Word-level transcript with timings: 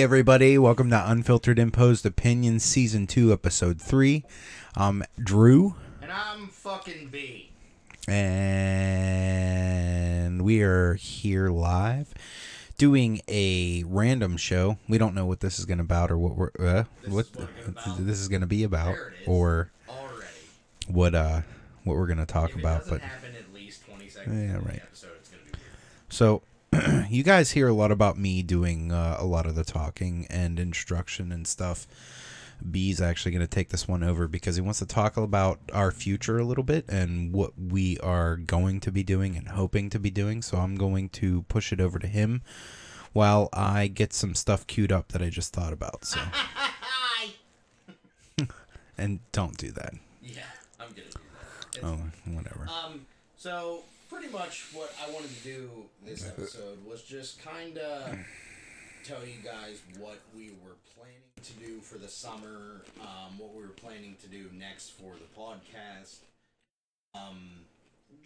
Hey, 0.00 0.04
everybody. 0.04 0.56
Welcome 0.56 0.88
to 0.88 1.10
Unfiltered 1.10 1.58
Imposed 1.58 2.06
Opinions, 2.06 2.64
Season 2.64 3.06
2, 3.06 3.34
Episode 3.34 3.78
3. 3.82 4.24
I'm 4.74 5.02
Drew, 5.22 5.74
And 6.00 6.10
I'm 6.10 6.48
fucking 6.48 7.08
B. 7.08 7.50
and 8.08 8.80
we 10.40 10.62
are 10.62 10.94
here 10.94 11.50
live 11.50 12.14
doing 12.78 13.20
a 13.28 13.84
random 13.86 14.38
show. 14.38 14.78
We 14.88 14.96
don't 14.96 15.14
know 15.14 15.26
what 15.26 15.40
this 15.40 15.58
is 15.58 15.66
going 15.66 15.76
to 15.76 15.84
about 15.84 16.10
or 16.10 16.16
what 16.16 16.34
we're 16.34 16.50
uh, 16.58 16.84
what 17.06 17.26
is 17.26 17.32
what 17.36 17.50
this 17.98 18.20
is 18.20 18.28
going 18.28 18.40
to 18.40 18.46
be 18.46 18.64
about 18.64 18.94
There 18.94 19.08
it 19.08 19.14
is. 19.20 19.28
or 19.28 19.70
Already. 19.86 20.24
what 20.86 21.14
uh 21.14 21.42
what 21.84 21.98
we're 21.98 22.06
going 22.06 22.16
to 22.16 22.24
talk 22.24 22.54
about, 22.54 22.88
but 22.88 23.02
happen 23.02 23.34
at 23.38 23.52
least 23.52 23.84
20 23.84 24.08
seconds 24.08 24.50
Yeah, 24.50 24.56
right. 24.66 24.80
episode, 24.82 25.10
it's 25.18 25.28
going 25.28 25.44
to 25.44 25.52
be. 25.52 25.58
So, 26.08 26.40
you 27.10 27.22
guys 27.22 27.50
hear 27.52 27.68
a 27.68 27.72
lot 27.72 27.90
about 27.90 28.18
me 28.18 28.42
doing 28.42 28.92
uh, 28.92 29.16
a 29.18 29.24
lot 29.24 29.46
of 29.46 29.54
the 29.54 29.64
talking 29.64 30.26
and 30.30 30.58
instruction 30.60 31.32
and 31.32 31.46
stuff. 31.46 31.86
B's 32.70 33.00
actually 33.00 33.32
going 33.32 33.40
to 33.40 33.46
take 33.46 33.70
this 33.70 33.88
one 33.88 34.02
over 34.02 34.28
because 34.28 34.56
he 34.56 34.60
wants 34.60 34.80
to 34.80 34.86
talk 34.86 35.16
about 35.16 35.58
our 35.72 35.90
future 35.90 36.38
a 36.38 36.44
little 36.44 36.62
bit 36.62 36.84
and 36.88 37.32
what 37.32 37.52
we 37.58 37.98
are 37.98 38.36
going 38.36 38.80
to 38.80 38.92
be 38.92 39.02
doing 39.02 39.34
and 39.36 39.48
hoping 39.48 39.88
to 39.90 39.98
be 39.98 40.10
doing. 40.10 40.42
So, 40.42 40.58
I'm 40.58 40.76
going 40.76 41.08
to 41.10 41.42
push 41.44 41.72
it 41.72 41.80
over 41.80 41.98
to 41.98 42.06
him 42.06 42.42
while 43.12 43.48
I 43.52 43.86
get 43.88 44.12
some 44.12 44.34
stuff 44.34 44.66
queued 44.66 44.92
up 44.92 45.12
that 45.12 45.22
I 45.22 45.30
just 45.30 45.54
thought 45.54 45.72
about. 45.72 46.04
So, 46.04 46.20
and 48.98 49.20
don't 49.32 49.56
do 49.56 49.70
that. 49.72 49.94
Yeah, 50.22 50.42
I'm 50.78 50.90
going 50.90 51.08
to 51.08 51.16
do 51.16 51.24
that. 51.32 51.78
It's 51.78 51.84
Oh, 51.84 51.98
whatever. 52.34 52.68
Um, 52.68 53.06
so 53.38 53.84
pretty 54.10 54.28
much 54.28 54.66
what 54.72 54.92
I 55.06 55.10
wanted 55.12 55.30
to 55.36 55.44
do 55.44 55.70
this 56.04 56.26
episode 56.26 56.84
was 56.84 57.02
just 57.02 57.42
kind 57.42 57.78
of 57.78 58.18
tell 59.04 59.24
you 59.24 59.40
guys 59.42 59.80
what 59.98 60.18
we 60.34 60.50
were 60.64 60.76
planning 60.96 61.22
to 61.42 61.52
do 61.52 61.80
for 61.80 61.96
the 61.96 62.08
summer, 62.08 62.82
um, 63.00 63.38
what 63.38 63.54
we 63.54 63.62
were 63.62 63.68
planning 63.68 64.16
to 64.20 64.28
do 64.28 64.50
next 64.52 64.90
for 64.90 65.14
the 65.14 65.40
podcast. 65.40 66.16
Um, 67.14 67.50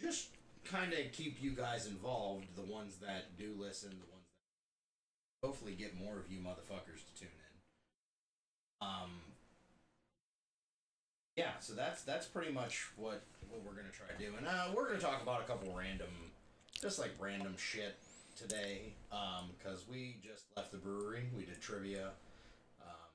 just 0.01 0.29
kind 0.65 0.91
of 0.91 1.11
keep 1.11 1.41
you 1.41 1.51
guys 1.51 1.85
involved, 1.85 2.45
the 2.55 2.73
ones 2.73 2.97
that 2.97 3.37
do 3.37 3.53
listen, 3.57 3.91
the 3.91 4.11
ones 4.11 4.25
that 5.41 5.47
hopefully 5.47 5.73
get 5.73 5.99
more 5.99 6.17
of 6.17 6.31
you 6.31 6.39
motherfuckers 6.39 7.05
to 7.05 7.19
tune 7.19 7.29
in. 7.29 8.87
Um, 8.87 9.11
yeah, 11.35 11.51
so 11.59 11.73
that's 11.73 12.03
that's 12.03 12.25
pretty 12.25 12.51
much 12.51 12.87
what 12.95 13.23
what 13.49 13.61
we're 13.65 13.75
gonna 13.75 13.93
try 13.93 14.07
to 14.07 14.23
do, 14.23 14.33
uh, 14.47 14.67
we're 14.75 14.87
gonna 14.87 14.99
talk 14.99 15.21
about 15.21 15.41
a 15.41 15.43
couple 15.43 15.73
random, 15.75 16.09
just 16.81 16.99
like 16.99 17.11
random 17.19 17.55
shit 17.57 17.97
today, 18.35 18.93
um, 19.11 19.51
because 19.57 19.85
we 19.89 20.17
just 20.23 20.45
left 20.55 20.71
the 20.71 20.77
brewery, 20.77 21.29
we 21.35 21.45
did 21.45 21.61
trivia, 21.61 22.09
um, 22.81 23.11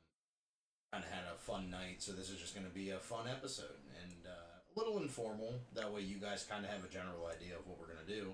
kind 0.93 1.05
of 1.05 1.11
had 1.11 1.25
a 1.33 1.37
fun 1.39 1.71
night, 1.71 1.97
so 2.03 2.13
this 2.13 2.31
is 2.31 2.39
just 2.39 2.55
gonna 2.55 2.69
be 2.69 2.91
a 2.91 2.99
fun 2.99 3.27
episode 3.29 3.81
and 4.03 4.27
uh, 4.27 4.31
a 4.31 4.79
little 4.79 5.01
informal. 5.03 5.55
That 5.75 5.93
way, 5.93 6.03
you 6.03 6.17
guys 6.17 6.47
kind 6.49 6.65
of 6.65 6.71
have 6.71 6.85
a 6.85 6.89
general 6.89 7.27
idea 7.27 7.57
of 7.57 7.67
what 7.67 7.79
we're 7.79 7.87
gonna 7.87 8.07
do. 8.07 8.33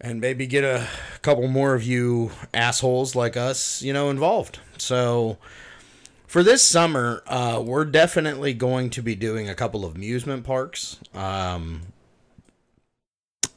And 0.00 0.20
maybe 0.20 0.46
get 0.46 0.64
a 0.64 0.88
couple 1.20 1.46
more 1.46 1.74
of 1.74 1.82
you 1.82 2.30
assholes 2.54 3.14
like 3.14 3.36
us, 3.36 3.82
you 3.82 3.92
know, 3.92 4.08
involved. 4.08 4.58
So, 4.78 5.36
for 6.30 6.44
this 6.44 6.62
summer, 6.62 7.24
uh, 7.26 7.60
we're 7.60 7.84
definitely 7.84 8.54
going 8.54 8.88
to 8.88 9.02
be 9.02 9.16
doing 9.16 9.48
a 9.48 9.54
couple 9.56 9.84
of 9.84 9.96
amusement 9.96 10.44
parks. 10.44 11.00
Um, 11.12 11.80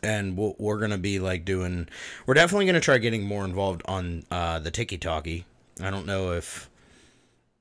and 0.02 0.36
we'll, 0.36 0.56
we're 0.58 0.80
going 0.80 0.90
to 0.90 0.98
be 0.98 1.20
like 1.20 1.46
doing, 1.46 1.88
we're 2.26 2.34
definitely 2.34 2.66
going 2.66 2.74
to 2.74 2.82
try 2.82 2.98
getting 2.98 3.28
more 3.28 3.46
involved 3.46 3.84
on 3.86 4.24
uh, 4.32 4.58
the 4.58 4.72
Tiki 4.72 4.98
Talkie. 4.98 5.46
I 5.84 5.92
don't 5.92 6.08
know 6.08 6.32
if 6.32 6.68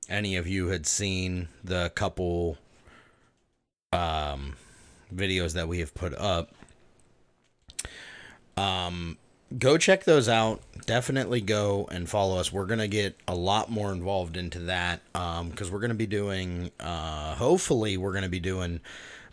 any 0.09 0.35
of 0.35 0.47
you 0.47 0.69
had 0.69 0.87
seen 0.87 1.47
the 1.63 1.91
couple 1.91 2.57
um, 3.91 4.55
videos 5.13 5.53
that 5.53 5.67
we 5.67 5.77
have 5.81 5.93
put 5.93 6.15
up. 6.15 6.55
Um, 8.57 9.19
go 9.57 9.77
check 9.77 10.03
those 10.03 10.27
out. 10.27 10.61
Definitely 10.85 11.41
go 11.41 11.87
and 11.91 12.09
follow 12.09 12.39
us. 12.39 12.51
We're 12.51 12.65
gonna 12.65 12.87
get 12.87 13.15
a 13.27 13.35
lot 13.35 13.69
more 13.69 13.91
involved 13.91 14.35
into 14.35 14.59
that 14.59 15.01
um, 15.15 15.49
because 15.49 15.71
we're 15.71 15.79
gonna 15.79 15.93
be 15.93 16.07
doing. 16.07 16.71
Uh, 16.79 17.35
hopefully, 17.35 17.97
we're 17.97 18.13
gonna 18.13 18.29
be 18.29 18.39
doing 18.39 18.81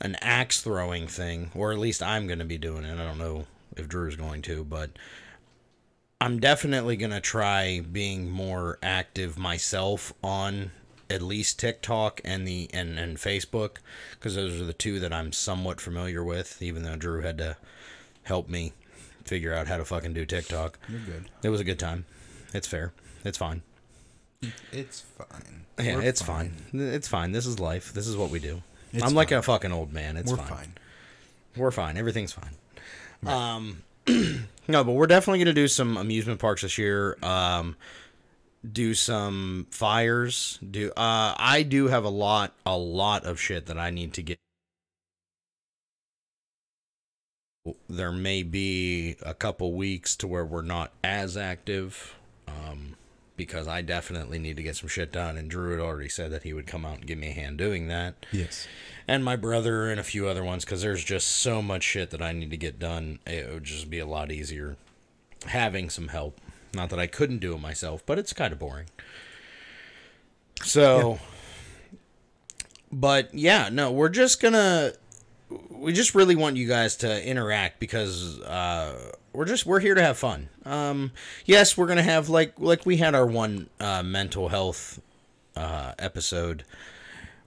an 0.01 0.17
axe 0.21 0.61
throwing 0.61 1.07
thing, 1.07 1.51
or 1.55 1.73
at 1.73 1.79
least 1.79 2.03
I'm 2.03 2.27
gonna 2.27 2.45
be 2.45 2.59
doing 2.59 2.85
it. 2.85 2.95
I 2.95 3.05
don't 3.05 3.19
know 3.19 3.47
if 3.77 3.89
Drew's 3.89 4.17
going 4.17 4.43
to, 4.43 4.65
but 4.65 4.91
I'm 6.21 6.39
definitely 6.39 6.97
gonna 6.97 7.21
try 7.21 7.81
being 7.81 8.31
more 8.31 8.79
active 8.83 9.39
myself 9.39 10.13
on 10.23 10.71
at 11.09 11.23
least 11.23 11.59
TikTok 11.59 12.21
and 12.25 12.47
the 12.47 12.71
and 12.73 12.99
and 12.99 13.17
Facebook 13.17 13.79
because 14.13 14.37
those 14.37 14.61
are 14.61 14.65
the 14.65 14.73
two 14.73 15.01
that 15.01 15.13
I'm 15.13 15.33
somewhat 15.33 15.81
familiar 15.81 16.23
with. 16.23 16.63
Even 16.63 16.85
though 16.85 16.97
Drew 16.97 17.23
had 17.23 17.39
to 17.39 17.57
help 18.23 18.49
me 18.49 18.73
figure 19.25 19.55
out 19.55 19.67
how 19.69 19.77
to 19.77 19.85
fucking 19.85 20.13
do 20.13 20.25
TikTok. 20.25 20.79
You're 20.89 21.01
good. 21.01 21.25
It 21.43 21.49
was 21.51 21.61
a 21.61 21.65
good 21.65 21.79
time. 21.79 22.05
It's 22.53 22.67
fair. 22.67 22.93
It's 23.25 23.39
fine. 23.39 23.63
It's 24.73 25.01
fine. 25.01 25.67
Yeah, 25.79 25.97
We're 25.97 26.03
it's 26.03 26.23
fine. 26.23 26.53
It's 26.73 27.09
fine. 27.09 27.33
This 27.33 27.47
is 27.47 27.61
life. 27.61 27.93
This 27.93 28.07
is 28.07 28.17
what 28.17 28.31
we 28.31 28.39
do. 28.39 28.63
It's 28.93 29.05
I'm 29.05 29.15
like 29.15 29.31
a 29.31 29.43
fucking 29.43 29.73
old 29.73 29.93
man. 29.93 30.17
It's 30.17 30.31
We're 30.31 30.39
fine. 30.39 30.49
fine. 30.49 30.73
We're 31.57 31.71
fine. 31.71 31.97
Everything's 31.97 32.33
fine. 32.33 32.57
Um, 33.27 33.83
no, 34.69 34.85
but 34.85 34.93
we're 34.93 35.07
definitely 35.07 35.41
gonna 35.41 35.53
do 35.53 35.69
some 35.69 35.97
amusement 35.97 36.41
parks 36.41 36.63
this 36.63 36.79
year. 36.79 37.17
Um, 37.23 37.77
do 38.71 38.95
some 38.95 39.67
fires. 39.71 40.59
Do 40.69 40.91
uh, 40.97 41.35
I 41.37 41.63
do 41.63 41.89
have 41.89 42.05
a 42.05 42.11
lot, 42.11 42.55
a 42.67 42.77
lot 42.77 43.25
of 43.25 43.41
shit 43.41 43.67
that 43.67 43.79
I 43.79 43.91
need 43.91 44.15
to 44.15 44.23
get. 44.23 44.39
There 47.89 48.13
may 48.13 48.43
be 48.43 49.17
a 49.23 49.35
couple 49.35 49.73
weeks 49.73 50.17
to 50.17 50.27
where 50.27 50.45
we're 50.45 50.63
not 50.63 50.93
as 51.05 51.37
active. 51.37 52.17
Um, 52.49 52.97
because 53.37 53.67
I 53.67 53.81
definitely 53.81 54.39
need 54.39 54.57
to 54.59 54.63
get 54.63 54.77
some 54.77 54.89
shit 54.89 55.11
done, 55.13 55.39
and 55.39 55.49
Drew 55.49 55.71
had 55.71 55.81
already 55.81 56.11
said 56.11 56.31
that 56.31 56.43
he 56.43 56.53
would 56.53 56.67
come 56.67 56.85
out 56.85 56.97
and 56.97 57.07
give 57.07 57.17
me 57.17 57.29
a 57.29 57.33
hand 57.33 57.57
doing 57.57 57.89
that 57.89 58.27
Yes. 58.33 58.69
and 59.09 59.25
my 59.25 59.35
brother 59.35 59.89
and 59.91 59.99
a 59.99 60.03
few 60.05 60.29
other 60.29 60.45
ones 60.45 60.67
because 60.67 60.83
there's 60.83 61.03
just 61.03 61.27
so 61.27 61.63
much 61.63 61.83
shit 61.83 62.11
that 62.11 62.21
I 62.21 62.33
need 62.33 62.51
to 62.51 62.59
get 62.59 62.79
done. 62.79 63.19
It 63.27 63.49
would 63.51 63.65
just 63.65 63.89
be 63.89 63.99
a 63.99 64.05
lot 64.05 64.31
easier 64.31 64.77
having 65.47 65.89
some 65.89 66.09
help. 66.09 66.39
Not 66.75 66.91
that 66.91 66.99
I 66.99 67.07
couldn't 67.07 67.39
do 67.39 67.55
it 67.55 67.61
myself, 67.63 68.05
but 68.05 68.19
it's 68.19 68.35
kind 68.35 68.53
of 68.53 68.59
boring. 68.59 68.89
So, 70.63 71.19
but 72.93 73.35
yeah, 73.35 73.69
no, 73.73 73.91
we're 73.91 74.09
just 74.11 74.41
gonna. 74.43 74.93
We 75.81 75.93
just 75.93 76.15
really 76.15 76.37
want 76.37 76.57
you 76.57 76.69
guys 76.69 76.97
to 76.97 77.27
interact 77.27 77.81
because 77.81 78.39
uh, 78.41 79.13
we're 79.33 79.47
just 79.47 79.65
we're 79.65 79.81
here 79.81 79.95
to 79.95 80.03
have 80.03 80.19
fun. 80.19 80.49
Um, 80.65 81.13
yes, 81.47 81.77
we're 81.77 81.87
gonna 81.87 82.03
have 82.03 82.29
like 82.29 82.53
like 82.59 82.85
we 82.85 82.99
had 82.99 83.15
our 83.15 83.27
one 83.27 83.69
uh, 83.81 84.03
mental 84.03 84.49
health 84.49 85.01
uh, 85.57 85.93
episode 85.99 86.65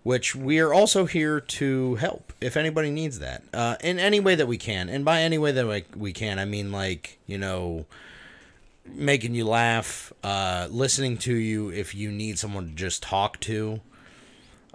which 0.04 0.36
we 0.36 0.60
are 0.60 0.74
also 0.74 1.06
here 1.06 1.40
to 1.40 1.96
help 1.96 2.34
if 2.42 2.56
anybody 2.58 2.92
needs 2.92 3.20
that 3.20 3.42
uh, 3.54 3.76
in 3.82 3.98
any 4.00 4.20
way 4.20 4.36
that 4.36 4.48
we 4.48 4.58
can 4.58 4.90
and 4.90 5.04
by 5.04 5.22
any 5.22 5.38
way 5.38 5.52
that 5.52 5.66
we, 5.66 5.84
we 5.96 6.14
can 6.14 6.38
i 6.40 6.46
mean 6.46 6.72
like 6.72 7.20
you 7.26 7.38
know 7.38 7.86
making 8.86 9.34
you 9.34 9.46
laugh 9.46 10.12
uh, 10.24 10.68
listening 10.70 11.18
to 11.18 11.34
you 11.34 11.70
if 11.70 11.96
you 11.96 12.12
need 12.12 12.38
someone 12.38 12.68
to 12.68 12.76
just 12.76 13.02
talk 13.02 13.40
to 13.40 13.80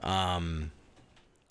um, 0.02 0.70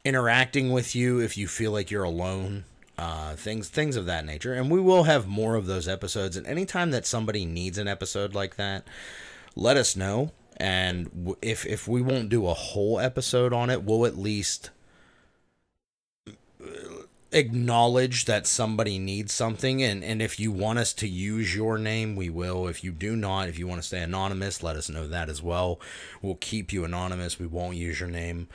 interacting 0.08 0.72
with 0.72 0.96
you 0.96 1.20
if 1.20 1.38
you 1.38 1.50
feel 1.50 1.74
like 1.74 1.92
you're 1.92 2.04
alone 2.04 2.64
uh, 2.98 3.36
things 3.36 3.68
things 3.68 3.96
of 3.96 4.06
that 4.06 4.26
nature. 4.26 4.54
And 4.54 4.72
we 4.72 4.80
will 4.80 5.04
have 5.04 5.28
more 5.28 5.56
of 5.56 5.66
those 5.66 5.88
episodes. 5.88 6.36
And 6.38 6.48
anytime 6.48 6.92
that 6.92 7.06
somebody 7.06 7.46
needs 7.46 7.78
an 7.78 7.88
episode 7.88 8.34
like 8.34 8.56
that 8.56 8.88
let 9.56 9.76
us 9.76 9.96
know. 9.96 10.32
And 10.56 11.36
if 11.42 11.66
if 11.66 11.88
we 11.88 12.02
won't 12.02 12.30
do 12.30 12.48
a 12.48 12.54
whole 12.54 13.00
episode 13.00 13.52
on 13.54 13.70
it 13.70 13.84
we'll 13.84 14.06
at 14.06 14.18
least 14.18 14.72
uh, 16.28 17.04
acknowledge 17.34 18.26
that 18.26 18.48
somebody 18.48 18.98
needs 18.98 19.34
something. 19.34 19.84
And 19.84 20.04
and 20.04 20.22
if 20.22 20.40
you 20.40 20.54
want 20.54 20.80
us 20.80 20.94
to 20.94 21.08
use 21.08 21.54
your 21.54 21.78
name 21.78 22.16
we 22.16 22.30
will. 22.30 22.68
If 22.68 22.82
you 22.82 22.92
do 22.92 23.16
not 23.16 23.50
if 23.50 23.60
you 23.60 23.68
want 23.68 23.82
to 23.82 23.88
stay 23.88 24.02
anonymous 24.02 24.64
let 24.64 24.78
us 24.78 24.90
know 24.90 25.08
that 25.08 25.30
as 25.30 25.44
well. 25.44 25.80
We'll 26.24 26.36
keep 26.36 26.74
you 26.74 26.86
anonymous. 26.86 27.38
We 27.38 27.46
won't 27.46 27.76
use 27.76 28.00
your 28.00 28.10
name 28.10 28.48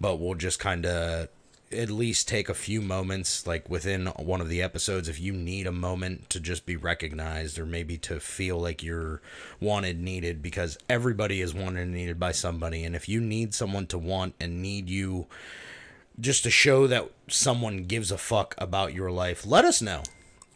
but 0.00 0.16
we'll 0.16 0.34
just 0.34 0.58
kind 0.58 0.86
of 0.86 1.28
at 1.72 1.90
least 1.90 2.28
take 2.28 2.48
a 2.48 2.54
few 2.54 2.80
moments 2.80 3.46
like 3.46 3.68
within 3.68 4.06
one 4.06 4.40
of 4.40 4.48
the 4.48 4.62
episodes 4.62 5.08
if 5.08 5.18
you 5.18 5.32
need 5.32 5.66
a 5.66 5.72
moment 5.72 6.30
to 6.30 6.38
just 6.38 6.64
be 6.64 6.76
recognized 6.76 7.58
or 7.58 7.66
maybe 7.66 7.98
to 7.98 8.20
feel 8.20 8.58
like 8.58 8.82
you're 8.82 9.20
wanted 9.60 10.00
needed 10.00 10.40
because 10.40 10.78
everybody 10.88 11.40
is 11.40 11.52
wanted 11.52 11.82
and 11.82 11.92
needed 11.92 12.20
by 12.20 12.30
somebody. 12.30 12.84
And 12.84 12.94
if 12.94 13.08
you 13.08 13.20
need 13.20 13.52
someone 13.52 13.86
to 13.88 13.98
want 13.98 14.34
and 14.38 14.62
need 14.62 14.88
you 14.88 15.26
just 16.20 16.44
to 16.44 16.50
show 16.50 16.86
that 16.86 17.10
someone 17.28 17.84
gives 17.84 18.12
a 18.12 18.18
fuck 18.18 18.54
about 18.58 18.94
your 18.94 19.10
life 19.10 19.44
let 19.44 19.64
us 19.64 19.82
know. 19.82 20.02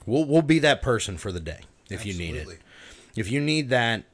We'll, 0.07 0.25
we'll 0.25 0.43
be 0.43 0.61
that 0.61 0.81
person 0.81 1.19
for 1.19 1.33
the 1.33 1.41
day 1.41 1.61
if 1.91 2.07
you 2.07 2.15
need 2.15 2.37
it. 2.37 2.61
If 3.17 3.31
you 3.31 3.41
need 3.41 3.69
that 3.71 4.05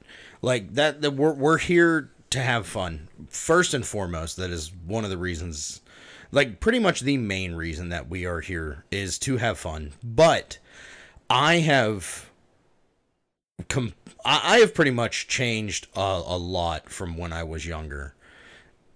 like 0.40 0.75
that, 0.75 1.02
that 1.02 1.12
we're, 1.12 1.34
we're 1.34 1.58
here 1.58 2.11
to 2.36 2.42
have 2.42 2.66
fun. 2.66 3.08
First 3.28 3.72
and 3.72 3.84
foremost 3.84 4.36
that 4.36 4.50
is 4.50 4.70
one 4.86 5.04
of 5.04 5.10
the 5.10 5.16
reasons 5.16 5.80
like 6.30 6.60
pretty 6.60 6.78
much 6.78 7.00
the 7.00 7.16
main 7.16 7.54
reason 7.54 7.88
that 7.88 8.10
we 8.10 8.26
are 8.26 8.40
here 8.40 8.84
is 8.90 9.18
to 9.20 9.38
have 9.38 9.58
fun. 9.58 9.92
But 10.04 10.58
i 11.30 11.56
have 11.56 12.30
com- 13.68 13.94
I, 14.24 14.58
have 14.58 14.74
pretty 14.74 14.90
much 14.90 15.28
changed 15.28 15.88
a, 15.96 16.22
a 16.26 16.36
lot 16.36 16.88
from 16.88 17.16
when 17.16 17.32
i 17.32 17.42
was 17.42 17.66
younger 17.66 18.14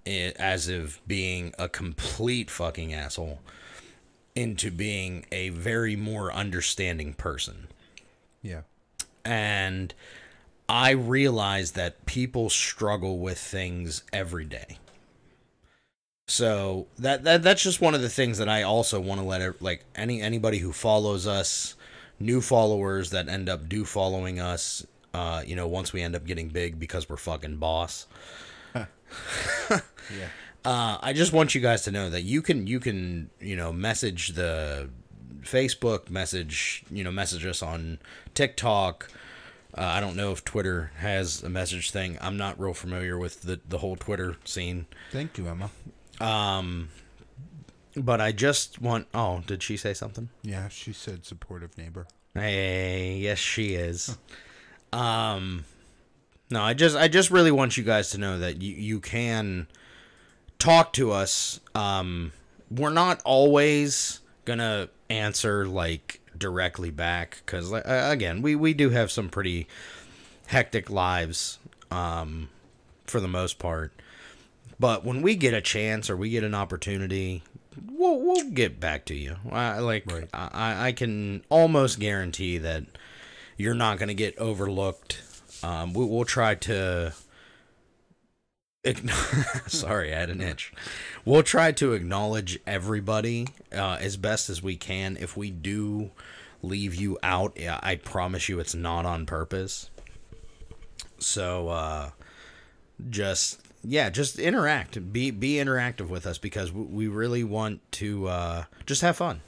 as 0.06 0.68
of 0.68 1.00
being 1.06 1.54
a 1.58 1.68
complete 1.68 2.50
fucking 2.50 2.92
asshole 2.92 3.40
into 4.36 4.70
being 4.70 5.24
a 5.32 5.48
very 5.48 5.96
more 5.96 6.32
understanding 6.32 7.14
person. 7.14 7.68
Yeah. 8.42 8.62
and 9.24 9.92
I 10.70 10.90
realize 10.90 11.72
that 11.72 12.06
people 12.06 12.48
struggle 12.48 13.18
with 13.18 13.38
things 13.38 14.04
every 14.12 14.44
day. 14.44 14.78
So 16.28 16.86
that, 16.96 17.24
that 17.24 17.42
that's 17.42 17.60
just 17.60 17.80
one 17.80 17.96
of 17.96 18.02
the 18.02 18.08
things 18.08 18.38
that 18.38 18.48
I 18.48 18.62
also 18.62 19.00
want 19.00 19.20
to 19.20 19.26
let 19.26 19.60
like 19.60 19.84
any 19.96 20.22
anybody 20.22 20.58
who 20.58 20.72
follows 20.72 21.26
us, 21.26 21.74
new 22.20 22.40
followers 22.40 23.10
that 23.10 23.28
end 23.28 23.48
up 23.48 23.68
do 23.68 23.84
following 23.84 24.38
us, 24.38 24.86
uh, 25.12 25.42
you 25.44 25.56
know, 25.56 25.66
once 25.66 25.92
we 25.92 26.02
end 26.02 26.14
up 26.14 26.24
getting 26.24 26.48
big 26.50 26.78
because 26.78 27.08
we're 27.08 27.16
fucking 27.16 27.56
boss. 27.56 28.06
Yeah. 30.16 30.28
Uh, 30.64 30.98
I 31.00 31.12
just 31.12 31.32
want 31.32 31.54
you 31.54 31.60
guys 31.60 31.82
to 31.82 31.90
know 31.90 32.10
that 32.10 32.22
you 32.22 32.42
can 32.42 32.66
you 32.68 32.78
can 32.80 33.30
you 33.40 33.56
know 33.56 33.72
message 33.72 34.28
the 34.34 34.88
Facebook 35.42 36.10
message 36.10 36.84
you 36.90 37.02
know 37.02 37.10
message 37.10 37.44
us 37.44 37.60
on 37.60 37.98
TikTok. 38.34 39.08
Uh, 39.76 39.82
I 39.82 40.00
don't 40.00 40.16
know 40.16 40.32
if 40.32 40.44
Twitter 40.44 40.90
has 40.98 41.42
a 41.42 41.48
message 41.48 41.90
thing. 41.90 42.18
I'm 42.20 42.36
not 42.36 42.58
real 42.60 42.74
familiar 42.74 43.18
with 43.18 43.42
the 43.42 43.60
the 43.68 43.78
whole 43.78 43.96
Twitter 43.96 44.36
scene. 44.44 44.86
Thank 45.12 45.38
you, 45.38 45.46
Emma. 45.46 45.70
Um, 46.20 46.88
but 47.96 48.20
I 48.20 48.32
just 48.32 48.80
want. 48.80 49.06
Oh, 49.14 49.42
did 49.46 49.62
she 49.62 49.76
say 49.76 49.94
something? 49.94 50.28
Yeah, 50.42 50.68
she 50.68 50.92
said 50.92 51.24
supportive 51.24 51.76
neighbor. 51.78 52.06
Hey, 52.34 53.16
yes, 53.18 53.38
she 53.38 53.74
is. 53.74 54.16
um, 54.92 55.64
no, 56.50 56.62
I 56.62 56.74
just 56.74 56.96
I 56.96 57.08
just 57.08 57.30
really 57.30 57.52
want 57.52 57.76
you 57.76 57.84
guys 57.84 58.10
to 58.10 58.18
know 58.18 58.38
that 58.38 58.60
you 58.60 58.74
you 58.74 59.00
can 59.00 59.68
talk 60.58 60.92
to 60.94 61.12
us. 61.12 61.60
Um, 61.74 62.32
we're 62.70 62.90
not 62.90 63.22
always 63.24 64.20
gonna 64.44 64.88
answer 65.08 65.66
like 65.66 66.19
directly 66.40 66.90
back 66.90 67.42
because 67.46 67.72
uh, 67.72 68.08
again, 68.10 68.42
we 68.42 68.56
we 68.56 68.74
do 68.74 68.90
have 68.90 69.12
some 69.12 69.28
pretty 69.28 69.68
hectic 70.46 70.90
lives. 70.90 71.60
Um, 71.92 72.48
for 73.10 73.20
the 73.20 73.28
most 73.28 73.58
part. 73.58 73.92
But 74.78 75.04
when 75.04 75.20
we 75.20 75.34
get 75.36 75.52
a 75.52 75.60
chance 75.60 76.08
or 76.08 76.16
we 76.16 76.30
get 76.30 76.44
an 76.44 76.54
opportunity, 76.54 77.42
we'll 77.90 78.18
we'll 78.18 78.50
get 78.50 78.80
back 78.80 79.04
to 79.06 79.14
you. 79.14 79.36
I, 79.50 79.78
like 79.80 80.10
Right. 80.10 80.28
I 80.32 80.88
I 80.88 80.92
can 80.92 81.42
almost 81.50 82.00
guarantee 82.00 82.56
that 82.58 82.84
you're 83.58 83.74
not 83.74 83.98
going 83.98 84.08
to 84.08 84.14
get 84.14 84.38
overlooked. 84.38 85.20
Um, 85.62 85.92
we, 85.92 86.04
we'll 86.06 86.24
try 86.24 86.54
to. 86.54 87.12
Sorry, 89.66 90.14
I 90.14 90.20
had 90.20 90.30
an 90.30 90.40
itch. 90.40 90.72
We'll 91.24 91.42
try 91.42 91.72
to 91.72 91.92
acknowledge 91.92 92.58
everybody 92.66 93.48
uh, 93.72 93.98
as 94.00 94.16
best 94.16 94.48
as 94.48 94.62
we 94.62 94.76
can. 94.76 95.16
If 95.20 95.36
we 95.36 95.50
do 95.50 96.10
leave 96.62 96.94
you 96.94 97.18
out, 97.22 97.58
I 97.60 97.96
promise 97.96 98.48
you 98.48 98.60
it's 98.60 98.74
not 98.74 99.06
on 99.06 99.26
purpose. 99.26 99.90
So, 101.18 101.68
uh, 101.68 102.10
just 103.08 103.60
yeah, 103.82 104.10
just 104.10 104.38
interact. 104.38 105.12
Be 105.12 105.30
be 105.30 105.54
interactive 105.54 106.08
with 106.08 106.26
us 106.26 106.38
because 106.38 106.72
we, 106.72 107.08
really 107.08 107.44
want 107.44 107.80
to 107.92 108.28
uh, 108.28 108.64
just 108.86 109.02
have 109.02 109.16
fun. 109.16 109.40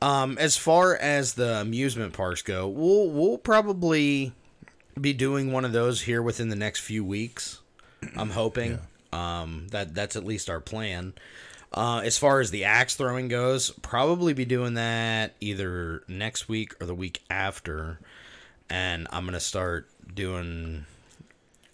Um, 0.00 0.36
as 0.38 0.56
far 0.56 0.96
as 0.96 1.34
the 1.34 1.60
amusement 1.60 2.12
parks 2.12 2.42
go, 2.42 2.68
we'll 2.68 3.10
we'll 3.10 3.38
probably 3.38 4.32
be 5.00 5.12
doing 5.12 5.50
one 5.50 5.64
of 5.64 5.72
those 5.72 6.02
here 6.02 6.22
within 6.22 6.48
the 6.48 6.56
next 6.56 6.80
few 6.80 7.04
weeks. 7.04 7.60
I'm 8.16 8.30
hoping. 8.30 8.78
Um, 9.14 9.68
that 9.70 9.94
that's 9.94 10.16
at 10.16 10.24
least 10.24 10.50
our 10.50 10.60
plan. 10.60 11.14
Uh, 11.72 12.02
as 12.04 12.18
far 12.18 12.40
as 12.40 12.50
the 12.50 12.64
axe 12.64 12.96
throwing 12.96 13.28
goes, 13.28 13.70
probably 13.82 14.32
be 14.32 14.44
doing 14.44 14.74
that 14.74 15.34
either 15.40 16.02
next 16.08 16.48
week 16.48 16.74
or 16.80 16.86
the 16.86 16.94
week 16.94 17.22
after, 17.30 18.00
and 18.68 19.06
I'm 19.10 19.24
gonna 19.24 19.40
start 19.40 19.88
doing 20.14 20.86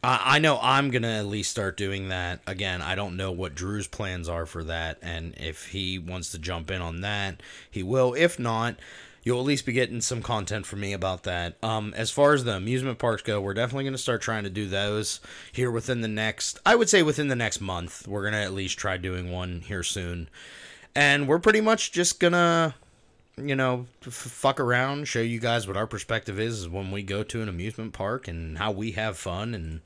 I 0.03 0.37
I 0.37 0.39
know 0.39 0.59
I'm 0.63 0.91
gonna 0.91 1.19
at 1.19 1.27
least 1.27 1.51
start 1.51 1.77
doing 1.77 2.09
that 2.09 2.41
again. 2.47 2.83
I 2.83 2.95
don't 2.95 3.17
know 3.17 3.33
what 3.33 3.55
Drew's 3.55 3.87
plans 3.87 4.29
are 4.29 4.47
for 4.47 4.65
that, 4.65 4.99
and 5.03 5.35
if 5.39 5.69
he 5.69 5.99
wants 5.99 6.31
to 6.33 6.39
jump 6.39 6.71
in 6.71 6.83
on 6.83 7.01
that, 7.01 7.43
he 7.71 7.83
will. 7.83 8.15
If 8.15 8.39
not, 8.39 8.77
you'll 9.23 9.41
at 9.41 9.47
least 9.47 9.67
be 9.67 9.73
getting 9.73 10.01
some 10.01 10.23
content 10.23 10.67
from 10.67 10.81
me 10.81 10.93
about 10.93 11.25
that. 11.25 11.57
Um, 11.63 11.93
as 11.97 12.11
far 12.11 12.33
as 12.33 12.45
the 12.45 12.55
amusement 12.57 12.99
parks 12.99 13.23
go, 13.23 13.41
we're 13.41 13.55
definitely 13.55 13.85
gonna 13.85 13.99
start 13.99 14.23
trying 14.23 14.45
to 14.45 14.51
do 14.51 14.67
those 14.67 15.21
here 15.53 15.71
within 15.71 16.01
the 16.01 16.09
next. 16.09 16.59
I 16.65 16.75
would 16.77 16.89
say 16.89 17.03
within 17.03 17.29
the 17.29 17.37
next 17.37 17.61
month. 17.61 18.07
We're 18.07 18.25
gonna 18.25 18.43
at 18.43 18.55
least 18.55 18.79
try 18.79 18.97
doing 18.97 19.31
one 19.31 19.61
here 19.61 19.83
soon, 19.83 20.29
and 20.95 21.29
we're 21.29 21.39
pretty 21.39 21.61
much 21.61 21.93
just 21.93 22.21
gonna 22.21 22.75
you 23.45 23.57
know, 23.57 23.87
f- 24.07 24.13
fuck 24.13 24.61
around, 24.61 25.09
show 25.09 25.21
you 25.21 25.41
guys 25.41 25.67
what 25.67 25.77
our 25.77 25.87
perspective 25.87 26.39
is 26.39 26.69
when 26.69 26.91
we 26.91 27.03
go 27.03 27.23
to 27.23 27.43
an 27.43 27.49
amusement 27.49 27.93
park 27.93 28.29
and 28.29 28.59
how 28.59 28.71
we 28.71 28.93
have 28.93 29.17
fun. 29.17 29.55
And 29.55 29.81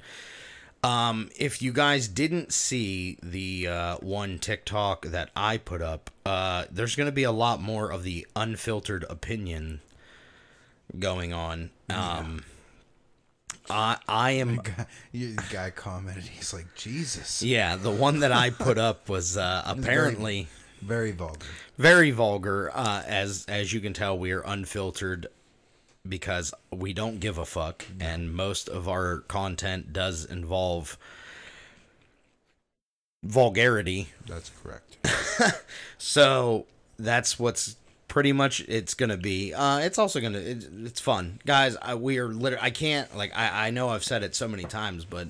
um, 0.85 1.31
if 1.39 1.63
you 1.63 1.73
guys 1.73 2.07
didn't 2.09 2.53
see 2.53 3.19
the 3.23 3.67
uh, 3.69 3.97
one 3.97 4.39
TikTok 4.39 5.07
that 5.07 5.31
I 5.35 5.57
put 5.57 5.81
up, 5.83 6.11
uh, 6.27 6.65
there's 6.71 6.95
going 6.97 7.07
to 7.09 7.13
be 7.13 7.25
a 7.25 7.33
lot 7.33 7.61
more 7.61 7.91
of 7.91 8.03
the 8.03 8.27
unfiltered 8.37 9.05
opinion 9.09 9.81
going 10.99 11.33
on. 11.33 11.71
Um, 11.91 12.45
I 13.71 13.97
I 14.09 14.31
am 14.33 14.57
Guy, 14.57 14.87
you- 15.13 15.37
guy 15.51 15.71
commented. 15.71 16.25
He's 16.25 16.53
like, 16.53 16.67
Jesus. 16.75 17.43
yeah. 17.43 17.77
The 17.77 17.91
one 17.91 18.21
that 18.21 18.33
I 18.33 18.51
put 18.51 18.77
up 18.79 19.09
was 19.09 19.37
uh, 19.37 19.63
apparently. 19.67 20.49
Very 20.83 21.13
vulgar. 21.13 21.47
very 21.79 22.11
vulgar 22.11 22.71
uh, 22.75 23.03
as 23.07 23.47
as 23.49 23.73
you 23.73 23.81
can 23.81 23.95
tell 23.95 24.19
we 24.19 24.33
are 24.33 24.43
unfiltered 24.43 25.29
because 26.09 26.53
we 26.71 26.93
don't 26.93 27.21
give 27.21 27.39
a 27.39 27.45
fuck 27.45 27.85
and 27.99 28.33
most 28.33 28.69
of 28.69 28.89
our 28.89 29.19
content 29.21 29.93
does 29.93 30.25
involve 30.25 30.99
vulgarity. 33.23 34.09
That's 34.27 34.51
correct. 34.63 35.65
so 35.99 36.67
that's 36.99 37.39
what's 37.39 37.77
pretty 38.09 38.33
much 38.33 38.61
it's 38.69 38.95
gonna 38.95 39.17
be. 39.17 39.55
Uh 39.55 39.79
it's 39.79 39.99
also 39.99 40.21
gonna 40.21 40.39
it, 40.39 40.67
it's 40.85 41.01
fun. 41.01 41.41
Guys 41.47 41.77
I, 41.81 41.95
we 41.95 42.19
are 42.19 42.29
literally 42.29 42.65
i 42.65 42.71
can't 42.71 43.17
like 43.17 43.33
I, 43.35 43.69
I 43.69 43.71
know 43.71 43.89
i've 43.89 44.05
said 44.05 44.23
it 44.23 44.35
so 44.35 44.47
many 44.47 44.65
times 44.65 45.05
but 45.05 45.29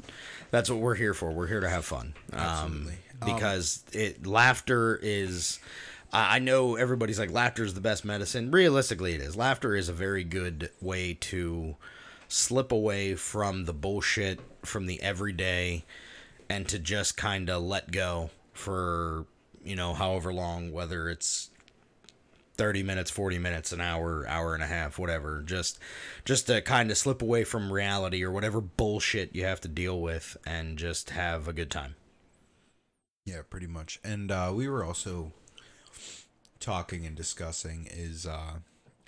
that's 0.50 0.70
what 0.70 0.78
we're 0.78 0.94
here 0.94 1.14
for. 1.14 1.32
We're 1.32 1.48
here 1.48 1.60
to 1.60 1.68
have 1.68 1.84
fun. 1.84 2.14
Absolutely. 2.32 2.92
um, 3.20 3.34
because 3.34 3.82
it 3.92 4.24
laughter 4.26 4.98
is 5.02 5.58
I 6.16 6.38
know 6.38 6.76
everybody's 6.76 7.18
like 7.18 7.30
laughter 7.32 7.64
is 7.64 7.74
the 7.74 7.80
best 7.80 8.04
medicine. 8.04 8.50
Realistically, 8.50 9.14
it 9.14 9.20
is. 9.20 9.36
Laughter 9.36 9.74
is 9.74 9.88
a 9.88 9.92
very 9.92 10.22
good 10.24 10.70
way 10.80 11.14
to 11.14 11.76
slip 12.28 12.70
away 12.70 13.16
from 13.16 13.64
the 13.64 13.72
bullshit, 13.72 14.40
from 14.64 14.86
the 14.86 15.02
everyday, 15.02 15.84
and 16.48 16.68
to 16.68 16.78
just 16.78 17.16
kind 17.16 17.50
of 17.50 17.62
let 17.62 17.90
go 17.90 18.30
for, 18.52 19.26
you 19.64 19.74
know, 19.76 19.94
however 19.94 20.32
long, 20.32 20.70
whether 20.72 21.08
it's 21.10 21.50
30 22.56 22.84
minutes 22.84 23.10
40 23.10 23.38
minutes 23.38 23.72
an 23.72 23.80
hour 23.80 24.24
hour 24.28 24.54
and 24.54 24.62
a 24.62 24.66
half 24.66 24.96
whatever 24.96 25.42
just 25.44 25.76
just 26.24 26.46
to 26.46 26.60
kind 26.62 26.88
of 26.88 26.96
slip 26.96 27.20
away 27.20 27.42
from 27.42 27.72
reality 27.72 28.22
or 28.22 28.30
whatever 28.30 28.60
bullshit 28.60 29.34
you 29.34 29.44
have 29.44 29.60
to 29.60 29.66
deal 29.66 30.00
with 30.00 30.36
and 30.46 30.78
just 30.78 31.10
have 31.10 31.48
a 31.48 31.52
good 31.52 31.68
time 31.68 31.96
Yeah, 33.24 33.42
pretty 33.48 33.66
much. 33.66 34.00
And 34.04 34.30
uh, 34.30 34.52
we 34.54 34.68
were 34.68 34.84
also 34.84 35.32
talking 36.64 37.04
and 37.04 37.14
discussing 37.14 37.86
is 37.90 38.26
uh, 38.26 38.54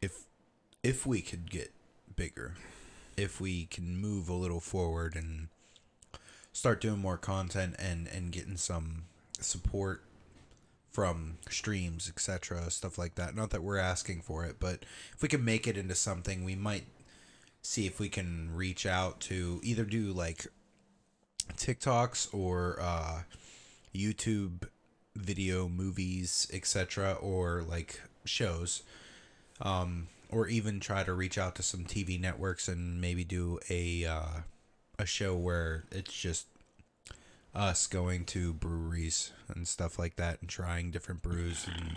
if 0.03 0.25
if 0.83 1.07
we 1.07 1.23
could 1.23 1.51
get 1.51 1.73
bigger, 2.15 2.55
if 3.17 3.41
we 3.41 3.65
can 3.65 3.97
move 3.97 4.29
a 4.29 4.35
little 4.35 4.61
forward 4.61 5.17
and 5.17 5.49
start 6.53 6.83
doing 6.83 6.99
more 6.99 7.17
content 7.17 7.75
and 7.79 8.07
and 8.09 8.31
getting 8.31 8.59
some 8.59 9.05
support 9.41 10.03
from 10.93 11.39
streams, 11.49 12.09
etc., 12.09 12.71
stuff 12.71 12.99
like 12.99 13.15
that. 13.15 13.35
Not 13.35 13.51
that 13.51 13.63
we're 13.63 13.79
asking 13.79 14.21
for 14.23 14.45
it, 14.45 14.57
but 14.61 14.85
if 15.15 15.23
we 15.23 15.29
can 15.29 15.45
make 15.45 15.67
it 15.67 15.79
into 15.79 15.95
something, 15.95 16.45
we 16.45 16.55
might 16.55 16.87
see 17.63 17.87
if 17.87 17.99
we 17.99 18.09
can 18.09 18.51
reach 18.55 18.87
out 18.87 19.21
to 19.21 19.61
either 19.63 19.85
do 19.85 20.13
like 20.13 20.47
TikToks 21.55 22.35
or 22.35 22.79
uh, 22.81 23.23
YouTube 23.95 24.69
video, 25.17 25.69
movies, 25.69 26.49
etc., 26.53 27.13
or 27.15 27.65
like 27.69 28.01
shows, 28.25 28.83
um, 29.61 30.09
or 30.31 30.49
even 30.49 30.81
try 30.81 31.05
to 31.05 31.13
reach 31.13 31.39
out 31.39 31.55
to 31.57 31.63
some 31.63 31.85
TV 31.85 32.21
networks 32.21 32.69
and 32.69 33.01
maybe 33.01 33.25
do 33.25 33.59
a 33.71 34.05
uh, 34.05 34.41
a 34.99 35.07
show 35.07 35.35
where 35.37 35.85
it's 35.91 36.13
just 36.15 36.47
us 37.55 37.87
going 37.87 38.25
to 38.27 38.53
breweries 38.53 39.33
and 39.49 39.67
stuff 39.67 39.99
like 39.99 40.17
that 40.17 40.41
and 40.41 40.49
trying 40.49 40.91
different 40.91 41.23
brews 41.23 41.67
and, 41.67 41.97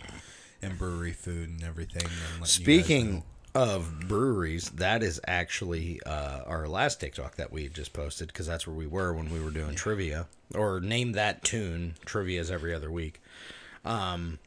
and 0.62 0.80
brewery 0.80 1.12
food 1.12 1.50
and 1.50 1.64
everything. 1.64 2.04
And 2.04 2.12
letting 2.12 2.40
you 2.40 2.42
guys 2.42 2.52
Speaking. 2.52 3.24
Of 3.56 4.08
breweries, 4.08 4.70
that 4.72 5.02
is 5.04 5.20
actually 5.28 6.00
uh, 6.06 6.42
our 6.46 6.68
last 6.68 7.00
TikTok 7.00 7.36
that 7.36 7.52
we 7.52 7.68
just 7.68 7.94
posted 7.94 8.28
because 8.28 8.48
that's 8.48 8.68
where 8.68 8.76
we 8.76 8.88
were 8.88 9.14
when 9.14 9.32
we 9.32 9.40
were 9.42 9.52
doing 9.52 9.76
trivia 9.76 10.28
or 10.56 10.80
name 10.80 11.14
that 11.14 11.44
tune. 11.44 11.96
Trivia's 12.06 12.52
every 12.52 12.74
other 12.74 12.92
week. 12.92 13.22
Um, 13.84 14.40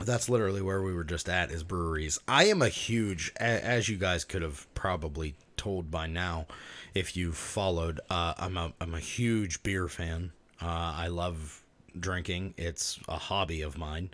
that's 0.00 0.28
literally 0.28 0.60
where 0.60 0.82
we 0.82 0.92
were 0.94 1.04
just 1.04 1.28
at 1.28 1.50
is 1.50 1.62
breweries. 1.62 2.18
I 2.28 2.44
am 2.44 2.60
a 2.62 2.68
huge, 2.68 3.32
a- 3.40 3.64
as 3.64 3.88
you 3.88 3.96
guys 3.96 4.24
could 4.24 4.42
have 4.42 4.66
probably 4.74 5.34
told 5.56 5.90
by 5.90 6.06
now, 6.06 6.46
if 6.94 7.16
you 7.16 7.32
followed. 7.32 8.00
Uh, 8.10 8.34
I'm 8.38 8.56
a 8.56 8.72
I'm 8.80 8.94
a 8.94 9.00
huge 9.00 9.62
beer 9.62 9.88
fan. 9.88 10.32
Uh, 10.60 10.94
I 10.96 11.08
love 11.08 11.62
drinking. 11.98 12.54
It's 12.56 12.98
a 13.08 13.16
hobby 13.16 13.62
of 13.62 13.78
mine. 13.78 14.10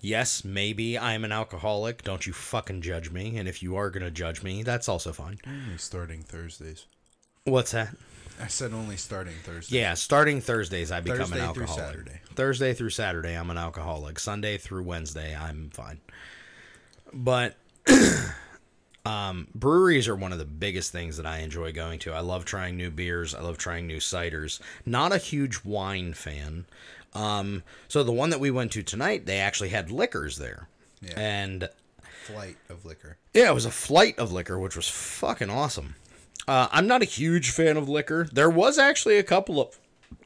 Yes, 0.00 0.44
maybe 0.44 0.98
I'm 0.98 1.24
an 1.24 1.32
alcoholic. 1.32 2.04
Don't 2.04 2.26
you 2.26 2.32
fucking 2.32 2.82
judge 2.82 3.10
me. 3.10 3.36
And 3.36 3.48
if 3.48 3.62
you 3.62 3.76
are 3.76 3.90
gonna 3.90 4.10
judge 4.10 4.42
me, 4.42 4.62
that's 4.62 4.88
also 4.88 5.12
fine. 5.12 5.38
only 5.46 5.78
starting 5.78 6.22
Thursdays. 6.22 6.86
What's 7.44 7.72
that? 7.72 7.94
I 8.40 8.46
said 8.46 8.72
only 8.72 8.96
starting 8.96 9.34
Thursdays. 9.42 9.72
Yeah, 9.72 9.94
starting 9.94 10.40
Thursdays, 10.40 10.92
I 10.92 11.00
become 11.00 11.18
Thursday 11.18 11.40
an 11.44 11.54
through 11.54 11.64
alcoholic. 11.64 11.92
Saturday. 11.92 12.20
Thursday 12.34 12.74
through 12.74 12.90
Saturday, 12.90 13.34
I'm 13.34 13.50
an 13.50 13.58
alcoholic. 13.58 14.18
Sunday 14.18 14.58
through 14.58 14.84
Wednesday, 14.84 15.36
I'm 15.36 15.70
fine. 15.70 16.00
But 17.12 17.56
um, 19.04 19.48
breweries 19.54 20.06
are 20.06 20.14
one 20.14 20.32
of 20.32 20.38
the 20.38 20.44
biggest 20.44 20.92
things 20.92 21.16
that 21.16 21.26
I 21.26 21.38
enjoy 21.38 21.72
going 21.72 21.98
to. 22.00 22.12
I 22.12 22.20
love 22.20 22.44
trying 22.44 22.76
new 22.76 22.90
beers. 22.90 23.34
I 23.34 23.40
love 23.40 23.58
trying 23.58 23.86
new 23.86 23.98
ciders. 23.98 24.60
Not 24.86 25.12
a 25.12 25.18
huge 25.18 25.64
wine 25.64 26.12
fan. 26.12 26.66
Um, 27.14 27.62
so 27.88 28.02
the 28.02 28.12
one 28.12 28.30
that 28.30 28.40
we 28.40 28.50
went 28.50 28.72
to 28.72 28.82
tonight, 28.82 29.26
they 29.26 29.38
actually 29.38 29.70
had 29.70 29.90
liquors 29.90 30.36
there. 30.38 30.68
Yeah. 31.00 31.14
And 31.16 31.68
Flight 32.24 32.56
of 32.68 32.84
liquor. 32.84 33.16
yeah, 33.32 33.48
it 33.48 33.54
was 33.54 33.64
a 33.64 33.70
flight 33.70 34.18
of 34.18 34.32
liquor, 34.32 34.58
which 34.58 34.76
was 34.76 34.88
fucking 34.88 35.48
awesome. 35.50 35.94
Uh, 36.46 36.68
I'm 36.70 36.86
not 36.86 37.00
a 37.02 37.06
huge 37.06 37.50
fan 37.50 37.76
of 37.76 37.88
liquor. 37.88 38.28
There 38.32 38.50
was 38.50 38.78
actually 38.78 39.16
a 39.18 39.22
couple 39.22 39.60
of 39.60 39.78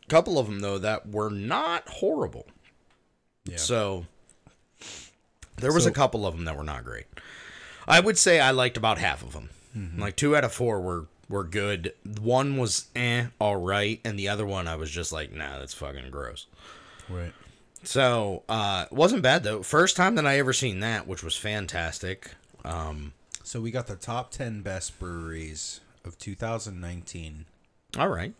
couple 0.09 0.39
of 0.39 0.47
them 0.47 0.61
though 0.61 0.79
that 0.79 1.09
were 1.09 1.31
not 1.31 1.89
horrible. 1.89 2.47
Yeah. 3.45 3.57
So 3.57 4.07
there 5.59 5.73
was 5.73 5.85
So- 5.85 5.91
a 5.91 5.93
couple 5.93 6.27
of 6.27 6.35
them 6.35 6.45
that 6.45 6.57
were 6.57 6.65
not 6.65 6.85
great. 6.85 7.07
I 7.87 8.01
would 8.01 8.19
say 8.19 8.41
I 8.41 8.51
liked 8.51 8.77
about 8.77 8.99
half 8.99 9.23
of 9.23 9.33
them. 9.33 9.51
Mm-hmm. 9.77 10.01
Like 10.01 10.17
two 10.17 10.37
out 10.37 10.45
of 10.45 10.53
four 10.53 10.81
were 10.81 11.07
were 11.33 11.43
good. 11.45 11.93
One 12.21 12.57
was 12.59 12.87
eh, 12.95 13.27
all 13.41 13.57
right, 13.57 14.01
and 14.05 14.17
the 14.19 14.29
other 14.29 14.47
one 14.47 14.69
I 14.69 14.77
was 14.77 14.91
just 14.91 15.11
like, 15.12 15.33
nah, 15.33 15.59
that's 15.59 15.75
fucking 15.75 16.11
gross. 16.11 16.47
right. 17.09 17.33
So 17.85 18.45
uh, 18.49 18.87
it 18.91 18.95
wasn't 18.95 19.23
bad 19.23 19.43
though. 19.43 19.62
First 19.65 19.97
time 19.97 20.15
that 20.15 20.25
I 20.27 20.39
ever 20.39 20.53
seen 20.53 20.79
that, 20.81 21.09
which 21.09 21.25
was 21.25 21.37
fantastic. 21.37 22.31
Um, 22.65 23.12
So 23.43 23.61
we 23.61 23.73
got 23.73 23.89
the 23.89 23.97
top 23.97 24.31
10 24.31 24.62
best 24.62 25.01
breweries 25.01 25.81
of 26.05 26.17
2019. 26.19 27.47
all 27.99 28.09
right. 28.09 28.35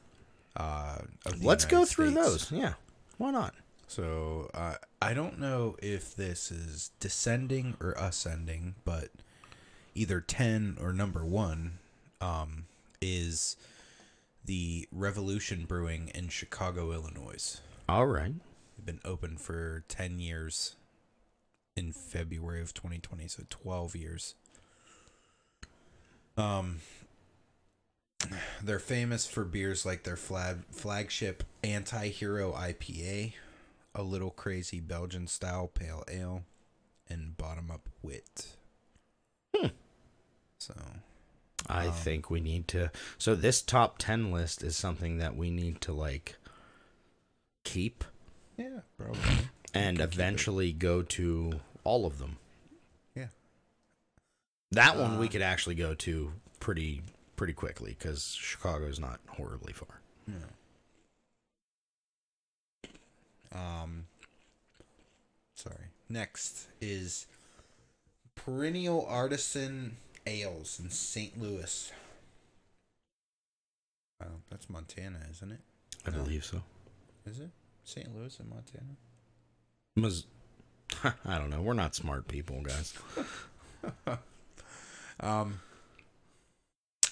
Uh, 0.55 0.99
Let's 1.41 1.65
go 1.65 1.85
through 1.85 2.13
States. 2.13 2.27
those. 2.49 2.53
Yeah. 2.53 2.75
Why 3.19 3.33
not? 3.33 3.55
So 3.89 4.49
uh, 4.55 4.75
I 5.01 5.13
don't 5.13 5.41
know 5.41 5.77
if 5.83 6.15
this 6.15 6.53
is 6.53 6.91
descending 7.01 7.77
or 7.81 7.93
ascending, 7.99 8.77
but 8.85 9.09
either 9.95 10.21
10 10.21 10.79
or 10.81 10.93
number 10.93 11.25
one 11.25 11.79
um, 12.21 12.67
is 13.03 13.57
the 14.45 14.89
Revolution 14.91 15.67
Brewing 15.67 16.11
in 16.15 16.29
Chicago, 16.29 16.93
Illinois. 16.93 17.61
All 17.89 18.07
right. 18.07 18.33
They've 18.77 18.87
been 18.87 19.01
open 19.05 19.37
for 19.37 19.85
10 19.89 20.19
years 20.19 20.77
in 21.77 21.93
February 21.93 22.63
of 22.63 22.73
2020, 22.73 23.29
so 23.29 23.43
12 23.51 23.97
years. 23.97 24.35
Um 26.37 26.81
they're 28.63 28.79
famous 28.79 29.27
for 29.27 29.45
beers 29.45 29.85
like 29.85 30.05
their 30.05 30.17
flag 30.17 30.59
flagship 30.71 31.43
Anti-Hero 31.65 32.53
IPA, 32.53 33.35
a 33.95 34.03
little 34.03 34.31
crazy 34.31 34.81
Belgian 34.81 35.27
style 35.27 35.69
pale 35.69 36.05
ale, 36.09 36.43
and 37.09 37.37
bottom 37.37 37.71
up 37.71 37.89
wit. 38.01 38.47
Hmm. 39.55 39.69
So, 40.59 40.75
I 41.69 41.87
Um, 41.89 41.93
think 41.93 42.31
we 42.31 42.41
need 42.41 42.69
to. 42.69 42.91
So 43.19 43.35
this 43.35 43.63
top 43.63 43.99
ten 43.99 44.31
list 44.33 44.63
is 44.63 44.77
something 44.77 45.19
that 45.19 45.37
we 45.37 45.51
need 45.51 45.81
to 45.83 45.93
like 45.93 46.37
keep 47.65 48.05
yeah, 48.57 48.81
probably. 48.99 49.21
and 49.75 49.97
can 49.97 49.97
keep 49.97 50.01
it. 50.01 50.15
eventually 50.15 50.73
go 50.73 51.03
to 51.03 51.61
all 51.85 52.05
of 52.07 52.19
them. 52.19 52.37
Yeah. 53.15 53.29
That 54.73 54.97
one 54.99 55.19
we 55.19 55.29
Uh, 55.29 55.31
could 55.31 55.43
actually 55.43 55.75
go 55.77 55.95
to 55.95 56.33
pretty 56.61 57.03
pretty 57.37 57.53
quickly 57.53 57.97
because 57.99 58.25
Chicago's 58.39 58.99
not 59.01 59.21
horribly 59.29 59.73
far. 59.73 60.01
Yeah. 60.29 60.35
Um, 63.53 64.07
sorry. 65.55 65.87
Next 66.09 66.67
is 66.81 67.27
Perennial 68.35 69.05
Artisan 69.07 69.97
Ales 70.27 70.81
in 70.83 70.91
St. 70.91 71.41
Louis. 71.41 71.91
Oh, 74.23 74.27
that's 74.51 74.71
Montana, 74.71 75.19
isn't 75.31 75.53
it? 75.53 75.61
I 76.07 76.11
No. 76.11 76.23
believe 76.23 76.45
so. 76.45 76.63
Is 77.27 77.41
it 77.41 77.51
St. 77.85 78.15
Louis 78.15 78.39
in 78.39 78.49
Montana? 78.49 78.97
I 81.25 81.39
don't 81.39 81.51
know. 81.51 81.63
We're 81.63 81.73
not 81.75 81.95
smart 81.95 82.29
people, 82.29 82.61
guys. 82.63 82.95
Um, 85.21 85.61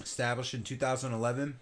established 0.01 0.53
in 0.55 0.65
2011. 0.65 1.59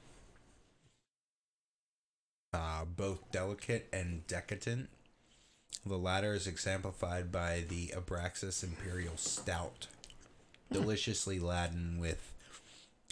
Uh, 2.54 2.84
both 2.86 3.30
delicate 3.30 3.88
and 3.92 4.26
decadent. 4.26 4.88
The 5.84 5.98
latter 5.98 6.32
is 6.32 6.46
exemplified 6.46 7.30
by 7.30 7.64
the 7.68 7.88
Abraxas 7.88 8.64
Imperial 8.64 9.16
Stout, 9.18 9.88
deliciously 10.72 11.38
laden 11.38 11.98
with 11.98 12.32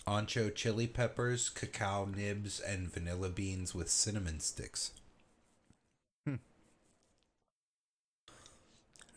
ancho 0.06 0.54
chili 0.54 0.86
peppers, 0.86 1.48
cacao 1.48 2.04
nibs, 2.04 2.60
and 2.60 2.92
vanilla 2.92 3.28
beans 3.28 3.74
with 3.74 3.90
cinnamon 3.90 4.40
sticks. 4.40 4.92
Hmm. 6.24 6.36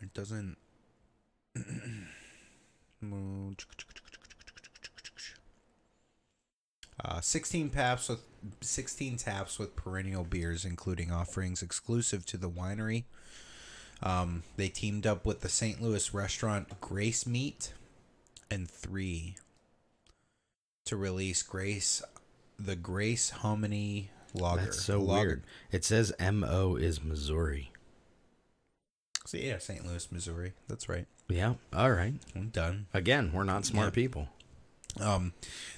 It 0.01 0.13
doesn't. 0.13 0.57
Uh, 7.03 7.21
16 7.21 7.69
taps 7.69 8.09
with 8.09 8.21
16 8.61 9.17
taps 9.17 9.57
with 9.57 9.75
perennial 9.75 10.23
beers, 10.25 10.65
including 10.65 11.11
offerings 11.11 11.61
exclusive 11.61 12.25
to 12.25 12.37
the 12.37 12.49
winery. 12.49 13.05
Um, 14.03 14.43
they 14.57 14.69
teamed 14.69 15.07
up 15.07 15.25
with 15.25 15.41
the 15.41 15.49
St. 15.49 15.81
Louis 15.81 16.13
restaurant 16.13 16.81
Grace 16.81 17.25
Meat 17.25 17.71
and 18.51 18.69
Three 18.69 19.35
to 20.85 20.95
release 20.97 21.43
Grace, 21.43 22.01
the 22.57 22.75
Grace 22.75 23.29
Hominy 23.29 24.09
Lager. 24.33 24.61
That's 24.63 24.81
so 24.83 24.99
Lager. 24.99 25.27
weird. 25.27 25.43
It 25.71 25.85
says 25.85 26.11
M 26.19 26.43
O 26.43 26.75
is 26.75 27.03
Missouri. 27.03 27.71
So 29.25 29.37
yeah, 29.37 29.59
St. 29.59 29.85
Louis, 29.85 30.11
Missouri. 30.11 30.53
That's 30.67 30.89
right. 30.89 31.05
Yeah. 31.27 31.55
All 31.73 31.91
right. 31.91 32.15
I'm 32.35 32.49
done. 32.49 32.87
Again, 32.93 33.31
we're 33.33 33.43
not 33.43 33.65
smart 33.65 33.87
Yeah. 33.87 33.91
people. 34.03 34.27
Um, 34.99 35.33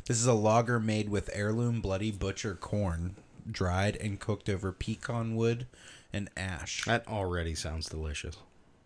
this 0.07 0.17
is 0.17 0.25
a 0.25 0.33
lager 0.33 0.79
made 0.79 1.09
with 1.09 1.29
heirloom 1.33 1.81
bloody 1.81 2.11
butcher 2.11 2.55
corn, 2.55 3.17
dried 3.49 3.97
and 3.97 4.19
cooked 4.19 4.47
over 4.47 4.71
pecan 4.71 5.35
wood 5.35 5.67
and 6.13 6.29
ash. 6.37 6.85
That 6.85 7.05
already 7.09 7.53
sounds 7.53 7.89
delicious. 7.89 8.37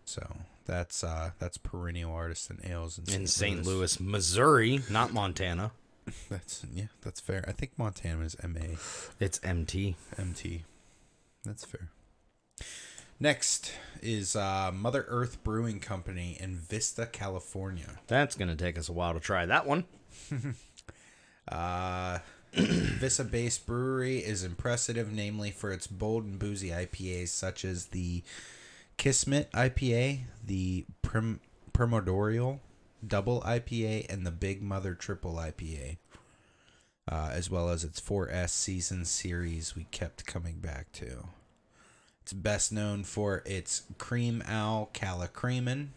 So 0.06 0.36
that's 0.64 1.04
uh 1.04 1.32
that's 1.38 1.58
perennial 1.58 2.12
artisan 2.12 2.60
ales 2.64 2.98
in, 2.98 3.12
In 3.12 3.26
St. 3.26 3.66
Louis, 3.66 4.00
Missouri, 4.00 4.80
not 4.90 5.12
Montana. 5.12 5.72
That's 6.30 6.64
yeah, 6.72 6.84
that's 7.02 7.18
fair. 7.18 7.44
I 7.48 7.50
think 7.50 7.72
Montana 7.76 8.24
is 8.24 8.36
M 8.40 8.56
A 8.56 8.76
It's 9.18 9.40
MT. 9.42 9.96
M 10.16 10.34
T. 10.34 10.62
That's 11.44 11.64
fair. 11.64 11.88
Next 13.18 13.72
is 14.00 14.36
uh, 14.36 14.70
Mother 14.72 15.04
Earth 15.08 15.42
Brewing 15.42 15.80
Company 15.80 16.36
in 16.38 16.58
Vista, 16.58 17.06
California. 17.06 17.98
That's 18.06 18.36
going 18.36 18.50
to 18.50 18.54
take 18.54 18.78
us 18.78 18.88
a 18.88 18.92
while 18.92 19.14
to 19.14 19.20
try 19.20 19.46
that 19.46 19.66
one. 19.66 19.84
Uh, 21.48 22.18
Vista 22.52 23.22
based 23.22 23.66
brewery 23.66 24.18
is 24.18 24.42
impressive, 24.42 25.12
namely 25.12 25.52
for 25.52 25.70
its 25.70 25.86
bold 25.86 26.24
and 26.24 26.40
boozy 26.40 26.70
IPAs 26.70 27.28
such 27.28 27.64
as 27.64 27.86
the 27.86 28.24
Kismet 28.96 29.50
IPA, 29.52 30.20
the 30.44 30.84
Prim- 31.02 31.40
Primordial 31.72 32.60
Double 33.06 33.40
IPA, 33.42 34.06
and 34.10 34.26
the 34.26 34.30
Big 34.30 34.62
Mother 34.62 34.94
Triple 34.94 35.34
IPA. 35.34 35.98
uh, 37.10 37.30
as 37.32 37.48
well 37.50 37.68
as 37.68 37.84
its 37.84 38.00
4S 38.00 38.50
season 38.50 39.04
series 39.04 39.76
we 39.76 39.84
kept 39.92 40.26
coming 40.26 40.56
back 40.58 40.90
to. 40.92 41.28
It's 42.22 42.32
best 42.32 42.72
known 42.72 43.04
for 43.04 43.42
its 43.46 43.84
Cream 43.98 44.42
Owl 44.48 44.90
Cala 44.92 45.28
Creamin'. 45.28 45.90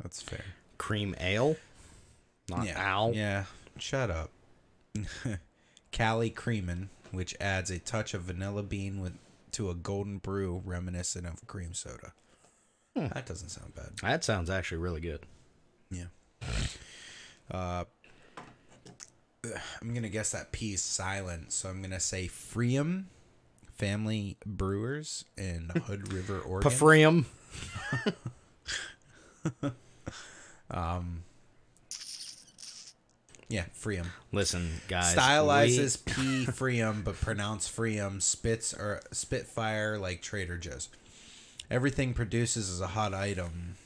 That's 0.00 0.22
fair. 0.22 0.44
Cream 0.78 1.16
ale, 1.18 1.56
not 2.48 2.66
yeah. 2.66 2.74
owl. 2.76 3.12
Yeah, 3.14 3.44
shut 3.78 4.10
up. 4.10 4.30
Cali 5.90 6.30
Creamin', 6.30 6.88
which 7.10 7.34
adds 7.40 7.70
a 7.70 7.80
touch 7.80 8.14
of 8.14 8.22
vanilla 8.22 8.62
bean 8.62 9.00
with 9.00 9.14
to 9.54 9.70
a 9.70 9.74
golden 9.74 10.18
brew 10.18 10.62
reminiscent 10.64 11.26
of 11.26 11.46
cream 11.46 11.74
soda. 11.74 12.12
Hmm. 12.96 13.06
That 13.08 13.26
doesn't 13.26 13.48
sound 13.48 13.74
bad. 13.74 13.90
That 14.02 14.24
sounds 14.24 14.50
actually 14.50 14.78
really 14.78 15.00
good. 15.00 15.20
Yeah. 15.90 16.04
Uh, 17.50 17.84
I'm 19.82 19.94
gonna 19.94 20.08
guess 20.08 20.30
that 20.32 20.52
P 20.52 20.72
is 20.74 20.82
silent, 20.82 21.52
so 21.52 21.68
I'm 21.68 21.82
gonna 21.82 22.00
say 22.00 22.26
Freedom 22.28 23.08
Family 23.74 24.36
Brewers 24.46 25.24
in 25.36 25.70
Hood 25.86 26.12
River, 26.12 26.40
Oregon. 26.40 26.70
Pafrium. 26.70 27.24
yeah, 33.54 33.66
Freedom. 33.72 34.10
Listen, 34.32 34.80
guys. 34.88 35.14
Stylizes 35.14 36.04
P 36.04 36.44
Freedom, 36.52 37.02
but 37.04 37.20
pronounce 37.20 37.68
Freedom. 37.68 38.20
Spits 38.20 38.74
or 38.74 39.00
Spitfire 39.12 39.96
like 39.96 40.20
Trader 40.20 40.58
Joe's. 40.58 40.88
Everything 41.70 42.14
produces 42.14 42.68
as 42.68 42.80
a 42.80 42.88
hot 42.88 43.14
item. 43.14 43.76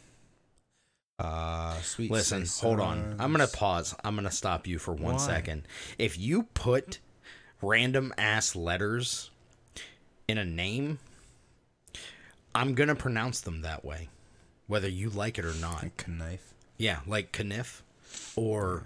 Uh, 1.18 1.78
sweet. 1.82 2.10
Listen, 2.10 2.46
hold 2.62 2.80
on. 2.80 3.16
I'm 3.18 3.30
gonna 3.30 3.46
pause. 3.46 3.94
I'm 4.02 4.14
gonna 4.14 4.30
stop 4.30 4.66
you 4.66 4.78
for 4.78 4.94
one 4.94 5.16
Why? 5.16 5.18
second. 5.18 5.64
If 5.98 6.18
you 6.18 6.44
put 6.54 6.98
random 7.60 8.14
ass 8.16 8.56
letters 8.56 9.28
in 10.26 10.38
a 10.38 10.46
name, 10.46 10.98
I'm 12.54 12.74
gonna 12.74 12.94
pronounce 12.94 13.42
them 13.42 13.60
that 13.60 13.84
way, 13.84 14.08
whether 14.66 14.88
you 14.88 15.10
like 15.10 15.38
it 15.38 15.44
or 15.44 15.54
not. 15.54 16.08
knife. 16.08 16.54
Yeah, 16.78 17.00
like 17.06 17.32
Kniff 17.32 17.82
or 18.34 18.84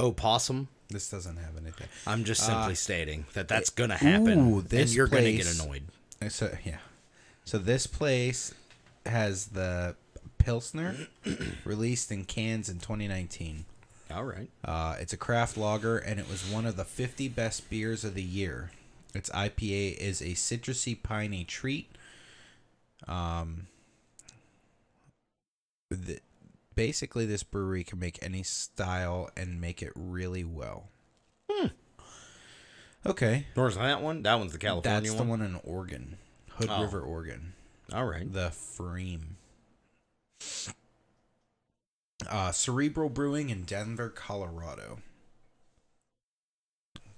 opossum. 0.00 0.68
This 0.88 1.08
doesn't 1.08 1.36
have 1.36 1.56
anything. 1.56 1.86
I'm 2.06 2.24
just 2.24 2.44
simply 2.44 2.74
stating 2.74 3.26
that 3.34 3.46
that's 3.46 3.70
gonna 3.70 3.96
happen, 3.96 4.38
Uh, 4.40 4.42
Ooh, 4.42 4.58
and 4.58 4.68
this 4.68 4.94
you're 4.94 5.06
gonna 5.06 5.32
get 5.32 5.46
annoyed. 5.60 5.84
So 6.28 6.56
yeah, 6.64 6.78
so 7.44 7.58
this 7.58 7.86
place 7.86 8.52
has 9.06 9.46
the 9.46 9.94
Pilsner 10.38 10.96
released 11.64 12.10
in 12.10 12.24
cans 12.24 12.68
in 12.68 12.80
2019. 12.80 13.66
All 14.12 14.24
right. 14.24 14.48
Uh, 14.64 14.96
it's 14.98 15.12
a 15.12 15.16
craft 15.16 15.56
lager, 15.56 15.96
and 15.96 16.18
it 16.18 16.28
was 16.28 16.44
one 16.50 16.66
of 16.66 16.76
the 16.76 16.84
50 16.84 17.28
best 17.28 17.70
beers 17.70 18.04
of 18.04 18.14
the 18.14 18.22
year. 18.22 18.72
Its 19.14 19.30
IPA 19.30 19.96
is 19.98 20.20
a 20.20 20.30
citrusy, 20.34 21.00
piney 21.00 21.44
treat. 21.44 21.88
Um, 23.06 23.68
the, 25.90 26.20
basically, 26.80 27.26
this 27.26 27.42
brewery 27.42 27.84
can 27.84 27.98
make 27.98 28.18
any 28.22 28.42
style 28.42 29.28
and 29.36 29.60
make 29.60 29.82
it 29.82 29.92
really 29.94 30.44
well. 30.44 30.88
Okay, 33.04 33.46
Where's 33.54 33.76
that 33.76 34.00
one? 34.00 34.22
That 34.22 34.38
one's 34.38 34.52
the 34.52 34.58
California 34.58 34.96
one. 34.96 35.02
that's 35.04 35.14
the 35.14 35.22
one 35.22 35.42
in 35.42 35.60
Oregon, 35.64 36.16
Hood 36.52 36.68
Oh. 36.70 36.80
River, 36.82 37.00
Oregon. 37.02 37.52
All 37.92 38.06
right. 38.06 38.30
The 38.32 38.48
Freem. 38.50 39.20
Uh, 42.28 42.52
Cerebral 42.52 43.10
Brewing 43.10 43.50
in 43.50 43.64
Denver, 43.64 44.08
Colorado. 44.08 45.00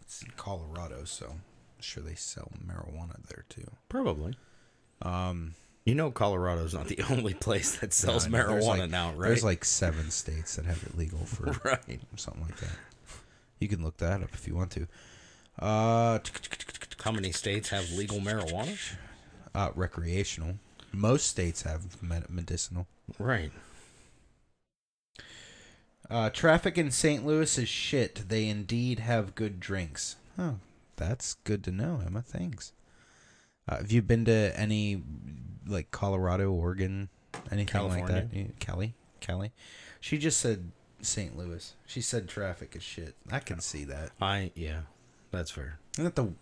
It's 0.00 0.22
in 0.22 0.30
Colorado, 0.36 1.04
so 1.04 1.26
I'm 1.30 1.80
sure 1.82 2.02
they 2.02 2.14
sell 2.16 2.50
marijuana 2.66 3.24
there 3.28 3.44
too. 3.48 3.70
Probably. 3.88 4.36
Um, 5.02 5.54
You 5.84 5.94
know, 5.96 6.10
Colorado's 6.12 6.74
not 6.74 6.86
the 6.88 7.02
only 7.10 7.34
place 7.34 7.78
that 7.80 7.92
sells 7.92 8.28
no, 8.28 8.38
I 8.38 8.42
know. 8.42 8.48
There's 8.48 8.64
marijuana 8.64 8.78
like- 8.80 8.90
now, 8.90 9.12
right? 9.14 9.26
There's 9.28 9.44
like 9.44 9.64
seven 9.64 10.10
states 10.10 10.56
that 10.56 10.64
have 10.66 10.82
it 10.84 10.96
legal 10.96 11.18
for 11.26 11.44
right. 11.64 12.00
something 12.16 12.42
like 12.42 12.56
that. 12.58 12.70
You 13.60 13.68
can 13.68 13.82
look 13.82 13.96
that 13.98 14.22
up 14.22 14.30
if 14.34 14.46
you 14.46 14.54
want 14.54 14.70
to. 14.72 14.86
Uh, 15.58 16.18
How 17.04 17.12
many 17.12 17.32
states 17.32 17.68
have 17.70 17.90
legal 17.92 18.18
marijuana? 18.18 18.78
uh 19.54 19.70
recreational. 19.74 20.54
Most 20.92 21.26
states 21.26 21.62
have 21.62 22.02
med- 22.02 22.30
medicinal. 22.30 22.86
Right. 23.18 23.52
Uh, 26.10 26.28
traffic 26.30 26.76
in 26.76 26.90
St. 26.90 27.24
Louis 27.24 27.56
is 27.58 27.68
shit. 27.68 28.28
They 28.28 28.48
indeed 28.48 28.98
have 28.98 29.34
good 29.34 29.60
drinks. 29.60 30.16
Oh, 30.38 30.56
that's 30.96 31.34
good 31.34 31.64
to 31.64 31.70
know, 31.70 32.00
Emma. 32.04 32.22
Thanks. 32.22 32.72
Uh, 33.68 33.76
have 33.76 33.92
you 33.92 34.02
been 34.02 34.24
to 34.24 34.52
any, 34.58 35.02
like 35.66 35.90
Colorado, 35.90 36.50
Oregon, 36.52 37.08
anything 37.50 37.82
like 37.88 38.06
that? 38.06 38.30
California? 38.30 38.48
Cali, 38.58 38.94
Cali. 39.20 39.52
She 40.00 40.18
just 40.18 40.40
said 40.40 40.72
St. 41.00 41.36
Louis. 41.36 41.74
She 41.86 42.00
said 42.00 42.28
traffic 42.28 42.74
is 42.76 42.82
shit. 42.82 43.14
I 43.30 43.38
can 43.38 43.60
see 43.60 43.84
that. 43.84 44.10
I 44.20 44.50
yeah, 44.54 44.80
that's 45.30 45.50
fair. 45.50 45.78
Isn't 45.94 46.04
that 46.04 46.16
the 46.16 46.32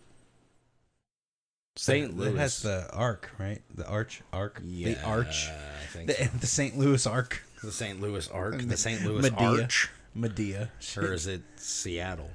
St. 1.77 2.09
It 2.11 2.17
Louis 2.17 2.37
has 2.37 2.61
the 2.63 2.89
arc, 2.91 3.31
right? 3.37 3.61
The 3.73 3.87
arch, 3.87 4.21
arc, 4.33 4.61
yeah, 4.63 4.93
the 4.93 5.03
arch, 5.05 5.47
I 5.49 5.85
think 5.87 6.07
the, 6.07 6.13
so. 6.15 6.29
the 6.39 6.47
St. 6.47 6.77
Louis 6.77 7.07
arc, 7.07 7.43
the 7.63 7.71
St. 7.71 8.01
Louis 8.01 8.27
Arc, 8.29 8.61
the 8.61 8.77
St. 8.77 9.01
Louis 9.05 9.21
Medea. 9.21 9.47
Arch, 9.61 9.89
Medea. 10.13 10.71
or 10.97 11.13
is 11.13 11.27
it 11.27 11.41
Seattle? 11.55 12.29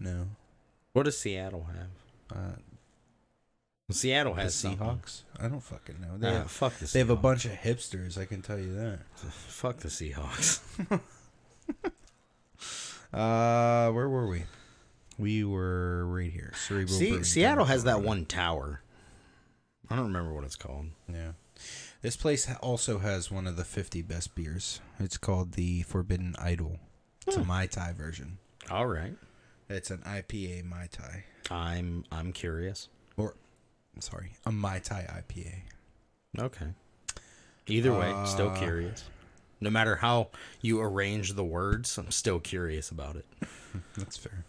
No, 0.00 0.26
What 0.92 1.04
does 1.04 1.16
Seattle 1.18 1.66
have? 1.72 2.36
uh, 2.38 2.56
Seattle 3.90 4.34
the 4.34 4.42
has 4.42 4.54
something. 4.54 4.86
Seahawks. 4.86 5.22
I 5.38 5.48
don't 5.48 5.62
fucking 5.62 6.00
know. 6.00 6.16
They 6.16 6.32
have, 6.32 6.50
fuck 6.50 6.74
the. 6.78 6.86
they 6.86 7.00
have 7.00 7.10
a 7.10 7.16
bunch 7.16 7.44
of 7.44 7.52
hipsters. 7.52 8.16
I 8.16 8.24
can 8.24 8.40
tell 8.40 8.58
you 8.58 8.74
that. 8.74 9.00
Fuck 9.32 9.78
the 9.78 9.88
Seahawks. 9.88 10.60
Uh, 13.12 13.92
where 13.92 14.08
were 14.08 14.26
we? 14.26 14.42
We 15.18 15.44
were 15.44 16.04
right 16.06 16.32
here. 16.32 16.52
Cerebral. 16.56 16.98
See, 16.98 17.22
Seattle 17.22 17.66
has 17.66 17.84
that 17.84 18.02
one 18.02 18.24
tower. 18.24 18.82
I 19.88 19.94
don't 19.94 20.06
remember 20.06 20.32
what 20.34 20.42
it's 20.42 20.56
called. 20.56 20.86
Yeah. 21.08 21.32
This 22.02 22.16
place 22.16 22.52
also 22.60 22.98
has 22.98 23.30
one 23.30 23.46
of 23.46 23.56
the 23.56 23.64
50 23.64 24.02
best 24.02 24.34
beers. 24.34 24.80
It's 24.98 25.16
called 25.16 25.52
the 25.52 25.82
Forbidden 25.82 26.34
Idol. 26.40 26.80
It's 27.24 27.36
a 27.36 27.44
Mai 27.44 27.66
Tai 27.66 27.92
version. 27.92 28.38
All 28.68 28.86
right. 28.86 29.14
It's 29.68 29.92
an 29.92 29.98
IPA 29.98 30.64
Mai 30.64 30.88
Tai. 30.90 31.24
I'm 31.50 32.04
I'm 32.10 32.32
curious. 32.32 32.88
Or, 33.16 33.36
sorry, 34.00 34.32
a 34.44 34.52
Mai 34.52 34.78
Tai 34.80 35.22
IPA. 35.22 35.54
Okay. 36.38 36.66
Either 37.66 37.92
way, 37.92 38.12
still 38.26 38.50
Uh, 38.50 38.58
curious. 38.58 39.04
No 39.60 39.70
matter 39.70 39.96
how 39.96 40.28
you 40.60 40.80
arrange 40.80 41.32
the 41.34 41.44
words, 41.44 41.96
I'm 41.96 42.10
still 42.10 42.38
curious 42.40 42.90
about 42.90 43.16
it. 43.16 43.26
That's 43.96 44.16
fair. 44.16 44.44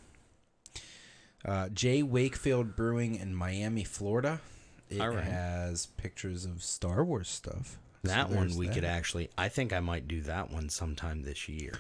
Uh, 1.45 1.69
J. 1.69 2.01
Wakefield 2.03 2.75
Brewing 2.75 3.15
in 3.15 3.35
Miami, 3.35 3.83
Florida. 3.83 4.41
It 4.89 4.99
right. 4.99 5.23
has 5.23 5.85
pictures 5.85 6.43
of 6.45 6.63
Star 6.63 7.03
Wars 7.05 7.29
stuff. 7.29 7.77
So 8.03 8.11
That 8.11 8.29
one 8.29 8.47
there's 8.47 8.57
we 8.57 8.67
could 8.67 8.83
actually. 8.83 9.29
I 9.37 9.49
think 9.49 9.71
I 9.73 9.79
might 9.79 10.07
do 10.07 10.21
that 10.21 10.51
one 10.51 10.69
sometime 10.69 11.21
this 11.23 11.47
year 11.49 11.79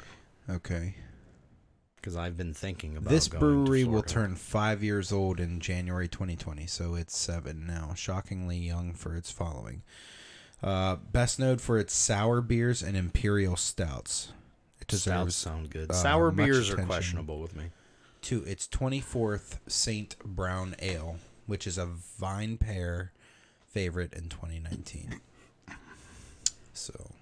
Okay. 0.49 0.95
Because 2.05 2.17
I've 2.17 2.37
been 2.37 2.53
thinking 2.53 2.97
about 2.97 3.09
This 3.09 3.27
brewery 3.27 3.83
will 3.83 4.03
turn 4.03 4.35
five 4.35 4.83
years 4.83 5.11
old 5.11 5.39
in 5.39 5.59
January 5.59 6.07
2020, 6.07 6.67
so 6.67 6.93
it's 6.93 7.17
seven 7.17 7.65
now. 7.65 7.95
Shockingly 7.95 8.57
young 8.59 8.93
for 8.93 9.15
its 9.15 9.31
following. 9.31 9.81
Uh, 10.61 10.97
best 10.97 11.39
known 11.39 11.57
for 11.57 11.79
its 11.79 11.95
sour 11.95 12.41
beers 12.41 12.83
and 12.83 12.95
imperial 12.95 13.55
stouts. 13.55 14.31
It 14.79 14.85
deserves 14.85 15.33
Stouts 15.33 15.55
sound 15.55 15.69
good. 15.71 15.89
uh, 15.89 15.93
Sour 15.95 16.31
much 16.31 16.45
beers 16.45 16.69
are 16.69 16.73
attention. 16.73 16.85
questionable 16.85 17.39
with 17.39 17.55
me. 17.55 17.71
to 18.21 18.43
its 18.43 18.67
24th 18.67 19.57
Saint 19.65 20.15
Brown 20.23 20.75
Ale, 20.83 21.17
which 21.47 21.65
is 21.65 21.79
a 21.79 21.89
VinePair 22.21 23.09
favorite 23.67 24.13
in 24.13 24.29
2019. 24.29 25.21
So 26.71 27.14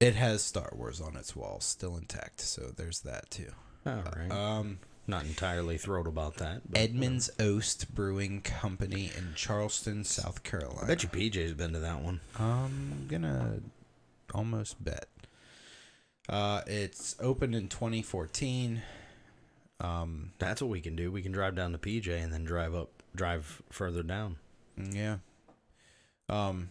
it 0.00 0.14
has 0.16 0.42
Star 0.42 0.70
Wars 0.74 1.00
on 1.00 1.16
its 1.16 1.36
wall, 1.36 1.60
still 1.60 1.96
intact. 1.96 2.40
So 2.40 2.72
there's 2.74 3.00
that 3.00 3.30
too. 3.30 3.52
All 3.86 4.02
right. 4.16 4.30
Um, 4.30 4.78
Not 5.06 5.24
entirely 5.24 5.76
thrilled 5.78 6.06
about 6.06 6.36
that. 6.36 6.62
but- 6.70 6.80
Edmonds 6.80 7.30
Oast 7.38 7.94
Brewing 7.94 8.40
Company 8.42 9.10
in 9.16 9.34
Charleston, 9.34 10.04
South 10.04 10.42
Carolina. 10.42 10.82
I 10.82 10.86
bet 10.86 11.02
you 11.02 11.08
PJ's 11.08 11.54
been 11.54 11.72
to 11.72 11.78
that 11.80 12.02
one. 12.02 12.20
I'm 12.38 13.06
gonna 13.08 13.60
almost 14.34 14.82
bet. 14.82 15.06
Uh, 16.28 16.62
it's 16.66 17.16
opened 17.20 17.54
in 17.54 17.68
2014. 17.68 18.82
Um, 19.80 20.32
That's 20.38 20.60
what 20.62 20.70
we 20.70 20.80
can 20.80 20.94
do. 20.94 21.10
We 21.10 21.22
can 21.22 21.32
drive 21.32 21.54
down 21.56 21.72
to 21.72 21.78
PJ 21.78 22.08
and 22.22 22.32
then 22.32 22.44
drive 22.44 22.74
up, 22.74 23.02
drive 23.16 23.62
further 23.70 24.02
down. 24.02 24.36
yeah. 24.76 25.16
Um. 26.28 26.68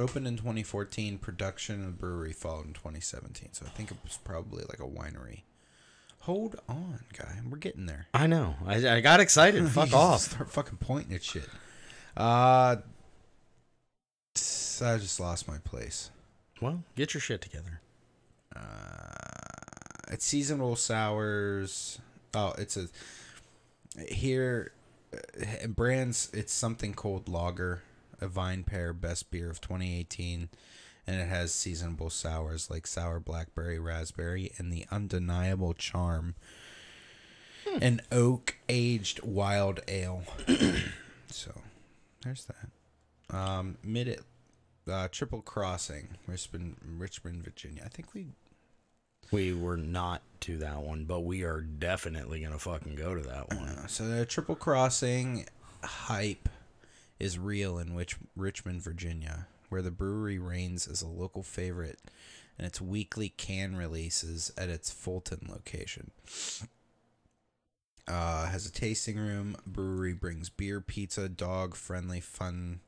Opened 0.00 0.26
in 0.26 0.36
2014. 0.36 1.18
Production 1.18 1.84
of 1.84 1.98
brewery 1.98 2.32
followed 2.32 2.66
in 2.66 2.72
2017. 2.72 3.50
So 3.52 3.66
I 3.66 3.68
think 3.68 3.90
it 3.90 3.98
was 4.02 4.18
probably 4.24 4.64
like 4.68 4.80
a 4.80 4.90
winery. 4.90 5.42
Hold 6.20 6.60
on, 6.68 7.00
guy. 7.16 7.38
We're 7.48 7.58
getting 7.58 7.86
there. 7.86 8.06
I 8.12 8.26
know. 8.26 8.54
I, 8.66 8.96
I 8.96 9.00
got 9.00 9.20
excited. 9.20 9.68
Fuck 9.70 9.92
off. 9.92 10.20
Start 10.20 10.50
fucking 10.50 10.78
pointing 10.78 11.14
at 11.14 11.22
shit. 11.22 11.48
Uh, 12.16 12.76
I 14.82 14.98
just 14.98 15.20
lost 15.20 15.46
my 15.46 15.58
place. 15.58 16.10
Well, 16.60 16.84
get 16.96 17.14
your 17.14 17.20
shit 17.20 17.40
together. 17.40 17.80
Uh, 18.54 18.60
it's 20.10 20.24
seasonal 20.24 20.76
sours. 20.76 21.98
Oh, 22.34 22.54
it's 22.58 22.76
a 22.76 22.88
here. 24.12 24.72
Uh, 25.12 25.66
brands. 25.68 26.30
It's 26.32 26.52
something 26.52 26.94
called 26.94 27.28
Lager, 27.28 27.82
a 28.20 28.28
VinePair 28.28 28.98
best 28.98 29.30
beer 29.30 29.50
of 29.50 29.60
2018, 29.60 30.48
and 31.06 31.20
it 31.20 31.28
has 31.28 31.52
seasonable 31.52 32.10
sours 32.10 32.70
like 32.70 32.86
sour 32.86 33.20
blackberry, 33.20 33.78
raspberry, 33.78 34.52
and 34.58 34.72
the 34.72 34.86
undeniable 34.90 35.74
charm. 35.74 36.34
An 37.80 38.00
oak 38.10 38.56
aged 38.68 39.22
wild 39.22 39.80
ale. 39.86 40.22
so, 41.28 41.52
there's 42.22 42.46
that. 42.46 43.36
Um, 43.36 43.78
mid 43.84 44.20
uh, 44.90 45.08
triple 45.10 45.42
crossing, 45.42 46.08
Richmond, 46.26 46.76
Richmond, 46.98 47.44
Virginia. 47.44 47.82
I 47.84 47.88
think 47.88 48.12
we 48.14 48.26
We 49.30 49.52
were 49.54 49.76
not 49.76 50.22
to 50.40 50.58
that 50.58 50.82
one, 50.82 51.04
but 51.04 51.20
we 51.20 51.44
are 51.44 51.60
definitely 51.60 52.40
gonna 52.40 52.58
fucking 52.58 52.96
go 52.96 53.14
to 53.14 53.22
that 53.22 53.48
one. 53.54 53.68
Uh, 53.68 53.86
so 53.86 54.06
the 54.08 54.26
triple 54.26 54.56
crossing 54.56 55.46
hype 55.82 56.48
is 57.20 57.38
real 57.38 57.78
in 57.78 57.94
which 57.94 58.16
Richmond, 58.34 58.82
Virginia, 58.82 59.46
where 59.68 59.82
the 59.82 59.90
brewery 59.90 60.38
reigns 60.38 60.88
as 60.88 61.02
a 61.02 61.06
local 61.06 61.42
favorite 61.42 62.00
and 62.58 62.66
its 62.66 62.80
weekly 62.80 63.28
can 63.28 63.76
releases 63.76 64.52
at 64.58 64.68
its 64.68 64.90
Fulton 64.90 65.46
location. 65.48 66.10
Uh, 68.08 68.46
has 68.46 68.66
a 68.66 68.72
tasting 68.72 69.16
room. 69.16 69.56
Brewery 69.66 70.12
brings 70.12 70.50
beer, 70.50 70.80
pizza, 70.80 71.28
dog 71.28 71.74
friendly 71.74 72.20
fun 72.20 72.80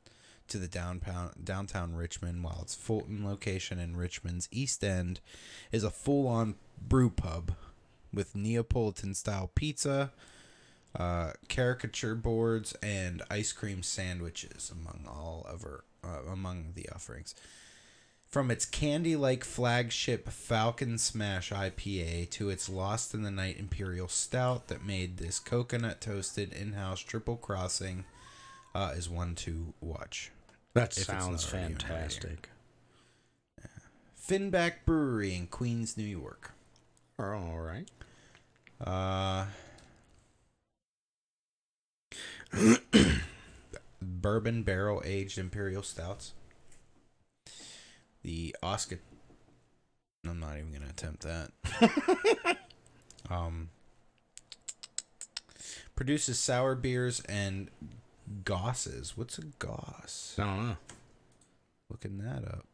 to 0.48 0.58
the 0.58 0.68
downtown 0.68 1.30
downtown 1.42 1.94
Richmond, 1.94 2.42
while 2.42 2.58
its 2.60 2.74
Fulton 2.74 3.24
location 3.24 3.78
in 3.78 3.96
Richmond's 3.96 4.48
East 4.50 4.82
End 4.84 5.20
is 5.70 5.84
a 5.84 5.90
full 5.90 6.26
on 6.26 6.56
brew 6.80 7.08
pub 7.08 7.52
with 8.12 8.34
Neapolitan 8.34 9.14
style 9.14 9.50
pizza, 9.54 10.12
uh, 10.96 11.32
caricature 11.48 12.14
boards, 12.14 12.74
and 12.82 13.22
ice 13.30 13.52
cream 13.52 13.82
sandwiches 13.82 14.70
among 14.70 15.04
all 15.06 15.46
of 15.48 15.64
our, 15.64 15.84
uh, 16.04 16.30
among 16.30 16.72
the 16.74 16.88
offerings. 16.90 17.34
From 18.28 18.50
its 18.50 18.64
candy 18.64 19.14
like 19.14 19.44
flagship 19.44 20.28
Falcon 20.30 20.96
Smash 20.96 21.50
IPA 21.50 22.30
to 22.30 22.48
its 22.48 22.66
Lost 22.68 23.12
in 23.12 23.22
the 23.22 23.30
Night 23.30 23.58
Imperial 23.58 24.08
Stout 24.08 24.68
that 24.68 24.86
made 24.86 25.18
this 25.18 25.38
coconut 25.38 26.00
toasted 26.00 26.52
in 26.54 26.72
house 26.72 27.00
triple 27.00 27.36
crossing 27.36 28.06
uh, 28.74 28.92
is 28.96 29.10
one 29.10 29.34
to 29.34 29.74
watch. 29.82 30.30
That 30.72 30.94
sounds 30.94 31.44
not 31.44 31.54
already 31.54 31.74
on 31.74 31.80
fantastic. 31.80 32.48
Finback 34.26 34.86
Brewery 34.86 35.34
in 35.34 35.46
Queens, 35.46 35.96
New 35.98 36.04
York. 36.04 36.52
All 37.18 37.58
right. 37.58 37.88
Uh, 38.80 39.44
bourbon 44.02 44.62
barrel 44.62 45.02
aged 45.04 45.38
imperial 45.38 45.82
stouts. 45.82 46.32
The 48.22 48.54
Oscar. 48.62 49.00
I'm 50.26 50.38
not 50.38 50.56
even 50.56 50.72
gonna 50.72 50.90
attempt 50.90 51.22
that. 51.22 51.50
um, 53.30 53.70
produces 55.96 56.38
sour 56.38 56.74
beers 56.74 57.20
and 57.28 57.68
gosses. 58.44 59.16
What's 59.16 59.38
a 59.38 59.42
goss? 59.58 60.36
I 60.38 60.44
don't 60.44 60.68
know. 60.68 60.76
Looking 61.90 62.18
that 62.18 62.44
up. 62.44 62.66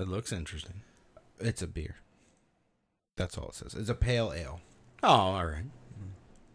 It 0.00 0.08
looks 0.08 0.32
interesting. 0.32 0.80
It's 1.38 1.60
a 1.60 1.66
beer. 1.66 1.96
That's 3.20 3.36
all 3.36 3.50
it 3.50 3.54
says. 3.54 3.74
It's 3.74 3.90
a 3.90 3.94
pale 3.94 4.32
ale. 4.34 4.62
Oh, 5.02 5.08
all 5.08 5.44
right. 5.44 5.64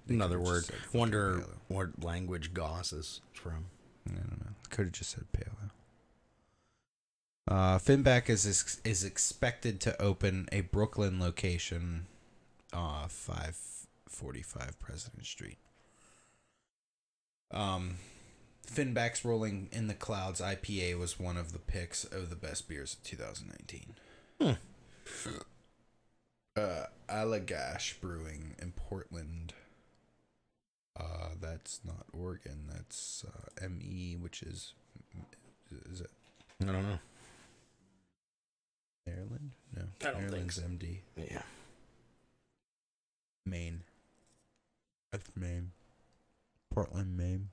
Another 0.08 0.40
word. 0.40 0.64
just 0.64 0.68
said 0.68 0.76
fucking 0.78 1.00
Wonder 1.00 1.44
what 1.68 2.04
language 2.04 2.56
Goss 2.56 2.92
is 2.92 3.22
from. 3.34 3.66
I 4.10 4.16
don't 4.16 4.40
know. 4.40 4.52
Could 4.72 4.86
have 4.86 4.94
just 4.94 5.12
said 5.12 5.32
pale 5.32 5.54
ale. 5.62 5.70
Uh, 7.48 7.78
Finback 7.78 8.32
is 8.32 8.80
is 8.84 9.04
expected 9.04 9.80
to 9.82 10.02
open 10.02 10.50
a 10.52 10.62
Brooklyn 10.62 11.20
location, 11.20 12.08
uh, 12.74 13.08
five 13.08 13.60
forty 14.10 14.42
five 14.42 14.80
President 14.80 15.24
Street. 15.28 15.60
Um, 17.52 17.98
Finback's 18.66 19.24
Rolling 19.24 19.70
in 19.72 19.86
the 19.86 19.94
Clouds 19.94 20.42
IPA 20.42 20.98
was 20.98 21.20
one 21.20 21.38
of 21.38 21.54
the 21.54 21.60
picks 21.60 22.06
of 22.06 22.32
the 22.32 22.36
best 22.36 22.68
beers 22.68 22.96
of 22.96 23.04
2019. 23.04 23.94
Hmm. 24.42 24.54
Uh, 26.56 26.86
Allagash 27.10 28.00
Brewing 28.00 28.56
in 28.62 28.72
Portland. 28.72 29.54
Uh, 30.98 31.30
that's 31.42 31.82
not 31.84 32.06
Oregon. 32.14 32.70
That's 32.72 33.26
uh, 33.28 33.68
ME, 33.68 34.18
which 34.20 34.42
is 34.42 34.74
is 35.92 36.02
it 36.02 36.10
I 36.62 36.66
don't 36.66 36.84
know. 36.84 37.00
Maryland? 39.06 39.52
No, 39.76 39.82
I 39.82 40.04
don't 40.04 40.14
think 40.14 40.22
Maryland's 40.22 40.56
so. 40.56 40.62
MD. 40.62 40.98
Yeah. 41.18 41.42
Maine. 43.46 43.82
That's 45.12 45.30
Maine. 45.36 45.72
Portland, 46.74 47.16
Maine. 47.18 47.50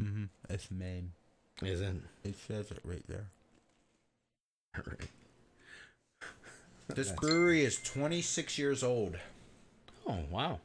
Mm-hmm. 0.00 0.24
It's 0.48 0.70
Maine. 0.70 1.12
Is 1.62 1.80
it? 1.80 1.96
It 2.24 2.36
says 2.46 2.70
it 2.70 2.78
right 2.84 3.02
there. 3.08 3.26
All 4.76 4.84
right. 4.86 5.08
This 6.88 7.12
brewery 7.20 7.64
is 7.64 7.80
26 7.82 8.58
years 8.58 8.82
old, 8.82 9.18
Oh, 10.06 10.24
wow. 10.30 10.60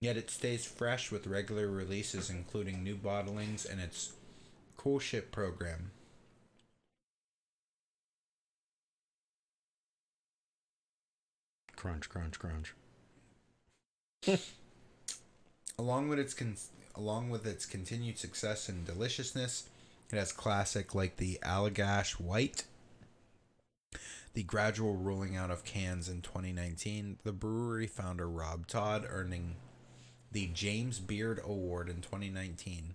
yet 0.00 0.16
it 0.16 0.30
stays 0.30 0.64
fresh 0.64 1.10
with 1.10 1.26
regular 1.26 1.68
releases, 1.68 2.30
including 2.30 2.82
new 2.84 2.96
bottlings 2.96 3.68
and 3.70 3.80
its 3.80 4.12
coolship 4.78 5.30
program. 5.32 5.90
Crunch, 11.76 12.08
crunch, 12.08 12.38
crunch. 12.38 12.74
Along 15.78 16.08
with 16.08 16.18
its 16.18 16.34
con- 16.34 16.56
along 16.94 17.30
with 17.30 17.46
its 17.46 17.64
continued 17.64 18.18
success 18.18 18.68
and 18.68 18.84
deliciousness, 18.84 19.68
it 20.12 20.16
has 20.16 20.32
classic 20.32 20.94
like 20.94 21.16
the 21.16 21.38
Allagash 21.42 22.20
White, 22.20 22.64
the 24.34 24.42
gradual 24.42 24.96
rolling 24.96 25.36
out 25.36 25.50
of 25.50 25.64
cans 25.64 26.08
in 26.08 26.22
2019. 26.22 27.18
The 27.24 27.32
brewery 27.32 27.86
founder 27.86 28.28
Rob 28.28 28.66
Todd 28.66 29.06
earning 29.08 29.56
the 30.32 30.46
James 30.52 30.98
Beard 30.98 31.40
Award 31.44 31.88
in 31.88 32.00
2019 32.00 32.94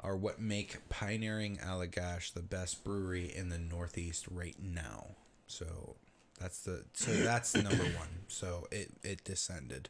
are 0.00 0.16
what 0.16 0.40
make 0.40 0.88
pioneering 0.88 1.58
Allagash 1.58 2.32
the 2.32 2.42
best 2.42 2.84
brewery 2.84 3.32
in 3.34 3.48
the 3.48 3.58
Northeast 3.58 4.26
right 4.30 4.56
now. 4.60 5.16
So 5.46 5.96
that's 6.38 6.60
the 6.60 6.84
so 6.92 7.12
that's 7.12 7.54
number 7.54 7.84
one. 7.84 8.26
So 8.28 8.66
it 8.70 8.92
it 9.02 9.24
descended. 9.24 9.88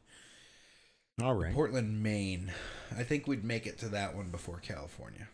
All 1.21 1.35
right. 1.35 1.53
Portland, 1.53 2.01
Maine. 2.03 2.53
I 2.97 3.03
think 3.03 3.27
we'd 3.27 3.45
make 3.45 3.67
it 3.67 3.79
to 3.79 3.89
that 3.89 4.15
one 4.15 4.31
before 4.31 4.59
California. 4.59 5.29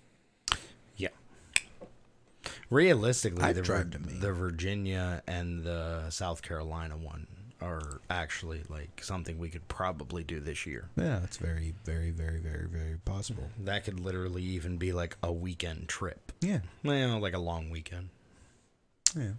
Realistically, 2.74 3.44
I'd 3.44 3.54
the, 3.54 3.62
Vir- 3.62 3.84
to 3.84 3.98
the 3.98 4.32
Virginia 4.32 5.22
and 5.28 5.62
the 5.62 6.10
South 6.10 6.42
Carolina 6.42 6.96
one 6.96 7.28
are 7.62 8.00
actually 8.10 8.62
like 8.68 9.00
something 9.04 9.38
we 9.38 9.48
could 9.48 9.68
probably 9.68 10.24
do 10.24 10.40
this 10.40 10.66
year. 10.66 10.88
Yeah, 10.96 11.20
that's 11.20 11.36
very, 11.36 11.74
very, 11.84 12.10
very, 12.10 12.40
very, 12.40 12.66
very 12.66 12.98
possible. 13.04 13.44
That 13.62 13.84
could 13.84 14.00
literally 14.00 14.42
even 14.42 14.76
be 14.76 14.92
like 14.92 15.16
a 15.22 15.32
weekend 15.32 15.88
trip. 15.88 16.32
Yeah, 16.40 16.60
Well, 16.82 17.20
like 17.20 17.34
a 17.34 17.38
long 17.38 17.70
weekend. 17.70 18.08
yeah. 19.16 19.34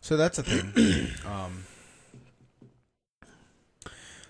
So 0.00 0.16
that's 0.16 0.38
a 0.38 0.44
thing. 0.44 1.08
um, 1.26 1.64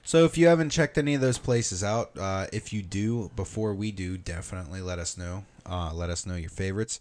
so 0.04 0.24
if 0.24 0.36
you 0.38 0.46
haven't 0.46 0.70
checked 0.70 0.98
any 0.98 1.14
of 1.14 1.20
those 1.20 1.38
places 1.38 1.82
out, 1.82 2.10
uh, 2.18 2.46
if 2.52 2.72
you 2.72 2.82
do 2.82 3.30
before 3.36 3.74
we 3.74 3.90
do, 3.90 4.16
definitely 4.18 4.80
let 4.80 4.98
us 4.98 5.16
know. 5.16 5.44
Uh, 5.68 5.92
let 5.94 6.10
us 6.10 6.26
know 6.26 6.34
your 6.36 6.50
favorites. 6.50 7.00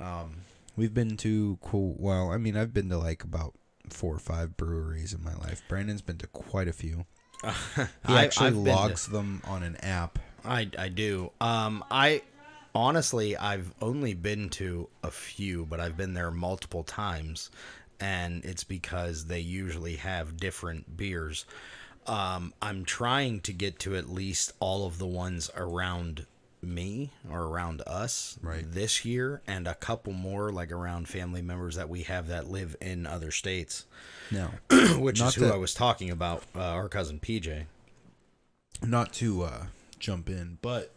Um, 0.00 0.42
we've 0.76 0.94
been 0.94 1.16
to 1.18 1.58
cool. 1.62 1.94
Well, 1.98 2.30
I 2.30 2.36
mean, 2.38 2.56
I've 2.56 2.74
been 2.74 2.88
to 2.90 2.98
like 2.98 3.24
about 3.24 3.54
four 3.88 4.14
or 4.14 4.18
five 4.18 4.56
breweries 4.56 5.12
in 5.12 5.22
my 5.24 5.34
life. 5.34 5.62
Brandon's 5.68 6.02
been 6.02 6.18
to 6.18 6.26
quite 6.28 6.68
a 6.68 6.72
few. 6.72 7.06
He 7.76 8.14
I- 8.14 8.24
actually 8.24 8.48
I've 8.48 8.54
been 8.54 8.64
to- 8.64 8.70
logs 8.70 9.06
them 9.06 9.42
on 9.46 9.62
an 9.62 9.76
app. 9.76 10.18
I 10.44 10.68
I 10.78 10.88
do. 10.88 11.30
Um, 11.40 11.84
I 11.90 12.22
honestly 12.74 13.36
I've 13.36 13.72
only 13.80 14.14
been 14.14 14.48
to 14.50 14.88
a 15.02 15.10
few, 15.10 15.66
but 15.66 15.78
I've 15.80 15.96
been 15.96 16.14
there 16.14 16.30
multiple 16.30 16.82
times, 16.84 17.50
and 18.00 18.44
it's 18.44 18.64
because 18.64 19.26
they 19.26 19.40
usually 19.40 19.96
have 19.96 20.36
different 20.36 20.96
beers. 20.96 21.44
Um, 22.06 22.52
I'm 22.60 22.84
trying 22.84 23.40
to 23.42 23.52
get 23.52 23.78
to 23.80 23.94
at 23.96 24.08
least 24.08 24.52
all 24.60 24.86
of 24.86 24.98
the 24.98 25.06
ones 25.06 25.50
around 25.56 26.26
me 26.60 27.10
or 27.30 27.42
around 27.42 27.82
us 27.86 28.38
Right. 28.42 28.64
this 28.66 29.04
year, 29.04 29.42
and 29.46 29.66
a 29.66 29.74
couple 29.74 30.12
more 30.12 30.52
like 30.52 30.70
around 30.72 31.08
family 31.08 31.42
members 31.42 31.74
that 31.76 31.88
we 31.88 32.02
have 32.04 32.28
that 32.28 32.48
live 32.48 32.76
in 32.80 33.06
other 33.06 33.30
states, 33.32 33.84
No, 34.30 34.50
which 34.98 35.18
Not 35.20 35.28
is 35.28 35.34
who 35.36 35.40
that- 35.46 35.54
I 35.54 35.56
was 35.56 35.74
talking 35.74 36.10
about. 36.10 36.44
Uh, 36.54 36.60
our 36.60 36.88
cousin 36.88 37.18
PJ. 37.20 37.66
not 38.82 39.12
to 39.14 39.42
uh, 39.42 39.66
jump 39.98 40.28
in, 40.28 40.58
but 40.62 40.92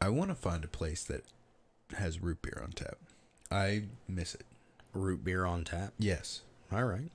I 0.00 0.08
want 0.10 0.30
to 0.30 0.34
find 0.34 0.64
a 0.64 0.68
place 0.68 1.04
that 1.04 1.24
has 1.96 2.20
root 2.22 2.40
beer 2.42 2.60
on 2.62 2.72
tap. 2.72 2.96
I 3.50 3.84
miss 4.08 4.34
it. 4.34 4.44
Root 4.94 5.24
beer 5.24 5.44
on 5.44 5.64
tap. 5.64 5.92
Yes. 5.98 6.40
All 6.72 6.84
right. 6.84 7.10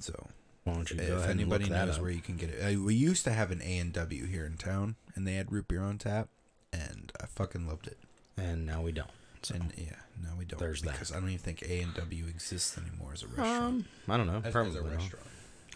So 0.00 0.28
Why 0.64 0.74
don't 0.74 0.90
you 0.90 0.96
go 0.96 1.18
if 1.18 1.28
anybody 1.28 1.68
knows 1.68 1.98
where 1.98 2.10
you 2.10 2.20
can 2.20 2.36
get 2.36 2.50
it, 2.50 2.76
we 2.78 2.94
used 2.94 3.24
to 3.24 3.32
have 3.32 3.50
an 3.50 3.60
A 3.62 3.78
and 3.78 3.92
W 3.92 4.26
here 4.26 4.46
in 4.46 4.56
town, 4.56 4.94
and 5.14 5.26
they 5.26 5.34
had 5.34 5.50
root 5.50 5.66
beer 5.68 5.82
on 5.82 5.98
tap, 5.98 6.28
and 6.72 7.10
I 7.20 7.26
fucking 7.26 7.66
loved 7.66 7.86
it. 7.88 7.98
and 8.36 8.64
now 8.64 8.80
we 8.82 8.92
don't. 8.92 9.10
So, 9.42 9.56
And 9.56 9.72
yeah, 9.76 9.96
no, 10.22 10.30
we 10.38 10.44
don't. 10.44 10.60
There's 10.60 10.82
that. 10.82 10.92
because 10.92 11.10
I 11.10 11.16
don't 11.18 11.28
even 11.28 11.38
think 11.40 11.62
A 11.62 11.80
and 11.80 11.92
W 11.94 12.26
exists 12.26 12.78
anymore 12.78 13.10
as 13.12 13.24
a 13.24 13.26
restaurant. 13.26 13.64
um, 13.64 13.84
I 14.08 14.16
don't 14.16 14.28
know. 14.28 14.40
as, 14.44 14.52
probably 14.52 14.70
as 14.70 14.76
a 14.76 14.82
not. 14.82 14.92
restaurant. 14.94 15.26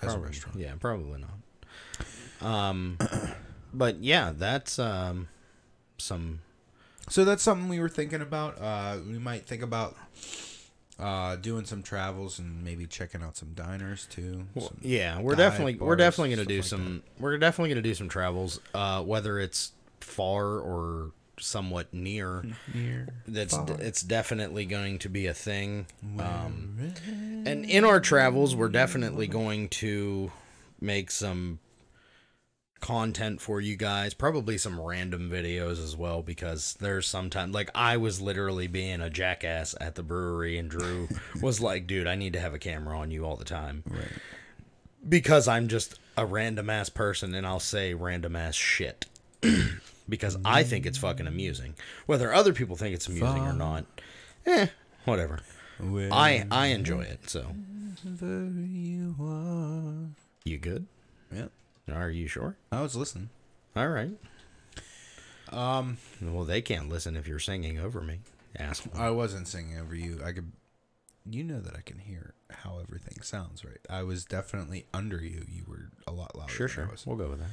As 0.02 0.14
a 0.14 0.18
restaurant. 0.20 0.56
Yeah, 0.58 0.72
probably 0.78 1.20
not. 1.20 2.46
Um, 2.48 2.96
but 3.74 3.96
yeah, 4.04 4.32
that's 4.36 4.78
um, 4.78 5.26
some. 5.98 6.42
So 7.08 7.24
that's 7.24 7.42
something 7.42 7.68
we 7.68 7.80
were 7.80 7.88
thinking 7.88 8.20
about. 8.20 8.60
Uh, 8.60 8.98
we 9.04 9.18
might 9.18 9.46
think 9.46 9.62
about 9.62 9.96
uh, 10.98 11.36
doing 11.36 11.64
some 11.64 11.82
travels 11.82 12.38
and 12.38 12.64
maybe 12.64 12.86
checking 12.86 13.22
out 13.22 13.36
some 13.36 13.52
diners 13.54 14.06
too. 14.10 14.46
Some- 14.58 14.78
Yeah, 14.80 15.20
we're 15.20 15.32
dive 15.34 15.52
definitely 15.52 15.74
we're 15.74 15.96
definitely 15.96 16.34
gonna 16.34 16.46
do 16.46 16.56
like 16.56 16.64
some. 16.64 17.02
We're 17.18 17.38
definitely 17.38 17.70
gonna 17.70 17.82
do 17.82 17.94
some 17.94 18.08
travels. 18.08 18.60
Uh, 18.74 19.02
whether 19.02 19.38
it's 19.38 19.72
far 20.00 20.58
or 20.58 21.12
somewhat 21.38 21.92
near. 21.92 22.44
Near 22.72 23.08
That's 23.26 23.54
far. 23.54 23.66
it's 23.78 24.00
definitely 24.02 24.64
going 24.64 24.98
to 25.00 25.08
be 25.08 25.26
a 25.26 25.34
thing. 25.34 25.86
Um, 26.18 26.92
and 27.44 27.64
in 27.66 27.84
our 27.84 28.00
travels, 28.00 28.56
we're 28.56 28.68
definitely 28.70 29.26
going 29.26 29.68
to 29.68 30.32
make 30.80 31.10
some 31.10 31.58
content 32.80 33.40
for 33.40 33.60
you 33.60 33.76
guys. 33.76 34.14
Probably 34.14 34.58
some 34.58 34.80
random 34.80 35.30
videos 35.30 35.82
as 35.82 35.96
well, 35.96 36.22
because 36.22 36.74
there's 36.80 37.06
sometimes 37.06 37.54
like 37.54 37.70
I 37.74 37.96
was 37.96 38.20
literally 38.20 38.66
being 38.66 39.00
a 39.00 39.10
jackass 39.10 39.74
at 39.80 39.94
the 39.94 40.02
brewery, 40.02 40.58
and 40.58 40.70
Drew 40.70 41.08
was 41.42 41.60
like, 41.60 41.86
"Dude, 41.86 42.06
I 42.06 42.14
need 42.14 42.32
to 42.34 42.40
have 42.40 42.54
a 42.54 42.58
camera 42.58 42.98
on 42.98 43.10
you 43.10 43.24
all 43.24 43.36
the 43.36 43.44
time." 43.44 43.82
Right. 43.86 44.08
because 45.08 45.46
I'm 45.48 45.68
just 45.68 45.98
a 46.16 46.24
random 46.26 46.70
ass 46.70 46.88
person 46.88 47.34
and 47.34 47.46
I'll 47.46 47.60
say 47.60 47.92
random 47.94 48.34
ass 48.34 48.54
shit 48.54 49.04
because 50.08 50.36
I 50.44 50.62
think 50.62 50.86
it's 50.86 50.96
fucking 50.98 51.26
amusing. 51.26 51.74
Whether 52.06 52.32
other 52.32 52.52
people 52.54 52.74
think 52.76 52.94
it's 52.94 53.06
amusing 53.06 53.42
or 53.46 53.52
not, 53.52 53.84
eh, 54.46 54.68
whatever. 55.04 55.40
I 55.80 56.46
I 56.50 56.66
enjoy 56.68 57.02
it. 57.02 57.28
So 57.28 57.52
you 58.04 59.14
are. 59.20 60.08
you 60.44 60.58
good? 60.58 60.86
Yeah. 61.34 61.46
Are 61.92 62.10
you 62.10 62.26
sure? 62.26 62.56
I 62.72 62.82
was 62.82 62.96
listening. 62.96 63.30
All 63.76 63.88
right. 63.88 64.10
Um, 65.52 65.98
Well, 66.20 66.44
they 66.44 66.60
can't 66.60 66.88
listen 66.88 67.16
if 67.16 67.28
you're 67.28 67.38
singing 67.38 67.78
over 67.78 68.00
me. 68.00 68.18
Asshole. 68.58 68.92
I 68.96 69.10
wasn't 69.10 69.46
singing 69.48 69.78
over 69.78 69.94
you. 69.94 70.20
I 70.24 70.32
could. 70.32 70.50
You 71.28 71.42
know 71.44 71.60
that 71.60 71.74
I 71.76 71.80
can 71.80 71.98
hear 71.98 72.34
how 72.50 72.78
everything 72.80 73.20
sounds, 73.22 73.64
right? 73.64 73.78
I 73.90 74.02
was 74.04 74.24
definitely 74.24 74.86
under 74.94 75.20
you. 75.22 75.44
You 75.48 75.64
were 75.66 75.90
a 76.06 76.12
lot 76.12 76.36
louder. 76.36 76.52
Sure, 76.52 76.68
than 76.68 76.84
I 76.84 76.94
sure. 76.94 76.96
We'll 77.06 77.16
go 77.16 77.30
with 77.30 77.40
that. 77.40 77.50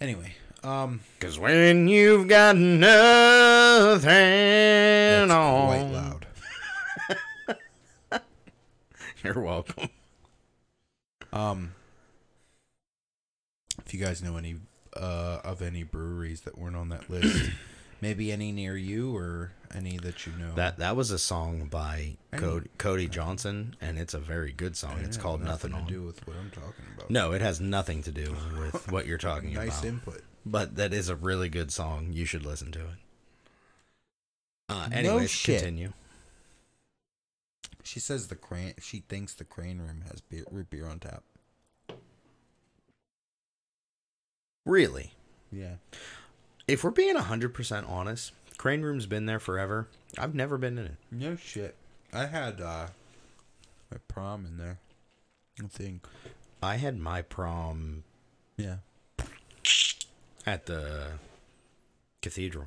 Anyway, 0.00 0.34
um, 0.64 1.00
Cause 1.20 1.38
when 1.38 1.86
you've 1.86 2.26
got 2.26 2.56
nothing 2.56 4.08
that's 4.08 5.30
on, 5.30 5.68
quite 5.68 5.92
loud. 5.92 6.26
You're 9.22 9.40
welcome. 9.40 9.88
Um, 11.32 11.74
if 13.86 13.92
you 13.94 14.00
guys 14.04 14.22
know 14.22 14.36
any 14.36 14.56
uh, 14.96 15.40
of 15.44 15.62
any 15.62 15.82
breweries 15.82 16.42
that 16.42 16.58
weren't 16.58 16.76
on 16.76 16.88
that 16.90 17.08
list, 17.10 17.50
maybe 18.00 18.30
any 18.32 18.52
near 18.52 18.76
you 18.76 19.16
or 19.16 19.52
any 19.74 19.96
that 19.98 20.26
you 20.26 20.32
know. 20.38 20.52
That 20.54 20.78
that 20.78 20.96
was 20.96 21.10
a 21.10 21.18
song 21.18 21.68
by 21.70 22.16
Cody, 22.32 22.68
Cody 22.78 23.08
Johnson, 23.08 23.74
and 23.80 23.98
it's 23.98 24.14
a 24.14 24.18
very 24.18 24.52
good 24.52 24.76
song. 24.76 24.98
It's 25.02 25.16
called 25.16 25.42
Nothing, 25.42 25.70
to 25.72 25.78
On. 25.78 25.86
do 25.86 26.02
with 26.02 26.26
what 26.26 26.36
I'm 26.36 26.50
talking 26.50 26.84
about. 26.96 27.10
No, 27.10 27.32
it 27.32 27.40
has 27.40 27.60
nothing 27.60 28.02
to 28.02 28.12
do 28.12 28.34
with 28.58 28.88
what 28.92 29.06
you're 29.06 29.18
talking 29.18 29.54
nice 29.54 29.68
about. 29.68 29.74
Nice 29.76 29.84
input. 29.84 30.22
But 30.44 30.76
that 30.76 30.92
is 30.92 31.08
a 31.08 31.16
really 31.16 31.48
good 31.48 31.70
song. 31.72 32.08
You 32.12 32.24
should 32.24 32.44
listen 32.44 32.72
to 32.72 32.80
it. 32.80 32.86
Uh, 34.68 34.88
No 34.90 34.96
anyways, 34.96 35.30
shit. 35.30 35.58
continue. 35.60 35.92
She 37.84 38.00
says 38.00 38.28
the 38.28 38.36
crane. 38.36 38.74
She 38.80 39.00
thinks 39.08 39.34
the 39.34 39.44
crane 39.44 39.78
room 39.78 40.04
has 40.10 40.20
beer, 40.20 40.44
root 40.50 40.70
beer 40.70 40.86
on 40.86 40.98
tap. 41.00 41.22
Really, 44.64 45.12
Yeah. 45.50 45.76
if 46.68 46.84
we're 46.84 46.90
being 46.90 47.16
hundred 47.16 47.52
percent 47.54 47.86
honest, 47.88 48.32
Crane 48.58 48.82
Room's 48.82 49.06
been 49.06 49.26
there 49.26 49.40
forever. 49.40 49.88
I've 50.18 50.34
never 50.34 50.56
been 50.58 50.78
in 50.78 50.86
it. 50.86 50.96
No 51.10 51.34
shit. 51.36 51.74
I 52.12 52.26
had 52.26 52.60
uh 52.60 52.88
my 53.90 53.98
prom 54.08 54.46
in 54.46 54.58
there. 54.58 54.78
I 55.62 55.66
think. 55.66 56.06
I 56.62 56.76
had 56.76 56.96
my 56.98 57.22
prom 57.22 58.04
Yeah. 58.56 58.76
at 60.46 60.66
the 60.66 61.12
cathedral. 62.20 62.66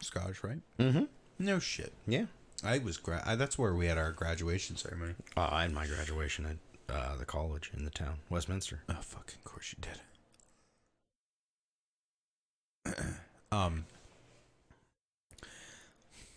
Scottish, 0.00 0.42
right? 0.44 0.58
Mm-hmm. 0.78 1.04
No 1.38 1.58
shit. 1.58 1.92
Yeah. 2.06 2.26
I 2.64 2.78
was 2.78 2.96
gra- 2.98 3.22
I, 3.24 3.34
that's 3.36 3.56
where 3.58 3.72
we 3.74 3.86
had 3.86 3.98
our 3.98 4.12
graduation 4.12 4.76
ceremony. 4.76 5.14
Uh, 5.36 5.48
I 5.50 5.62
had 5.62 5.72
my 5.72 5.86
graduation 5.86 6.44
at 6.46 6.56
uh, 6.88 7.16
the 7.16 7.24
college 7.24 7.70
in 7.76 7.84
the 7.84 7.90
town, 7.90 8.18
Westminster. 8.30 8.82
Oh 8.88 8.96
fucking 9.00 9.38
course 9.44 9.74
you 9.76 9.82
did. 12.94 12.94
um 13.52 13.84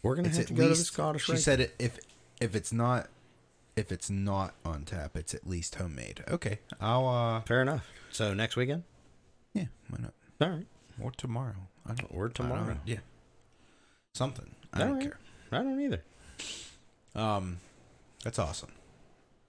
We're 0.04 0.16
gonna 0.16 0.30
have 0.30 0.40
at 0.40 0.48
to 0.48 0.54
go 0.54 0.64
to 0.64 0.70
the 0.70 0.70
least 0.76 0.86
Scottish. 0.88 1.26
she 1.26 1.38
said 1.38 1.60
it, 1.60 1.76
if 1.80 2.00
if 2.40 2.56
it's 2.56 2.72
not 2.72 3.08
if 3.76 3.92
it's 3.92 4.10
not 4.10 4.54
on 4.64 4.84
tap, 4.84 5.18
it's 5.18 5.34
at 5.34 5.46
least 5.48 5.76
homemade. 5.76 6.24
Okay. 6.30 6.60
I'll 6.80 7.08
uh 7.08 7.42
Fair 7.42 7.62
enough. 7.62 7.88
So 8.12 8.34
next 8.34 8.56
weekend. 8.56 8.84
yeah, 9.54 9.66
why 9.90 9.98
not? 10.02 10.14
All 10.42 10.50
right. 10.56 10.68
Or 11.02 11.12
tomorrow. 11.12 11.56
I 11.86 11.94
don't 11.94 12.10
Or 12.12 12.26
I 12.26 12.28
don't 12.28 12.34
tomorrow. 12.34 12.78
Yeah. 12.86 13.00
Something. 14.14 14.52
I 14.74 14.80
don't 14.80 14.88
Alright. 14.92 15.04
care. 15.04 15.20
I 15.52 15.58
don't 15.64 15.82
either. 15.82 16.04
Um, 17.16 17.58
that's 18.24 18.40
awesome. 18.40 18.72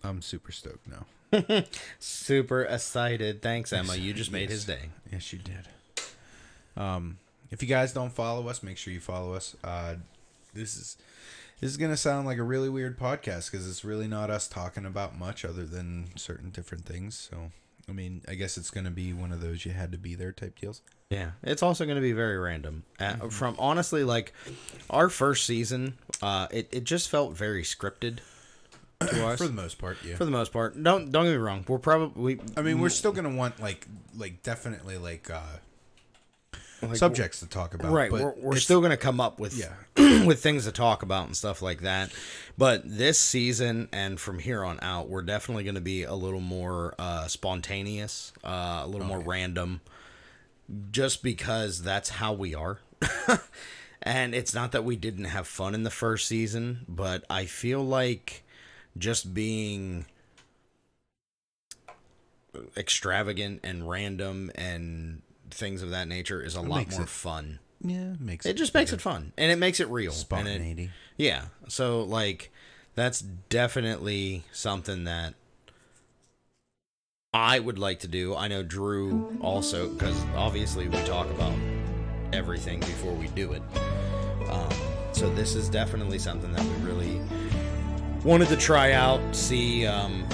I'm 0.06 0.22
super 0.22 0.52
stoked 0.52 0.86
now. 0.88 1.06
Super 1.98 2.62
excited. 2.62 3.42
Thanks, 3.42 3.72
Emma. 3.72 3.96
You 3.96 4.12
just 4.12 4.30
made 4.30 4.48
his 4.48 4.64
day. 4.64 4.90
Yes, 5.10 5.32
you 5.32 5.40
did. 5.40 5.68
Um, 6.76 7.18
if 7.50 7.62
you 7.62 7.68
guys 7.68 7.92
don't 7.92 8.12
follow 8.12 8.48
us, 8.48 8.62
make 8.62 8.78
sure 8.78 8.92
you 8.92 9.00
follow 9.00 9.34
us. 9.34 9.56
Uh, 9.64 9.96
this 10.54 10.76
is 10.76 10.96
this 11.60 11.70
is 11.70 11.76
gonna 11.76 11.96
sound 11.96 12.26
like 12.26 12.38
a 12.38 12.42
really 12.42 12.68
weird 12.68 12.98
podcast 12.98 13.50
because 13.50 13.68
it's 13.68 13.84
really 13.84 14.06
not 14.06 14.30
us 14.30 14.46
talking 14.46 14.86
about 14.86 15.18
much 15.18 15.44
other 15.44 15.64
than 15.64 16.10
certain 16.16 16.50
different 16.50 16.84
things. 16.84 17.28
So, 17.30 17.50
I 17.88 17.92
mean, 17.92 18.22
I 18.28 18.34
guess 18.34 18.56
it's 18.56 18.70
gonna 18.70 18.90
be 18.90 19.12
one 19.12 19.32
of 19.32 19.40
those 19.40 19.66
you 19.66 19.72
had 19.72 19.90
to 19.92 19.98
be 19.98 20.14
there 20.14 20.32
type 20.32 20.58
deals. 20.60 20.80
Yeah, 21.10 21.32
it's 21.42 21.62
also 21.62 21.84
going 21.84 21.96
to 21.96 22.02
be 22.02 22.10
very 22.10 22.36
random. 22.36 22.82
Uh, 22.98 23.28
From 23.28 23.54
honestly, 23.60 24.02
like 24.02 24.32
our 24.90 25.08
first 25.08 25.46
season, 25.46 25.98
uh, 26.20 26.48
it 26.50 26.68
it 26.72 26.82
just 26.82 27.08
felt 27.08 27.32
very 27.36 27.62
scripted 27.62 28.18
to 29.00 29.26
us 29.26 29.38
For 29.38 29.46
the 29.46 29.54
most 29.54 29.78
part, 29.78 29.98
yeah. 30.04 30.16
for 30.16 30.24
the 30.24 30.30
most 30.30 30.52
part. 30.52 30.80
Don't 30.82 31.11
don't 31.11 31.24
get 31.24 31.32
me 31.32 31.37
wrong. 31.37 31.64
We're 31.66 31.78
probably 31.78 32.40
I 32.56 32.62
mean, 32.62 32.80
we're 32.80 32.88
still 32.88 33.12
gonna 33.12 33.35
want 33.35 33.61
like 33.61 33.87
like 34.16 34.42
definitely 34.42 34.98
like 34.98 35.30
uh 35.30 35.40
like, 36.82 36.96
subjects 36.96 37.40
to 37.40 37.46
talk 37.46 37.74
about. 37.74 37.92
right. 37.92 38.11
but 38.11 38.20
We're, 38.20 38.35
we're 38.37 38.56
still 38.56 38.80
going 38.80 38.90
to 38.90 38.96
come 38.96 39.20
up 39.20 39.38
with 39.38 39.56
Yeah. 39.56 40.24
with 40.26 40.42
things 40.42 40.64
to 40.64 40.72
talk 40.72 41.02
about 41.02 41.26
and 41.26 41.37
stuff 41.37 41.62
like 41.62 41.82
that. 41.82 42.11
But 42.59 42.82
this 42.85 43.18
season 43.18 43.88
and 43.92 44.20
from 44.20 44.38
here 44.38 44.64
on 44.64 44.78
out, 44.82 45.09
we're 45.09 45.22
definitely 45.22 45.64
going 45.64 45.76
to 45.76 45.80
be 45.80 46.02
a 46.02 46.14
little 46.14 46.40
more 46.40 46.94
uh, 46.98 47.28
spontaneous, 47.28 48.32
uh, 48.44 48.82
a 48.85 48.87
little 48.87 49.06
more 49.06 49.20
random, 49.20 49.80
just 50.90 51.22
because 51.22 51.82
that's 51.82 52.11
how 52.11 52.32
we 52.32 52.54
are. 52.54 52.80
and 54.02 54.35
it's 54.35 54.54
not 54.54 54.72
that 54.72 54.85
we 54.85 54.96
didn't 54.96 55.26
have 55.26 55.46
fun 55.46 55.74
in 55.74 55.82
the 55.82 55.90
first 55.90 56.26
season, 56.26 56.85
but 56.88 57.24
I 57.30 57.46
feel 57.46 57.82
like 57.82 58.44
just 58.98 59.35
being 59.35 60.06
extravagant 62.76 63.61
and 63.62 63.88
random 63.88 64.50
and 64.54 65.22
things 65.50 65.82
of 65.82 65.90
that 65.90 66.09
nature 66.09 66.40
is 66.42 66.54
a 66.54 66.61
lot 66.61 66.78
makes 66.78 66.94
more 66.94 67.04
it 67.04 67.09
fun. 67.09 67.59
Yeah, 67.82 68.14
makes 68.18 68.46
It 68.46 68.54
just 68.56 68.72
makes 68.74 68.92
it 68.92 69.00
fun 69.00 69.32
and 69.37 69.52
it 69.52 69.56
makes 69.56 69.80
it 69.80 69.88
real. 69.88 70.12
It- 70.12 70.14
spontaneity. 70.16 70.90
yeah. 71.16 71.46
So 71.68 72.02
like 72.02 72.50
that's 72.94 73.20
definitely 73.20 74.44
something 74.52 75.04
that 75.04 75.35
I 77.35 77.59
would 77.61 77.78
like 77.78 78.00
to 78.00 78.09
do. 78.09 78.35
I 78.35 78.48
know 78.48 78.62
Drew 78.62 79.37
also 79.42 79.94
cuz 79.96 80.16
obviously 80.35 80.88
we 80.88 80.96
talk 81.04 81.28
about 81.30 81.56
everything 82.32 82.80
before 82.80 83.12
we 83.12 83.28
do 83.28 83.52
it. 83.52 83.62
Um, 84.48 84.70
so 85.12 85.28
this 85.35 85.54
is 85.54 85.68
definitely 85.68 86.18
something 86.18 86.52
that 86.52 86.64
we 86.64 86.74
really 86.87 87.20
wanted 88.26 88.48
to 88.48 88.56
try 88.56 88.92
out, 88.92 89.20
see 89.34 89.86
um, 89.86 90.24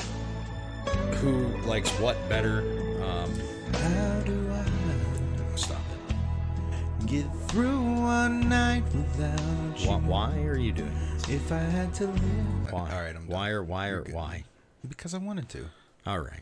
who 1.20 1.46
likes 1.66 1.90
what 2.00 2.16
better. 2.28 2.60
Um, 3.02 3.30
How 3.74 4.20
do 4.24 4.50
I 4.52 5.56
stop 5.56 5.80
it. 6.08 7.06
get 7.06 7.26
through 7.48 7.82
one 7.82 8.48
night 8.48 8.84
without 8.94 9.78
you? 9.80 9.88
Why, 9.90 9.96
why 9.98 10.38
are 10.44 10.58
you 10.58 10.72
doing 10.72 10.92
this? 11.14 11.28
If 11.28 11.52
I 11.52 11.58
had 11.58 11.92
to 11.94 12.06
live. 12.06 12.72
Why? 12.72 12.80
All 12.92 13.02
right, 13.02 13.14
I'm 13.14 13.26
why 13.26 13.48
done. 13.48 13.54
or 13.56 13.62
why 13.64 13.88
or 13.88 14.02
why? 14.10 14.44
Because 14.88 15.14
I 15.14 15.18
wanted 15.18 15.48
to. 15.50 15.66
All 16.06 16.20
right. 16.20 16.40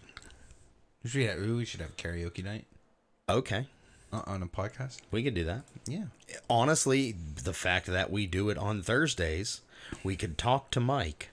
We 1.03 1.11
should 1.11 1.29
have, 1.29 1.41
we 1.41 1.65
should 1.65 1.81
have 1.81 1.97
karaoke 1.97 2.45
night 2.45 2.67
Okay. 3.29 3.67
uh, 4.13 4.23
on 4.27 4.43
a 4.43 4.47
podcast. 4.47 4.99
We 5.11 5.23
could 5.23 5.35
do 5.35 5.45
that. 5.45 5.63
Yeah. 5.87 6.05
honestly, 6.49 7.15
the 7.43 7.53
fact 7.55 7.87
that 7.87 8.11
we 8.13 8.27
do 8.27 8.49
it 8.51 8.57
on 8.59 8.83
Thursdays, 8.83 9.63
we 10.05 10.15
could 10.17 10.37
talk 10.39 10.71
to 10.73 10.81
Mike, 10.81 11.30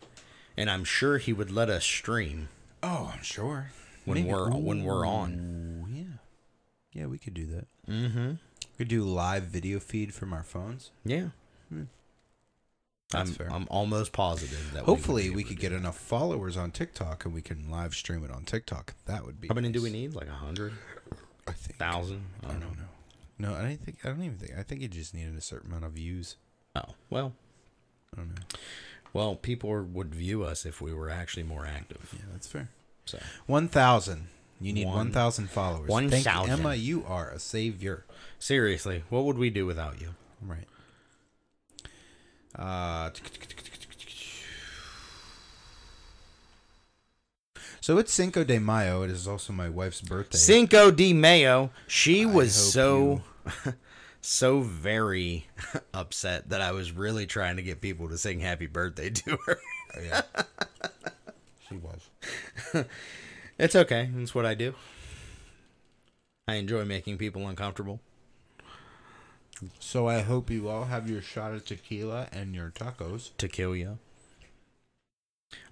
and 0.57 0.69
I'm 0.69 0.83
sure 0.83 1.17
he 1.19 1.31
would 1.33 1.51
let 1.51 1.69
us 1.69 1.85
stream 1.85 2.49
Oh, 2.83 3.11
I'm 3.13 3.23
sure. 3.23 3.71
when 4.05 4.17
Maybe- 4.19 4.29
we're 4.31 4.49
when 4.51 4.83
we're 4.83 5.05
on. 5.05 5.87
Yeah. 5.93 7.01
Yeah, 7.01 7.05
we 7.07 7.17
could 7.17 7.33
do 7.33 7.45
that. 7.47 7.67
Mm-hmm. 7.87 8.27
We 8.29 8.77
could 8.77 8.87
do 8.87 9.03
live 9.03 9.43
video 9.43 9.79
feed 9.79 10.13
from 10.13 10.33
our 10.33 10.43
phones. 10.43 10.91
Yeah, 11.05 11.27
That's 13.09 13.29
I'm 13.29 13.35
fair. 13.35 13.51
I'm 13.51 13.67
almost 13.69 14.11
positive 14.11 14.71
that. 14.73 14.83
Hopefully, 14.83 15.29
be 15.29 15.35
we 15.35 15.43
could 15.43 15.59
get 15.59 15.69
do 15.69 15.75
enough 15.75 15.97
followers 15.97 16.57
on 16.57 16.71
TikTok 16.71 17.23
and 17.25 17.33
we 17.33 17.41
can 17.41 17.69
live 17.71 17.93
stream 17.95 18.23
it 18.25 18.31
on 18.31 18.43
TikTok. 18.43 18.95
That 19.05 19.25
would 19.25 19.39
be. 19.39 19.47
that. 19.47 19.53
How 19.53 19.55
many 19.55 19.71
do 19.71 19.81
we 19.81 19.89
need? 19.89 20.13
Like 20.13 20.27
a 20.27 20.31
hundred 20.31 20.73
I 21.47 21.53
think. 21.53 21.77
thousand? 21.77 22.23
I 22.43 22.47
I 22.47 22.51
don't 22.51 22.61
don't 22.61 22.77
know. 22.77 22.83
know. 23.39 23.51
No, 23.51 23.55
I 23.55 23.61
don't 23.61 23.77
think. 23.81 23.99
I 24.03 24.09
don't 24.09 24.23
even 24.23 24.37
think. 24.37 24.57
I 24.57 24.63
think 24.63 24.81
it 24.81 24.91
just 24.91 25.13
needed 25.13 25.35
a 25.37 25.41
certain 25.41 25.69
amount 25.71 25.85
of 25.85 25.93
views. 25.93 26.35
Oh 26.75 26.95
well, 27.09 27.33
I 28.13 28.17
don't 28.17 28.29
know. 28.29 28.41
Well, 29.13 29.35
people 29.35 29.69
would 29.83 30.13
view 30.13 30.43
us 30.43 30.65
if 30.65 30.81
we 30.81 30.93
were 30.93 31.09
actually 31.09 31.43
more 31.43 31.65
active. 31.65 32.13
Yeah, 32.15 32.25
that's 32.31 32.47
fair. 32.47 32.69
So 33.05 33.19
One 33.45 33.67
thousand. 33.67 34.27
You 34.59 34.73
need 34.73 34.87
One- 34.87 35.11
thousand 35.11 35.49
followers. 35.51 35.87
one 35.87 36.09
thousand. 36.09 36.51
Emma. 36.59 36.73
You 36.75 37.03
are 37.07 37.29
a 37.29 37.39
savior. 37.39 38.05
seriously, 38.39 39.03
what 39.09 39.23
would 39.25 39.37
we 39.37 39.49
do 39.49 39.65
without 39.65 40.01
you? 40.01 40.15
Right. 40.41 40.67
Uh, 42.55 43.11
so 47.79 47.97
it's 47.97 48.11
Cinco 48.11 48.43
de 48.43 48.59
Mayo. 48.59 49.03
It 49.03 49.11
is 49.11 49.27
also 49.27 49.53
my 49.53 49.69
wife's 49.69 50.01
birthday. 50.01 50.37
Cinco 50.37 50.91
de 50.91 51.13
Mayo. 51.13 51.71
She 51.87 52.25
was 52.25 52.53
so 52.53 53.21
so 54.29 54.59
very 54.59 55.47
upset 55.93 56.49
that 56.49 56.59
I 56.59 56.73
was 56.73 56.91
really 56.91 57.25
trying 57.25 57.55
to 57.55 57.61
get 57.63 57.79
people 57.79 58.09
to 58.09 58.17
sing 58.17 58.41
happy 58.41 58.67
birthday 58.67 59.09
to 59.09 59.37
her. 59.45 59.57
Oh, 59.95 60.01
yeah. 60.01 60.21
she 61.69 61.77
was. 61.77 62.09
It's 63.59 63.75
okay. 63.75 64.07
That's 64.13 64.35
what 64.35 64.45
I 64.45 64.53
do. 64.53 64.75
I 66.47 66.55
enjoy 66.55 66.85
making 66.85 67.17
people 67.17 67.47
uncomfortable. 67.47 67.99
So 69.79 70.07
I 70.07 70.21
hope 70.21 70.51
you 70.51 70.69
all 70.69 70.83
have 70.85 71.09
your 71.09 71.23
shot 71.23 71.53
of 71.53 71.65
tequila 71.65 72.27
and 72.31 72.53
your 72.53 72.69
tacos. 72.69 73.31
Tequila. 73.39 73.97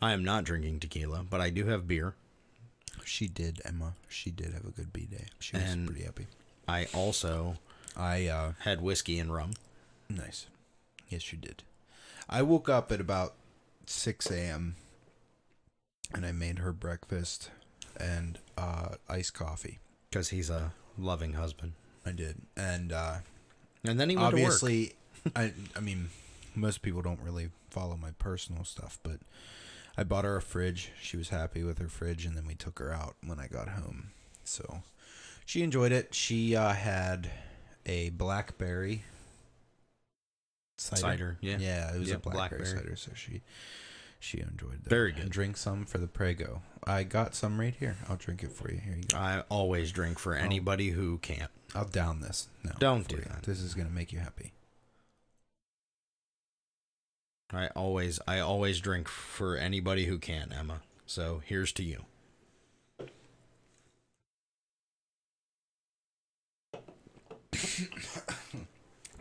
I 0.01 0.13
am 0.13 0.23
not 0.23 0.45
drinking 0.45 0.79
tequila, 0.79 1.23
but 1.29 1.41
I 1.41 1.51
do 1.51 1.65
have 1.67 1.87
beer. 1.87 2.15
She 3.03 3.27
did, 3.27 3.61
Emma. 3.63 3.93
She 4.09 4.31
did 4.31 4.51
have 4.53 4.65
a 4.65 4.71
good 4.71 4.91
B 4.91 5.01
day. 5.05 5.25
She 5.39 5.55
was 5.55 5.63
And- 5.69 5.85
pretty 5.85 6.05
happy. 6.05 6.25
I 6.67 6.87
also 6.91 7.57
I 7.97 8.27
uh 8.27 8.53
had 8.59 8.81
whiskey 8.81 9.19
and 9.19 9.33
rum. 9.33 9.51
nice. 10.09 10.47
Yes, 11.09 11.31
you 11.31 11.37
did. 11.37 11.63
I 12.27 12.41
woke 12.41 12.67
up 12.67 12.91
at 12.91 12.99
about 12.99 13.33
six 13.85 14.29
a.m. 14.31 14.75
and 16.13 16.25
I 16.25 16.31
made 16.31 16.59
her 16.59 16.71
breakfast 16.73 17.51
and 17.99 18.39
uh, 18.57 18.95
iced 19.07 19.33
coffee. 19.33 19.79
because 20.09 20.29
he's 20.29 20.49
a 20.49 20.73
loving 20.97 21.33
husband. 21.33 21.73
I 22.05 22.11
did, 22.11 22.37
and 22.57 22.91
uh, 22.91 23.17
And 23.83 23.99
then 23.99 24.09
he 24.09 24.15
went 24.15 24.27
obviously, 24.27 24.93
I 25.35 25.53
I 25.75 25.79
mean, 25.79 26.09
most 26.55 26.81
people 26.81 27.01
don't 27.01 27.19
really 27.21 27.49
follow 27.69 27.95
my 27.97 28.11
personal 28.19 28.63
stuff, 28.63 28.99
but 29.03 29.19
I 29.97 30.03
bought 30.03 30.25
her 30.25 30.35
a 30.35 30.41
fridge. 30.41 30.91
She 31.01 31.17
was 31.17 31.29
happy 31.29 31.63
with 31.63 31.77
her 31.77 31.87
fridge, 31.87 32.25
and 32.25 32.35
then 32.35 32.45
we 32.47 32.55
took 32.55 32.79
her 32.79 32.91
out 32.91 33.15
when 33.25 33.39
I 33.39 33.47
got 33.47 33.69
home. 33.69 34.09
So 34.43 34.81
she 35.45 35.61
enjoyed 35.63 35.91
it. 35.91 36.13
She 36.15 36.55
uh, 36.55 36.73
had 36.73 37.29
a 37.85 38.09
blackberry 38.09 39.03
cider. 40.77 41.01
Cider, 41.01 41.37
yeah. 41.41 41.57
yeah, 41.59 41.93
it 41.95 41.99
was 41.99 42.09
Yep, 42.09 42.25
a 42.25 42.29
blackberry, 42.29 42.61
blackberry. 42.63 42.83
cider. 42.83 42.95
So 42.95 43.11
she 43.15 43.41
she 44.19 44.39
enjoyed 44.39 44.83
that. 44.83 44.89
Very 44.89 45.11
good. 45.11 45.29
Drink 45.29 45.55
some 45.57 45.85
for 45.85 45.97
the 45.99 46.07
Prego. 46.07 46.61
I 46.85 47.03
got 47.03 47.35
some 47.35 47.59
right 47.59 47.75
here. 47.75 47.97
I'll 48.09 48.15
drink 48.17 48.43
it 48.43 48.51
for 48.51 48.71
you. 48.71 48.79
Here 48.79 48.95
you 48.95 49.03
go. 49.03 49.17
I 49.17 49.43
always 49.49 49.91
drink 49.91 50.17
for 50.19 50.33
anybody 50.35 50.89
who 50.91 51.17
can't. 51.19 51.51
I'll 51.75 51.85
down 51.85 52.21
this. 52.21 52.47
No, 52.63 52.71
Don't 52.79 53.07
do 53.07 53.17
you. 53.17 53.21
that. 53.23 53.43
This 53.43 53.59
is 53.61 53.73
gonna 53.73 53.89
make 53.89 54.11
you 54.13 54.19
happy. 54.19 54.53
I 57.51 57.67
always 57.69 58.19
I 58.27 58.39
always 58.39 58.79
drink 58.79 59.07
for 59.07 59.55
anybody 59.55 60.05
who 60.05 60.17
can't, 60.17 60.51
Emma. 60.53 60.81
So 61.05 61.41
here's 61.45 61.71
to 61.73 61.83
you. 61.83 62.05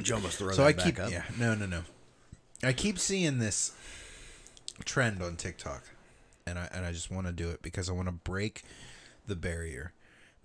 You 0.05 0.14
almost 0.14 0.39
throw 0.39 0.53
so 0.53 0.62
that 0.62 0.68
I 0.68 0.72
back 0.72 0.85
keep 0.85 0.99
up? 0.99 1.11
yeah 1.11 1.24
no 1.39 1.55
no 1.55 1.66
no 1.66 1.82
I 2.62 2.72
keep 2.72 2.99
seeing 2.99 3.39
this 3.39 3.72
trend 4.85 5.22
on 5.22 5.37
TikTok 5.37 5.85
and 6.47 6.59
I 6.59 6.68
and 6.72 6.85
I 6.85 6.93
just 6.93 7.11
want 7.11 7.26
to 7.26 7.32
do 7.32 7.51
it 7.51 7.62
because 7.62 7.89
I 7.89 7.93
want 7.93 8.09
to 8.09 8.12
break 8.12 8.62
the 9.26 9.37
barrier. 9.37 9.93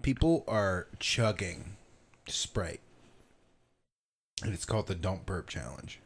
People 0.02 0.44
are 0.48 0.88
chugging 1.00 1.76
Sprite 2.28 2.82
and 4.44 4.54
it's 4.54 4.66
called 4.66 4.88
the 4.88 4.96
don't 4.96 5.26
burp 5.26 5.48
challenge. 5.50 6.00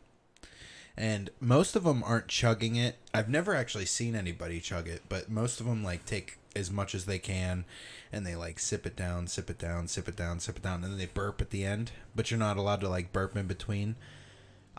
And 0.95 1.31
most 1.39 1.75
of 1.75 1.83
them 1.85 2.03
aren't 2.03 2.27
chugging 2.27 2.75
it. 2.75 2.97
I've 3.13 3.29
never 3.29 3.55
actually 3.55 3.85
seen 3.85 4.15
anybody 4.15 4.59
chug 4.59 4.87
it, 4.87 5.01
but 5.09 5.29
most 5.29 5.59
of 5.59 5.65
them 5.65 5.83
like 5.83 6.05
take 6.05 6.37
as 6.55 6.69
much 6.69 6.93
as 6.93 7.05
they 7.05 7.17
can 7.17 7.65
and 8.11 8.27
they 8.27 8.35
like 8.35 8.59
sip 8.59 8.85
it 8.85 8.95
down, 8.95 9.25
sip 9.25 9.49
it 9.49 9.57
down, 9.57 9.87
sip 9.87 10.07
it 10.07 10.15
down, 10.15 10.39
sip 10.39 10.57
it 10.57 10.61
down, 10.63 10.83
and 10.83 10.91
then 10.93 10.99
they 10.99 11.07
burp 11.07 11.41
at 11.41 11.49
the 11.49 11.65
end, 11.65 11.91
but 12.15 12.29
you're 12.29 12.39
not 12.39 12.57
allowed 12.57 12.79
to 12.81 12.89
like 12.89 13.11
burp 13.11 13.35
in 13.35 13.47
between. 13.47 13.95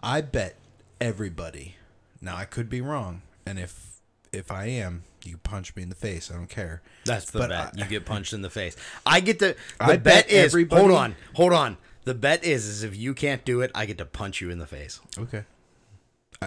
I 0.05 0.21
bet 0.21 0.55
everybody. 1.01 1.77
Now 2.21 2.37
I 2.37 2.45
could 2.45 2.71
be 2.71 2.81
wrong, 2.81 3.23
and 3.45 3.59
if 3.59 3.97
if 4.33 4.51
I 4.53 4.67
am, 4.67 5.03
you 5.25 5.37
punch 5.37 5.75
me 5.77 5.83
in 5.83 5.89
the 5.89 5.95
face. 5.97 6.31
I 6.31 6.35
don't 6.35 6.49
care. 6.49 6.81
That's 7.05 7.31
the 7.31 7.41
But 7.41 7.51
bet. 7.51 7.75
I- 7.77 7.83
you 7.83 7.85
get 7.89 8.05
punched 8.07 8.33
in 8.33 8.43
the 8.43 8.51
face. 8.51 8.77
I 9.05 9.19
get 9.21 9.41
the. 9.41 9.57
The 9.79 9.85
I 9.85 9.87
bet 9.97 10.05
bet 10.05 10.31
is. 10.31 10.45
everybody- 10.45 10.81
Hold 10.81 10.95
on. 10.97 11.17
Hold 11.35 11.53
on. 11.53 11.77
The 12.05 12.15
bet 12.15 12.45
is 12.45 12.67
is 12.67 12.83
if 12.85 12.95
you 12.97 13.15
can't 13.15 13.45
do 13.45 13.63
it, 13.63 13.71
I 13.75 13.87
get 13.87 13.99
to 13.99 14.05
punch 14.05 14.41
you 14.41 14.51
in 14.51 14.59
the 14.59 14.67
face. 14.67 15.01
Okay. 15.19 15.45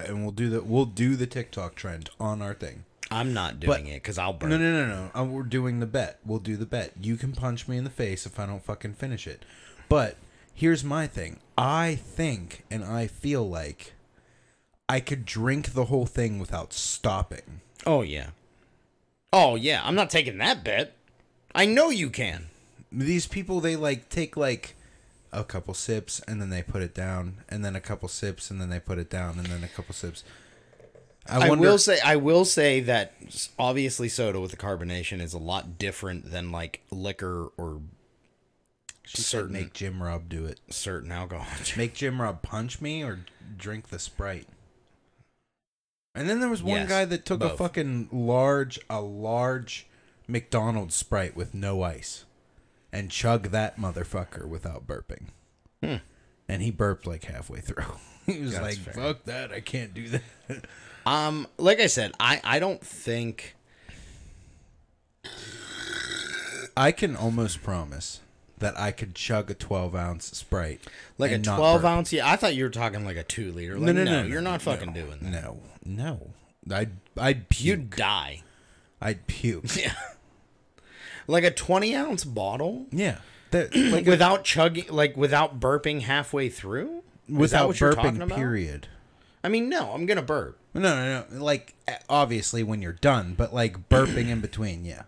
And 0.05 0.23
we'll 0.23 0.31
do 0.31 0.49
the 0.49 0.61
we'll 0.61 0.85
do 0.85 1.15
the 1.15 1.27
TikTok 1.27 1.75
trend 1.75 2.09
on 2.19 2.41
our 2.41 2.53
thing. 2.53 2.83
I'm 3.09 3.33
not 3.33 3.59
doing 3.59 3.87
it 3.87 4.03
because 4.03 4.17
I'll 4.17 4.33
burn. 4.33 4.49
No, 4.49 4.57
no, 4.57 4.85
no, 4.85 5.09
no. 5.13 5.19
Uh, 5.19 5.23
we're 5.23 5.43
doing 5.43 5.79
the 5.79 5.85
bet. 5.85 6.19
We'll 6.25 6.39
do 6.39 6.57
the 6.57 6.65
bet. 6.65 6.93
You 6.99 7.15
can 7.15 7.31
punch 7.31 7.67
me 7.67 7.77
in 7.77 7.83
the 7.83 7.89
face 7.89 8.25
if 8.25 8.39
I 8.39 8.45
don't 8.45 8.63
fucking 8.63 8.95
finish 8.95 9.27
it. 9.27 9.43
But 9.87 10.17
here's 10.53 10.83
my 10.83 11.07
thing. 11.07 11.39
I 11.57 11.95
think 11.95 12.63
and 12.69 12.83
I 12.83 13.07
feel 13.07 13.47
like 13.47 13.93
I 14.89 14.99
could 14.99 15.25
drink 15.25 15.73
the 15.73 15.85
whole 15.85 16.05
thing 16.05 16.39
without 16.39 16.73
stopping. 16.73 17.61
Oh 17.85 18.01
yeah. 18.01 18.31
Oh 19.31 19.55
yeah. 19.55 19.81
I'm 19.83 19.95
not 19.95 20.09
taking 20.09 20.37
that 20.39 20.63
bet. 20.63 20.93
I 21.55 21.65
know 21.65 21.89
you 21.89 22.09
can. 22.09 22.47
These 22.91 23.27
people 23.27 23.61
they 23.61 23.75
like 23.75 24.09
take 24.09 24.35
like 24.35 24.75
a 25.31 25.43
couple 25.43 25.73
sips 25.73 26.21
and 26.27 26.41
then 26.41 26.49
they 26.49 26.61
put 26.63 26.81
it 26.81 26.93
down 26.93 27.37
and 27.49 27.63
then 27.63 27.75
a 27.75 27.81
couple 27.81 28.07
sips 28.07 28.49
and 28.49 28.59
then 28.61 28.69
they 28.69 28.79
put 28.79 28.97
it 28.97 29.09
down 29.09 29.37
and 29.37 29.47
then 29.47 29.63
a 29.63 29.67
couple 29.67 29.93
sips. 29.93 30.23
I, 31.29 31.49
wonder- 31.49 31.61
will 31.61 31.77
say 31.77 31.99
I 32.03 32.15
will 32.15 32.45
say 32.45 32.79
that 32.81 33.13
obviously 33.59 34.07
soda 34.09 34.39
with 34.39 34.51
the 34.51 34.57
carbonation 34.57 35.19
is 35.21 35.33
a 35.33 35.37
lot 35.39 35.77
different 35.77 36.31
than 36.31 36.51
like 36.51 36.81
liquor 36.89 37.49
or 37.57 37.81
certain 39.05 39.53
make 39.53 39.73
Jim 39.73 40.01
Rob 40.01 40.29
do 40.29 40.45
it. 40.45 40.59
certain 40.69 41.11
alcohol. 41.11 41.45
Make 41.77 41.93
Jim 41.93 42.21
Rob 42.21 42.41
punch 42.41 42.81
me 42.81 43.03
or 43.03 43.19
drink 43.57 43.87
the 43.89 43.99
Sprite. 43.99 44.47
And 46.13 46.27
then 46.27 46.39
there 46.39 46.49
was 46.49 46.63
one 46.63 46.81
Yes, 46.81 46.89
guy 46.89 47.05
that 47.05 47.25
took 47.25 47.43
a 47.43 47.49
fucking 47.55 48.09
large, 48.11 48.79
a 48.89 48.99
large 49.01 49.85
McDonald's 50.27 50.95
Sprite 50.95 51.35
with 51.35 51.53
no 51.53 51.83
ice, 51.83 52.25
and 52.91 53.09
chug 53.11 53.49
that 53.49 53.77
motherfucker 53.79 54.47
without 54.47 54.87
burping. 54.87 55.27
Hmm. 55.83 55.95
And 56.49 56.61
he 56.61 56.71
burped 56.71 57.05
like 57.05 57.25
halfway 57.25 57.59
through. 57.59 57.83
he 58.25 58.39
was 58.39 58.53
That's 58.53 58.63
like, 58.63 58.77
fair. 58.77 58.93
"Fuck 58.93 59.23
that! 59.25 59.51
I 59.51 59.59
can't 59.59 59.93
do 59.93 60.07
that." 60.09 60.21
Um, 61.05 61.47
like 61.57 61.79
I 61.79 61.87
said, 61.87 62.11
I 62.19 62.41
I 62.43 62.59
don't 62.59 62.81
think 62.81 63.55
I 66.75 66.91
can 66.91 67.15
almost 67.15 67.63
promise 67.63 68.19
that 68.59 68.77
I 68.79 68.91
could 68.91 69.15
chug 69.15 69.49
a 69.49 69.53
twelve 69.53 69.95
ounce 69.95 70.25
Sprite, 70.37 70.81
like 71.17 71.31
a 71.31 71.37
not 71.37 71.57
twelve 71.57 71.81
burp. 71.83 71.89
ounce. 71.91 72.11
Yeah, 72.13 72.29
I 72.29 72.35
thought 72.35 72.55
you 72.55 72.63
were 72.65 72.69
talking 72.69 73.05
like 73.05 73.17
a 73.17 73.23
two 73.23 73.51
liter. 73.53 73.75
Like, 73.75 73.83
No, 73.85 73.91
no, 73.93 74.03
no, 74.03 74.21
no, 74.21 74.27
you're 74.27 74.41
not 74.41 74.65
no, 74.65 74.71
fucking 74.73 74.93
doing 74.93 75.19
that. 75.21 75.23
No, 75.31 75.59
no. 75.85 76.31
I'd 76.69 76.91
I'd 77.17 77.47
puke. 77.49 77.65
You'd 77.65 77.89
die. 77.91 78.41
I'd 79.01 79.27
puke. 79.27 79.63
Yeah. 79.77 79.93
Like 81.27 81.43
a 81.43 81.51
twenty 81.51 81.93
ounce 81.95 82.23
bottle 82.23 82.87
yeah. 82.91 83.17
That- 83.51 83.75
like 83.75 84.05
without 84.07 84.43
chugging, 84.43 84.85
like 84.89 85.15
without 85.17 85.59
burping 85.59 86.01
halfway 86.01 86.49
through. 86.49 87.03
Without 87.29 87.67
what 87.67 87.79
you're 87.79 87.93
talking 87.93 88.15
burping. 88.15 88.35
Period. 88.35 88.87
I 89.43 89.49
mean, 89.49 89.69
no, 89.69 89.91
I'm 89.91 90.05
gonna 90.05 90.21
burp. 90.21 90.57
No, 90.73 90.81
no, 90.81 91.25
no. 91.29 91.43
Like 91.43 91.75
eh, 91.87 91.97
obviously 92.09 92.63
when 92.63 92.81
you're 92.81 92.93
done, 92.93 93.33
but 93.37 93.53
like 93.53 93.89
burping 93.89 94.27
in 94.29 94.39
between, 94.41 94.85
yeah. 94.85 95.03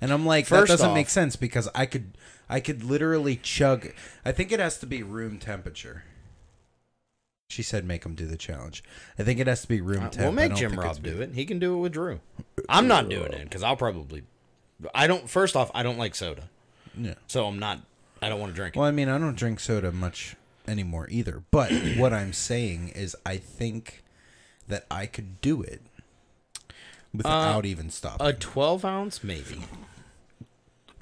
And 0.00 0.12
I'm 0.12 0.26
like, 0.26 0.46
First 0.46 0.68
that 0.68 0.74
doesn't 0.74 0.90
off- 0.90 0.94
make 0.94 1.08
sense 1.08 1.36
because 1.36 1.68
I 1.74 1.86
could, 1.86 2.18
I 2.48 2.60
could 2.60 2.84
literally 2.84 3.36
chug. 3.36 3.88
I 4.24 4.32
think 4.32 4.52
it 4.52 4.60
has 4.60 4.78
to 4.78 4.86
be 4.86 5.02
room 5.02 5.38
temperature. 5.38 6.04
She 7.48 7.62
said, 7.62 7.84
"Make 7.84 8.04
him 8.04 8.14
do 8.14 8.26
the 8.26 8.36
challenge." 8.36 8.82
I 9.18 9.22
think 9.22 9.38
it 9.38 9.46
has 9.46 9.62
to 9.62 9.68
be 9.68 9.80
room 9.80 10.04
uh, 10.04 10.08
temp. 10.08 10.24
we'll 10.24 10.32
make 10.32 10.54
Jim 10.54 10.78
Rob 10.78 11.02
do 11.02 11.20
it. 11.20 11.32
He 11.34 11.46
can 11.46 11.58
do 11.58 11.74
it 11.76 11.78
with 11.78 11.92
Drew. 11.92 12.20
I'm 12.68 12.88
not 12.88 13.08
doing 13.08 13.32
it 13.32 13.44
because 13.44 13.62
I'll 13.62 13.76
probably. 13.76 14.24
I 14.94 15.06
don't. 15.06 15.28
First 15.28 15.56
off, 15.56 15.70
I 15.74 15.82
don't 15.82 15.98
like 15.98 16.14
soda, 16.14 16.44
Yeah. 16.96 17.14
so 17.26 17.46
I'm 17.46 17.58
not. 17.58 17.80
I 18.22 18.28
don't 18.28 18.40
want 18.40 18.52
to 18.52 18.56
drink 18.56 18.76
it. 18.76 18.78
Well, 18.78 18.88
I 18.88 18.90
mean, 18.92 19.08
I 19.08 19.18
don't 19.18 19.36
drink 19.36 19.60
soda 19.60 19.92
much 19.92 20.36
anymore 20.68 21.06
either. 21.10 21.42
But 21.50 21.70
what 21.96 22.12
I'm 22.12 22.32
saying 22.32 22.88
is, 22.90 23.14
I 23.24 23.36
think 23.36 24.02
that 24.68 24.84
I 24.90 25.06
could 25.06 25.40
do 25.40 25.62
it 25.62 25.80
without 27.14 27.64
uh, 27.64 27.68
even 27.68 27.88
stopping. 27.90 28.26
A 28.26 28.32
12 28.32 28.84
ounce, 28.84 29.22
maybe. 29.24 29.60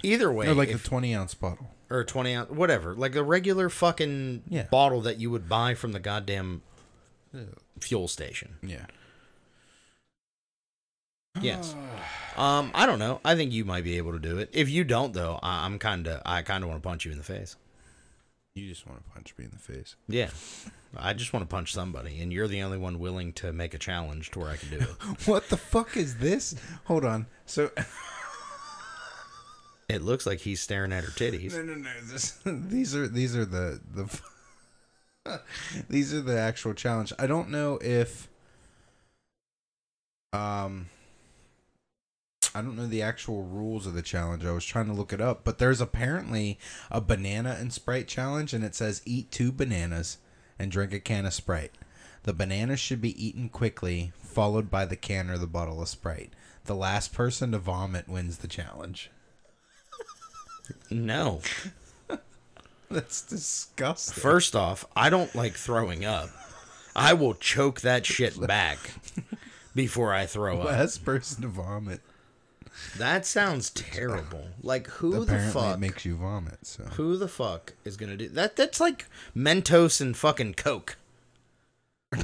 Either 0.03 0.31
way, 0.31 0.47
or 0.49 0.55
like 0.55 0.69
if- 0.69 0.85
a 0.85 0.89
20 0.89 1.15
ounce 1.15 1.35
bottle. 1.35 1.71
or 1.91 2.01
a 2.01 2.05
20 2.05 2.35
ounce, 2.35 2.51
whatever. 2.51 2.95
Like 2.95 3.15
a 3.17 3.23
regular 3.23 3.69
fucking 3.71 4.43
Yeah. 4.49 4.65
bottle 4.65 5.01
that 5.03 5.19
you 5.19 5.31
would 5.31 5.49
buy 5.49 5.75
from 5.75 5.93
the 5.93 6.01
goddamn 6.01 6.63
fuel 7.81 8.07
station. 8.09 8.57
Yeah. 8.63 8.87
Yes. 11.41 11.75
Um, 12.37 12.73
I 12.75 12.87
don't 12.87 12.99
know. 12.99 13.21
I 13.25 13.37
think 13.37 13.53
you 13.53 13.65
might 13.65 13.85
be 13.85 13.97
able 13.97 14.11
to 14.11 14.19
do 14.19 14.39
it. 14.39 14.51
If 14.53 14.69
you 14.69 14.83
don't, 14.83 15.13
though, 15.13 15.39
I, 15.41 15.67
I'm 15.67 15.79
kind 15.79 16.09
of, 16.09 16.21
I 16.27 16.43
kind 16.43 16.65
of 16.65 16.69
want 16.69 16.83
to 16.83 16.89
punch 16.89 17.05
you 17.05 17.13
in 17.13 17.19
the 17.19 17.23
face. 17.23 17.55
You 18.57 18.69
just 18.69 18.89
want 18.89 19.05
to 19.05 19.11
punch 19.13 19.35
me 19.39 19.45
in 19.45 19.53
the 19.53 19.59
face. 19.59 19.95
Yeah. 20.09 20.31
I 20.97 21.13
just 21.13 21.33
want 21.33 21.49
to 21.49 21.55
punch 21.55 21.73
somebody, 21.73 22.21
and 22.21 22.33
you're 22.33 22.49
the 22.49 22.63
only 22.63 22.79
one 22.79 22.99
willing 22.99 23.33
to 23.35 23.53
make 23.53 23.73
a 23.73 23.79
challenge 23.79 24.33
to 24.33 24.41
where 24.41 24.51
I 24.51 24.57
can 24.57 24.71
do 24.71 24.79
it. 24.79 24.89
What 25.27 25.49
the 25.49 25.57
fuck 25.57 25.97
is 25.97 26.17
this? 26.17 26.57
Hold 26.87 27.05
on. 27.05 27.27
So 27.47 27.71
it 29.89 30.03
looks 30.03 30.27
like 30.27 30.41
he's 30.41 30.61
staring 30.61 30.93
at 30.93 31.05
her 31.05 31.13
titties. 31.13 31.53
no, 31.53 31.63
no, 31.63 31.75
no. 31.75 31.91
This, 32.03 32.37
these 32.45 32.97
are 32.97 33.07
these 33.07 33.37
are 33.37 33.45
the 33.45 33.81
the 33.93 34.21
these 35.89 36.13
are 36.13 36.21
the 36.21 36.37
actual 36.39 36.75
challenge. 36.75 37.13
I 37.17 37.29
don't 37.29 37.51
know 37.51 37.79
if 37.81 38.29
um 40.33 40.89
I 42.55 42.63
don't 42.63 42.77
know 42.77 42.87
the 42.87 43.03
actual 43.03 43.43
rules 43.43 43.85
of 43.85 43.95
the 43.95 44.03
challenge. 44.03 44.45
I 44.45 44.53
was 44.53 44.65
trying 44.65 44.87
to 44.87 44.93
look 44.93 45.13
it 45.13 45.21
up, 45.21 45.43
but 45.43 45.59
there's 45.59 45.81
apparently 45.81 46.59
a 46.89 47.01
banana 47.01 47.57
and 47.59 47.73
Sprite 47.73 48.07
challenge, 48.07 48.55
and 48.55 48.65
it 48.65 48.77
says 48.77 49.03
eat 49.05 49.33
two 49.33 49.51
bananas 49.51 50.19
and 50.57 50.71
drink 50.71 50.93
a 50.93 51.01
can 51.01 51.27
of 51.27 51.35
Sprite. 51.35 51.73
The 52.23 52.33
bananas 52.33 52.79
should 52.79 53.01
be 53.01 53.27
eaten 53.27 53.49
quickly, 53.49 54.13
followed 54.23 54.71
by 54.71 54.85
the 54.85 54.97
can 54.97 55.31
or 55.31 55.37
the 55.37 55.49
bottle 55.49 55.83
of 55.83 55.89
Sprite. 55.89 56.33
The 56.65 56.77
last 56.77 57.13
person 57.13 57.51
to 57.53 57.59
vomit 57.59 58.09
wins 58.09 58.39
the 58.39 58.49
challenge. 58.49 59.11
No. 60.91 61.41
That's 62.91 63.23
disgusting. 63.23 64.23
First 64.23 64.55
off, 64.55 64.85
I 64.95 65.11
don't 65.11 65.35
like 65.35 65.55
throwing 65.55 66.05
up. 66.05 66.31
I 66.95 67.13
will 67.15 67.35
choke 67.35 67.81
that 67.81 68.07
shit 68.07 68.41
back 68.41 68.79
before 69.75 70.15
I 70.15 70.27
throw 70.27 70.61
up. 70.61 70.67
last 70.67 71.05
person 71.05 71.43
to 71.43 71.49
vomit. 71.49 72.01
That 72.97 73.27
sounds 73.27 73.71
terrible. 73.71 74.49
Like 74.63 74.87
who 74.89 75.25
the 75.25 75.39
fuck? 75.39 75.77
it 75.77 75.81
makes 75.81 76.05
you 76.05 76.17
vomit. 76.17 76.67
So 76.67 76.85
who 76.85 77.17
the 77.17 77.29
fuck 77.29 77.75
is 77.85 77.97
gonna 77.97 78.17
do 78.17 78.29
that? 78.31 78.57
That's 78.57 78.81
like 78.81 79.07
Mentos 79.37 80.01
and 80.01 80.17
fucking 80.17 80.55
Coke. 80.55 80.97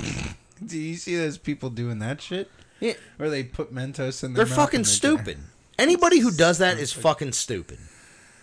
do 0.65 0.79
you 0.79 0.97
see 0.97 1.17
those 1.17 1.39
people 1.39 1.71
doing 1.71 1.99
that 2.01 2.21
shit? 2.21 2.51
Yeah, 2.81 2.95
Or 3.19 3.29
they 3.29 3.45
put 3.45 3.75
Mentos 3.75 4.25
in 4.25 4.33
their 4.33 4.45
they're 4.45 4.55
fucking 4.55 4.85
stupid. 4.85 5.39
Anybody 5.79 6.21
who 6.21 6.31
does 6.31 6.59
that 6.59 6.79
is 6.79 6.93
fucking 6.93 7.33
stupid. 7.33 7.79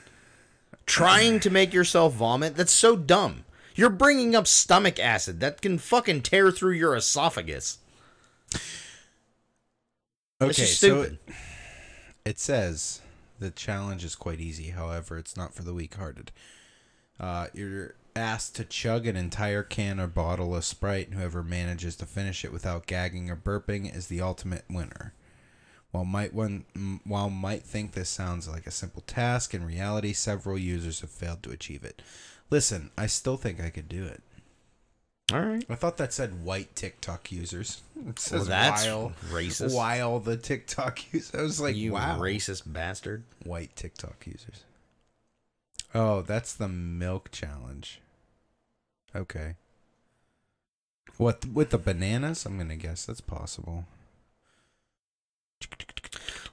Trying 0.86 1.40
to 1.42 1.50
make 1.50 1.74
yourself 1.74 2.14
vomit, 2.14 2.56
that's 2.56 2.72
so 2.72 2.96
dumb. 2.96 3.46
You're 3.76 3.90
bringing 3.90 4.36
up 4.36 4.48
stomach 4.48 5.00
acid 5.00 5.40
that 5.40 5.62
can 5.62 5.78
fucking 5.78 6.22
tear 6.22 6.52
through 6.52 6.74
your 6.74 6.96
esophagus. 6.96 7.80
Okay, 10.42 10.54
so 10.54 10.64
stupid. 10.66 11.18
It 12.28 12.40
says 12.40 13.02
the 13.40 13.50
challenge 13.50 14.04
is 14.04 14.16
quite 14.16 14.42
easy. 14.42 14.72
However, 14.72 15.18
it's 15.18 15.38
not 15.38 15.54
for 15.54 15.64
the 15.64 15.74
weak-hearted. 15.74 16.32
Uh, 17.20 17.48
you're 17.54 17.96
asked 18.18 18.56
to 18.56 18.66
chug 18.66 19.08
an 19.08 19.16
entire 19.16 19.64
can 19.64 20.00
or 20.00 20.08
bottle 20.08 20.56
of 20.56 20.66
Sprite, 20.66 21.08
and 21.08 21.18
whoever 21.18 21.42
manages 21.42 21.96
to 21.96 22.06
finish 22.06 22.44
it 22.44 22.52
without 22.52 22.86
gagging 22.86 23.30
or 23.30 23.38
burping 23.38 23.96
is 23.96 24.08
the 24.08 24.22
ultimate 24.22 24.66
winner. 24.70 25.14
While 25.92 26.04
might 26.06 26.34
one 26.34 26.66
while 27.06 27.30
might 27.30 27.64
think 27.64 27.94
this 27.94 28.10
sounds 28.10 28.48
like 28.48 28.68
a 28.68 28.72
simple 28.72 29.04
task, 29.08 29.54
in 29.54 29.66
reality, 29.66 30.12
several 30.12 30.58
users 30.58 31.00
have 31.00 31.10
failed 31.10 31.44
to 31.44 31.52
achieve 31.52 31.84
it. 31.86 32.02
Listen, 32.50 32.92
I 32.98 33.08
still 33.08 33.38
think 33.38 33.62
I 33.62 33.70
could 33.70 33.88
do 33.88 34.06
it. 34.06 34.22
All 35.34 35.42
right. 35.42 35.66
I 35.70 35.76
thought 35.76 35.98
that 35.98 36.14
said 36.14 36.44
white 36.46 36.74
TikTok 36.76 37.32
users. 37.34 37.82
It 37.98 38.04
Well, 38.06 38.14
says 38.18 38.48
that's 38.48 38.86
while, 38.86 39.12
racist. 39.30 39.76
while 39.76 40.20
the 40.20 40.38
TikTok 40.38 41.00
users. 41.14 41.36
I 41.36 41.42
was 41.42 41.60
like, 41.60 41.76
you 41.76 41.94
wow. 41.94 42.18
racist 42.20 42.64
bastard. 42.66 43.24
White 43.44 43.76
TikTok 43.76 44.26
users. 44.26 44.64
Oh, 45.94 46.22
that's 46.22 46.54
the 46.54 46.68
milk 46.70 47.30
challenge. 47.32 48.00
Okay. 49.16 49.56
What 51.18 51.46
with 51.46 51.72
the 51.72 51.78
bananas? 51.78 52.46
I'm 52.46 52.58
gonna 52.58 52.76
guess 52.78 53.06
that's 53.06 53.22
possible. 53.22 53.86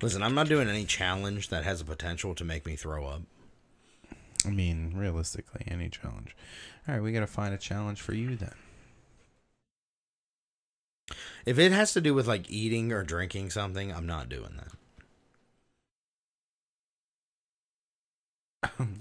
Listen, 0.02 0.22
I'm 0.22 0.34
not 0.34 0.48
doing 0.48 0.68
any 0.68 0.84
challenge 0.84 1.48
that 1.50 1.64
has 1.64 1.80
a 1.80 1.84
potential 1.84 2.34
to 2.34 2.44
make 2.44 2.66
me 2.66 2.74
throw 2.74 3.06
up. 3.06 3.22
I 4.46 4.50
mean, 4.50 4.92
realistically, 4.96 5.64
any 5.68 5.88
challenge. 5.88 6.34
All 6.88 6.94
right, 6.94 7.02
we 7.02 7.12
gotta 7.12 7.26
find 7.26 7.54
a 7.54 7.58
challenge 7.58 8.00
for 8.00 8.14
you 8.14 8.36
then. 8.36 8.54
If 11.46 11.58
it 11.58 11.72
has 11.72 11.92
to 11.92 12.00
do 12.00 12.14
with 12.14 12.26
like 12.26 12.50
eating 12.50 12.92
or 12.92 13.02
drinking 13.02 13.50
something, 13.50 13.92
I'm 13.92 14.06
not 14.06 14.28
doing 14.28 14.56
that. 14.56 14.68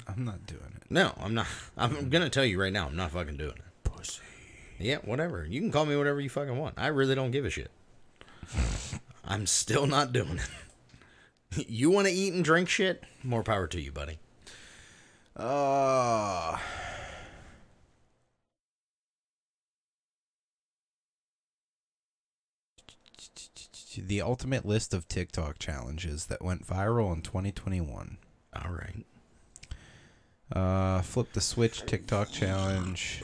I'm 0.08 0.26
not 0.26 0.46
doing 0.46 0.74
it. 0.76 0.84
No, 0.90 1.14
I'm 1.20 1.34
not. 1.34 1.48
I'm 1.78 2.10
gonna 2.10 2.30
tell 2.30 2.46
you 2.46 2.60
right 2.60 2.74
now, 2.74 2.88
I'm 2.88 2.96
not 2.96 3.12
fucking 3.12 3.38
doing 3.38 3.56
it. 3.56 3.64
Pussy. 3.84 4.22
Yeah, 4.80 4.98
whatever. 4.98 5.46
You 5.46 5.62
can 5.62 5.72
call 5.72 5.86
me 5.86 5.96
whatever 5.96 6.20
you 6.20 6.30
fucking 6.30 6.58
want. 6.58 6.76
I 6.78 6.88
really 6.88 7.16
don't 7.16 7.32
give 7.32 7.46
a 7.46 7.50
shit. 7.50 7.72
I'm 9.26 9.48
still 9.48 9.88
not 9.88 10.12
doing 10.12 10.40
it. 10.40 11.68
you 11.70 11.90
want 11.90 12.08
to 12.08 12.14
eat 12.14 12.34
and 12.34 12.44
drink 12.44 12.68
shit? 12.68 13.04
More 13.24 13.44
power 13.44 13.68
to 13.68 13.80
you, 13.80 13.92
buddy. 13.92 14.20
Uh 15.36 16.58
the 23.96 24.22
ultimate 24.22 24.66
list 24.66 24.94
of 24.94 25.08
TikTok 25.08 25.60
challenges 25.60 26.26
that 26.28 26.44
went 26.44 26.66
viral 26.66 27.14
in 27.14 27.22
2021. 27.22 28.18
All 28.56 28.72
right. 28.72 29.06
Uh, 30.52 31.02
flip 31.02 31.34
the 31.34 31.42
switch 31.42 31.86
TikTok 31.86 32.32
challenge. 32.32 33.24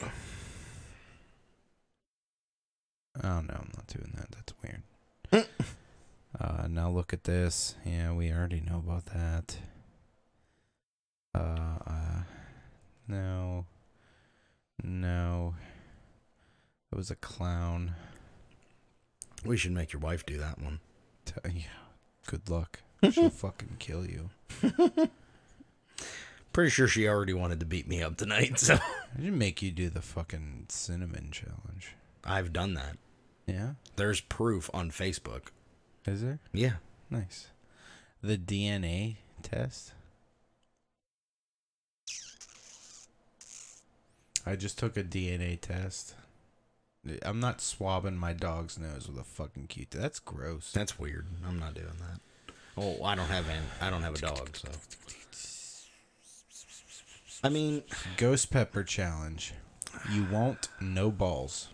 Oh 3.24 3.42
no, 3.42 3.54
I'm 3.54 3.72
not 3.76 3.88
doing 3.88 4.14
that. 4.16 4.32
That's 4.32 4.54
weird. 4.64 5.48
uh, 6.40 6.68
now 6.68 6.90
look 6.90 7.14
at 7.14 7.26
this. 7.26 7.76
Yeah, 7.86 8.14
we 8.14 8.32
already 8.32 8.62
know 8.62 8.78
about 8.78 9.06
that. 9.08 9.58
Uh, 11.36 11.78
uh 11.86 12.22
no, 13.08 13.66
no. 14.84 15.56
It 16.92 16.96
was 16.96 17.12
a 17.12 17.16
clown. 17.16 17.96
We 19.46 19.58
should 19.58 19.72
make 19.72 19.94
your 19.94 20.02
wife 20.02 20.26
do 20.26 20.38
that 20.38 20.60
one. 20.60 20.80
Yeah. 21.46 21.62
Good 22.26 22.50
luck. 22.50 22.80
She'll 23.12 23.30
fucking 23.30 23.76
kill 23.80 24.06
you. 24.06 24.30
Pretty 26.54 26.72
sure 26.72 26.88
she 26.88 27.08
already 27.08 27.34
wanted 27.34 27.60
to 27.60 27.66
beat 27.66 27.88
me 27.88 28.02
up 28.02 28.18
tonight, 28.18 28.58
so 28.60 28.76
I 28.76 29.22
should 29.22 29.34
make 29.34 29.62
you 29.62 29.70
do 29.72 29.90
the 29.90 30.02
fucking 30.02 30.66
cinnamon 30.70 31.30
challenge. 31.32 31.96
I've 32.26 32.52
done 32.52 32.74
that. 32.74 32.98
Yeah. 33.46 33.74
There's 33.96 34.22
proof 34.22 34.70
on 34.74 34.90
Facebook. 34.90 35.50
Is 36.08 36.24
there? 36.24 36.40
Yeah. 36.52 36.74
Nice. 37.12 37.48
The 38.24 38.38
DNA 38.38 39.18
test. 39.44 39.94
I 44.46 44.56
just 44.56 44.80
took 44.80 44.98
a 44.98 45.04
DNA 45.04 45.60
test. 45.62 46.16
I'm 47.24 47.40
not 47.40 47.62
swabbing 47.62 48.18
my 48.18 48.34
dog's 48.34 48.78
nose 48.78 49.08
with 49.08 49.18
a 49.18 49.24
fucking 49.24 49.68
Q-tip. 49.68 50.00
That's 50.02 50.20
gross. 50.20 50.72
That's 50.74 51.00
weird. 51.00 51.28
I'm 51.48 51.58
not 51.58 51.74
doing 51.74 51.88
that. 52.00 52.54
Oh, 52.78 53.04
I 53.04 53.16
don't 53.16 53.28
have 53.28 53.48
an 53.50 53.64
I 53.82 53.90
don't 53.90 54.04
have 54.04 54.16
a 54.16 54.20
dog, 54.20 54.56
so. 54.56 54.70
I 57.44 57.50
mean, 57.50 57.84
Ghost 58.18 58.52
pepper 58.52 58.84
challenge. 58.84 59.54
You 60.12 60.26
won't 60.32 60.68
no 60.80 61.10
balls. 61.10 61.70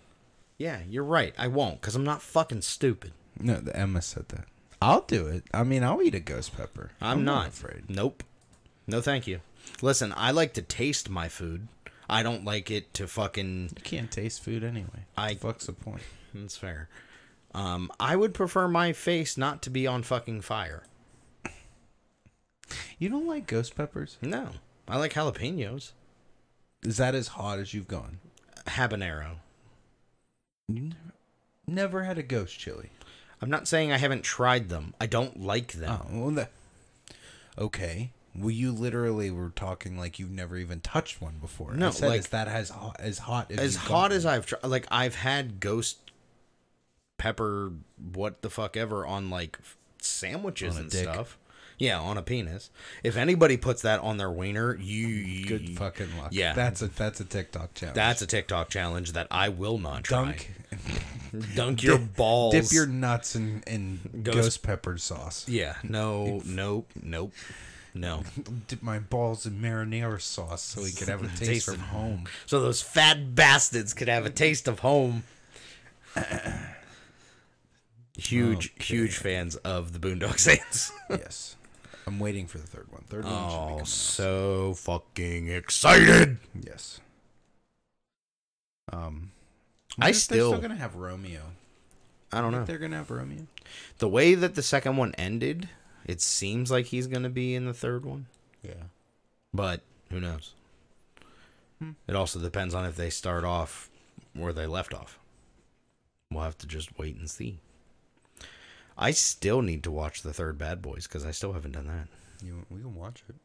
yeah, 0.58 0.80
you're 0.88 1.04
right. 1.04 1.34
I 1.38 1.48
won't 1.48 1.82
cuz 1.82 1.96
I'm 1.96 2.04
not 2.04 2.22
fucking 2.22 2.62
stupid. 2.62 3.12
No, 3.40 3.56
the 3.56 3.76
Emma 3.76 4.02
said 4.02 4.30
that. 4.30 4.46
I'll 4.82 5.02
do 5.02 5.28
it. 5.28 5.44
I 5.54 5.64
mean, 5.64 5.84
I'll 5.84 6.02
eat 6.02 6.16
a 6.16 6.20
ghost 6.20 6.56
pepper. 6.56 6.92
I'm, 7.02 7.26
not 7.26 7.48
afraid. 7.48 7.90
Nope. 7.90 8.24
No, 8.88 9.02
thank 9.02 9.26
you. 9.26 9.42
Listen, 9.82 10.14
I 10.16 10.32
like 10.32 10.54
to 10.54 10.62
taste 10.62 11.10
my 11.10 11.28
food. 11.28 11.68
I 12.10 12.22
don't 12.24 12.46
like 12.46 12.70
it 12.72 12.94
to 12.96 13.08
fucking. 13.08 13.72
You 13.78 13.84
can't 13.84 14.12
taste 14.12 14.44
food 14.44 14.64
anyway. 14.64 15.06
I- 15.18 15.36
fuck's 15.36 15.66
the 15.66 15.74
point. 15.74 16.02
That's 16.34 16.58
fair. 16.58 16.90
Um, 17.54 17.90
I 18.00 18.16
would 18.16 18.34
prefer 18.34 18.68
my 18.68 18.92
face 18.92 19.38
not 19.38 19.62
to 19.64 19.70
be 19.70 19.88
on 19.88 20.04
fucking 20.04 20.42
fire. 20.42 20.84
You 23.00 23.10
don't 23.10 23.28
like 23.28 23.48
ghost 23.48 23.76
peppers? 23.76 24.18
No, 24.22 24.50
I 24.88 24.98
like 24.98 25.14
jalapenos, 25.14 25.92
Is 26.84 26.98
that 26.98 27.16
as 27.16 27.30
hot 27.30 27.60
as 27.60 27.74
you've 27.74 27.88
gone? 27.88 28.20
habanero. 28.68 29.36
You 30.68 30.82
never, 30.82 31.14
never 31.68 32.04
had 32.04 32.18
a 32.18 32.24
ghost 32.24 32.58
chili. 32.58 32.90
I'm 33.42 33.50
not 33.50 33.68
saying 33.68 33.92
I 33.92 33.98
haven't 33.98 34.24
tried 34.24 34.70
them. 34.70 34.94
I 35.00 35.06
don't 35.06 35.40
like 35.42 35.74
them. 35.74 36.00
Oh, 36.02 36.20
well, 36.20 36.32
that, 36.32 36.52
okay. 37.58 38.12
Well, 38.38 38.52
you 38.52 38.72
literally 38.72 39.32
were 39.32 39.50
talking 39.50 39.98
like 39.98 40.20
you've 40.20 40.32
never 40.32 40.58
even 40.58 40.82
touched 40.82 41.22
one 41.22 41.36
before. 41.40 41.74
No, 41.74 41.88
I 41.88 41.92
said, 41.92 42.10
like- 42.10 42.20
is 42.20 42.28
that 42.30 42.48
as 42.48 42.70
hot 42.70 42.98
as 43.00 43.18
hot 43.20 43.52
as 43.52 43.60
as 43.60 43.76
hot 43.78 44.12
as 44.12 44.26
I've 44.26 44.46
tried, 44.46 44.64
like 44.66 44.86
I've 44.92 45.16
had 45.16 45.60
ghost 45.60 46.00
pepper, 47.18 47.72
what 48.14 48.42
the 48.42 48.50
fuck 48.50 48.76
ever, 48.78 49.06
on 49.06 49.30
like 49.30 49.58
sandwiches 50.00 50.76
On 50.76 50.84
and 50.84 50.92
dick. 50.92 51.04
stuff. 51.04 51.38
Yeah, 51.78 52.00
on 52.00 52.18
a 52.18 52.22
penis. 52.22 52.70
If 53.04 53.18
anybody 53.18 53.58
puts 53.58 53.82
that 53.82 54.00
on 54.00 54.16
their 54.18 54.32
wiener, 54.32 54.76
you 54.78 55.46
good 55.46 55.78
fucking 55.78 56.18
luck. 56.18 56.30
Yeah. 56.32 56.54
that's 56.54 56.82
a 56.82 56.88
that's 56.88 57.20
a 57.20 57.26
TikTok 57.26 57.74
challenge. 57.74 57.96
That's 57.96 58.22
a 58.22 58.28
TikTok 58.28 58.70
challenge 58.70 59.12
that 59.12 59.28
I 59.30 59.50
will 59.50 59.78
not 59.78 60.04
try. 60.06 60.24
dunk. 60.24 60.52
dunk 61.56 61.84
your 61.84 61.98
balls. 61.98 62.54
Dip 62.54 62.72
your 62.72 62.86
nuts 62.88 63.36
in 63.36 63.62
in 63.68 64.00
Ghost- 64.24 64.36
ghost, 64.38 64.64
pepper 64.64 64.98
sauce. 64.98 65.48
Yeah, 65.50 65.76
no, 65.84 66.42
nope, 66.46 66.90
nope, 67.04 67.34
no. 67.96 68.24
Dip 68.68 68.84
my 68.84 69.00
balls 69.00 69.46
in 69.48 69.54
marinara 69.60 70.22
sauce 70.22 70.62
so 70.62 70.84
we 70.84 70.92
could 70.92 71.08
have 71.08 71.24
a 71.24 71.28
taste, 71.38 71.68
of- 71.70 71.80
home. 71.80 72.26
So 72.46 72.60
those 72.62 72.82
fat 72.82 73.34
bastards 73.34 73.94
could 73.96 74.08
have 74.10 74.26
a 74.26 74.30
taste 74.30 74.68
of 74.68 74.80
home. 74.80 75.24
huge, 78.18 78.72
huge 78.84 79.18
fans 79.18 79.56
of 79.58 79.94
the 79.94 80.00
Boondock 80.00 80.40
Saints. 80.40 80.92
yes, 81.10 81.56
I'm 82.08 82.20
waiting 82.20 82.48
for 82.48 82.58
the 82.58 82.68
third 82.68 82.92
one. 82.92 83.02
Third 83.10 83.26
one 83.26 83.34
should 83.34 83.40
be 83.40 83.54
Oh, 83.54 83.60
coming 83.66 83.80
out. 83.82 83.88
so 83.88 84.74
fucking 84.76 85.48
excited! 85.50 86.38
Yes. 86.62 87.00
Um, 88.94 89.00
I 89.00 89.02
wonder 89.02 89.18
if 89.22 89.98
they're 89.98 90.14
still- 90.14 90.50
still 90.52 90.62
gonna 90.62 90.76
have 90.76 90.96
Romeo. 90.96 91.42
I 92.32 92.42
don't 92.42 92.52
know. 92.52 92.66
They're 92.66 92.78
gonna 92.78 92.98
have 92.98 93.12
Romeo. 93.12 93.48
The 94.00 94.10
way 94.10 94.36
that 94.36 94.56
the 94.56 94.64
second 94.64 94.98
one 94.98 95.14
ended, 95.18 95.70
it 96.06 96.22
seems 96.22 96.72
like 96.72 96.86
he's 96.88 97.08
gonna 97.08 97.30
be 97.30 97.56
in 97.56 97.66
the 97.66 97.74
third 97.74 98.06
one, 98.06 98.28
Yeah. 98.64 98.84
but 99.54 99.82
who 100.10 100.20
knows? 100.20 100.54
Hmm. 101.80 101.92
It 102.08 102.16
also 102.16 102.40
depends 102.40 102.74
on 102.74 102.86
if 102.86 102.96
they 102.96 103.10
start 103.10 103.44
off 103.44 103.90
where 104.34 104.54
they 104.54 104.66
left 104.68 104.94
off. 104.94 105.20
We'll 106.32 106.44
have 106.44 106.58
to 106.60 106.68
just 106.68 106.98
wait 106.98 107.16
and 107.18 107.30
see. 107.30 107.60
I 108.98 109.12
still 109.12 109.62
need 109.62 109.84
to 109.84 109.92
watch 109.92 110.22
the 110.22 110.34
third 110.34 110.58
Bad 110.58 110.82
Boys 110.82 111.06
because 111.06 111.26
I 111.26 111.32
still 111.32 111.54
haven't 111.54 111.74
done 111.74 111.88
that. 111.88 112.08
You, 112.46 112.66
we 112.70 112.80
can 112.80 112.96
watch 112.96 113.24
it. 113.28 113.36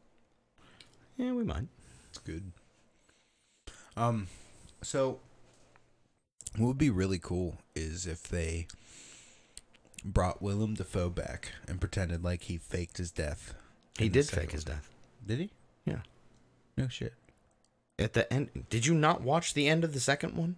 Yeah, 1.17 1.33
we 1.33 1.43
might. 1.43 1.67
It's 2.09 2.19
good. 2.19 2.51
Um, 3.97 4.27
so 4.81 5.19
what 6.57 6.67
would 6.67 6.77
be 6.77 6.89
really 6.89 7.19
cool 7.19 7.57
is 7.75 8.07
if 8.07 8.23
they 8.23 8.67
brought 10.03 10.41
Willem 10.41 10.73
Dafoe 10.75 11.09
back 11.09 11.51
and 11.67 11.79
pretended 11.79 12.23
like 12.23 12.43
he 12.43 12.57
faked 12.57 12.97
his 12.97 13.11
death. 13.11 13.53
He 13.97 14.09
did 14.09 14.27
fake 14.27 14.51
his 14.51 14.63
death. 14.63 14.89
Did 15.25 15.39
he? 15.39 15.49
Yeah. 15.85 15.99
No 16.77 16.87
shit. 16.87 17.13
At 17.99 18.13
the 18.13 18.31
end, 18.33 18.49
did 18.69 18.85
you 18.85 18.93
not 18.93 19.21
watch 19.21 19.53
the 19.53 19.67
end 19.67 19.83
of 19.83 19.93
the 19.93 19.99
second 19.99 20.35
one? 20.35 20.55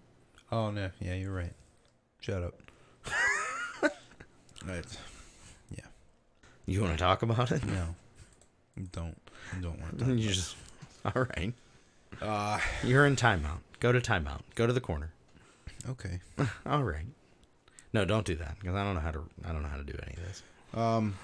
Oh 0.51 0.69
no. 0.71 0.91
Yeah, 0.99 1.15
you're 1.15 1.33
right. 1.33 1.53
Shut 2.21 2.43
up. 2.43 2.53
right. 4.65 4.85
Yeah. 5.71 5.85
You 6.65 6.81
want 6.81 6.93
to 6.93 6.99
talk 6.99 7.21
about 7.21 7.51
it? 7.51 7.65
No. 7.65 7.95
Don't. 8.91 9.17
Don't 9.61 9.79
want 9.81 9.99
to. 9.99 10.05
you 10.15 10.29
just, 10.29 10.55
all 11.03 11.27
right. 11.35 11.53
Uh, 12.21 12.59
You're 12.83 13.05
in 13.05 13.15
timeout. 13.15 13.59
Go 13.79 13.91
to 13.91 13.99
timeout. 13.99 14.41
Go 14.55 14.65
to 14.65 14.73
the 14.73 14.79
corner. 14.79 15.11
okay. 15.89 16.21
All 16.65 16.83
right. 16.83 17.05
No, 17.93 18.05
don't 18.05 18.25
do 18.25 18.35
that 18.35 18.57
because 18.59 18.75
I 18.75 18.83
don't 18.83 18.95
know 18.95 19.01
how 19.01 19.11
to. 19.11 19.23
I 19.45 19.51
don't 19.51 19.61
know 19.61 19.69
how 19.69 19.77
to 19.77 19.83
do 19.83 19.93
any 20.03 20.13
of 20.13 20.23
this. 20.23 20.43
Um, 20.73 21.15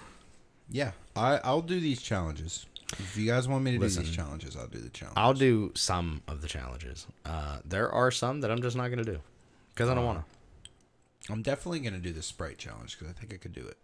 yeah, 0.69 0.91
I 1.15 1.39
I'll 1.43 1.61
do 1.61 1.79
these 1.79 2.01
challenges. 2.01 2.65
If 2.93 3.17
you 3.17 3.27
guys 3.27 3.47
want 3.47 3.63
me 3.63 3.71
to 3.71 3.77
do 3.77 3.87
these 3.87 4.15
challenges, 4.15 4.55
I'll 4.55 4.67
do 4.67 4.79
the 4.79 4.89
challenge. 4.89 5.17
I'll 5.17 5.33
do 5.33 5.71
some 5.75 6.21
of 6.27 6.41
the 6.41 6.47
challenges. 6.47 7.05
Uh, 7.25 7.57
there 7.65 7.91
are 7.91 8.11
some 8.11 8.41
that 8.41 8.51
I'm 8.51 8.61
just 8.61 8.75
not 8.75 8.89
gonna 8.89 9.03
do 9.03 9.19
because 9.73 9.89
I 9.89 9.95
don't 9.95 10.05
want 10.05 10.19
to. 10.19 11.31
I'm 11.31 11.41
definitely 11.41 11.79
gonna 11.79 11.99
do 11.99 12.11
the 12.11 12.23
Sprite 12.23 12.57
challenge 12.57 12.97
because 12.97 13.13
I 13.13 13.19
think 13.19 13.33
I 13.33 13.37
could 13.37 13.53
do 13.53 13.65
it. 13.65 13.77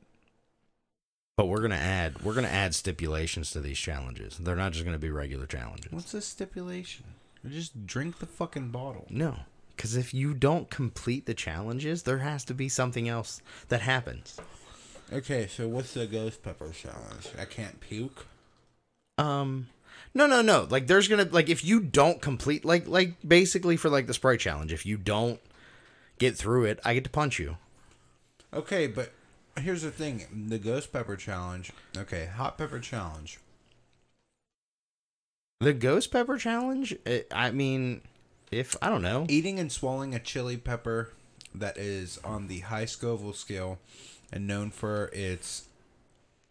But 1.37 1.47
we're 1.47 1.61
gonna 1.61 1.75
add. 1.75 2.23
We're 2.23 2.33
gonna 2.33 2.47
add 2.47 2.73
stipulations 2.73 3.51
to 3.51 3.61
these 3.61 3.77
challenges. 3.77 4.37
They're 4.37 4.55
not 4.55 4.71
just 4.71 4.85
gonna 4.85 4.99
be 4.99 5.09
regular 5.09 5.45
challenges. 5.45 5.91
What's 5.91 6.11
the 6.11 6.21
stipulation? 6.21 7.05
Just 7.47 7.85
drink 7.85 8.19
the 8.19 8.25
fucking 8.25 8.69
bottle. 8.69 9.05
No, 9.09 9.39
because 9.75 9.95
if 9.95 10.13
you 10.13 10.33
don't 10.33 10.69
complete 10.69 11.25
the 11.25 11.33
challenges, 11.33 12.03
there 12.03 12.19
has 12.19 12.43
to 12.45 12.53
be 12.53 12.69
something 12.69 13.09
else 13.09 13.41
that 13.69 13.81
happens. 13.81 14.39
Okay, 15.11 15.47
so 15.47 15.67
what's 15.67 15.93
the 15.93 16.07
ghost 16.07 16.41
pepper 16.41 16.71
challenge? 16.71 17.29
I 17.39 17.45
can't 17.45 17.79
puke. 17.79 18.25
Um, 19.17 19.67
no, 20.13 20.25
no, 20.27 20.41
no. 20.41 20.67
Like, 20.69 20.87
there's 20.87 21.07
gonna 21.07 21.27
like 21.31 21.49
if 21.49 21.63
you 21.63 21.79
don't 21.79 22.21
complete 22.21 22.65
like 22.65 22.87
like 22.87 23.15
basically 23.25 23.77
for 23.77 23.89
like 23.89 24.07
the 24.07 24.13
sprite 24.13 24.39
challenge, 24.39 24.73
if 24.73 24.85
you 24.85 24.97
don't 24.97 25.39
get 26.17 26.35
through 26.35 26.65
it, 26.65 26.79
I 26.83 26.93
get 26.93 27.03
to 27.03 27.09
punch 27.09 27.39
you. 27.39 27.57
Okay, 28.53 28.87
but 28.87 29.11
here's 29.59 29.83
the 29.83 29.91
thing: 29.91 30.47
the 30.49 30.57
ghost 30.57 30.91
pepper 30.91 31.15
challenge. 31.15 31.71
Okay, 31.95 32.25
hot 32.25 32.57
pepper 32.57 32.79
challenge. 32.79 33.39
The 35.59 35.73
ghost 35.73 36.11
pepper 36.11 36.37
challenge. 36.37 36.93
It, 37.05 37.27
I 37.31 37.51
mean, 37.51 38.01
if 38.51 38.75
I 38.81 38.89
don't 38.89 39.01
know, 39.01 39.25
Eating 39.29 39.59
and 39.59 39.71
swallowing 39.71 40.13
a 40.13 40.19
chili 40.19 40.57
pepper 40.57 41.11
that 41.53 41.77
is 41.77 42.19
on 42.23 42.47
the 42.47 42.59
high 42.61 42.85
Scoville 42.85 43.33
scale 43.33 43.79
and 44.31 44.47
known 44.47 44.71
for 44.71 45.09
its 45.13 45.67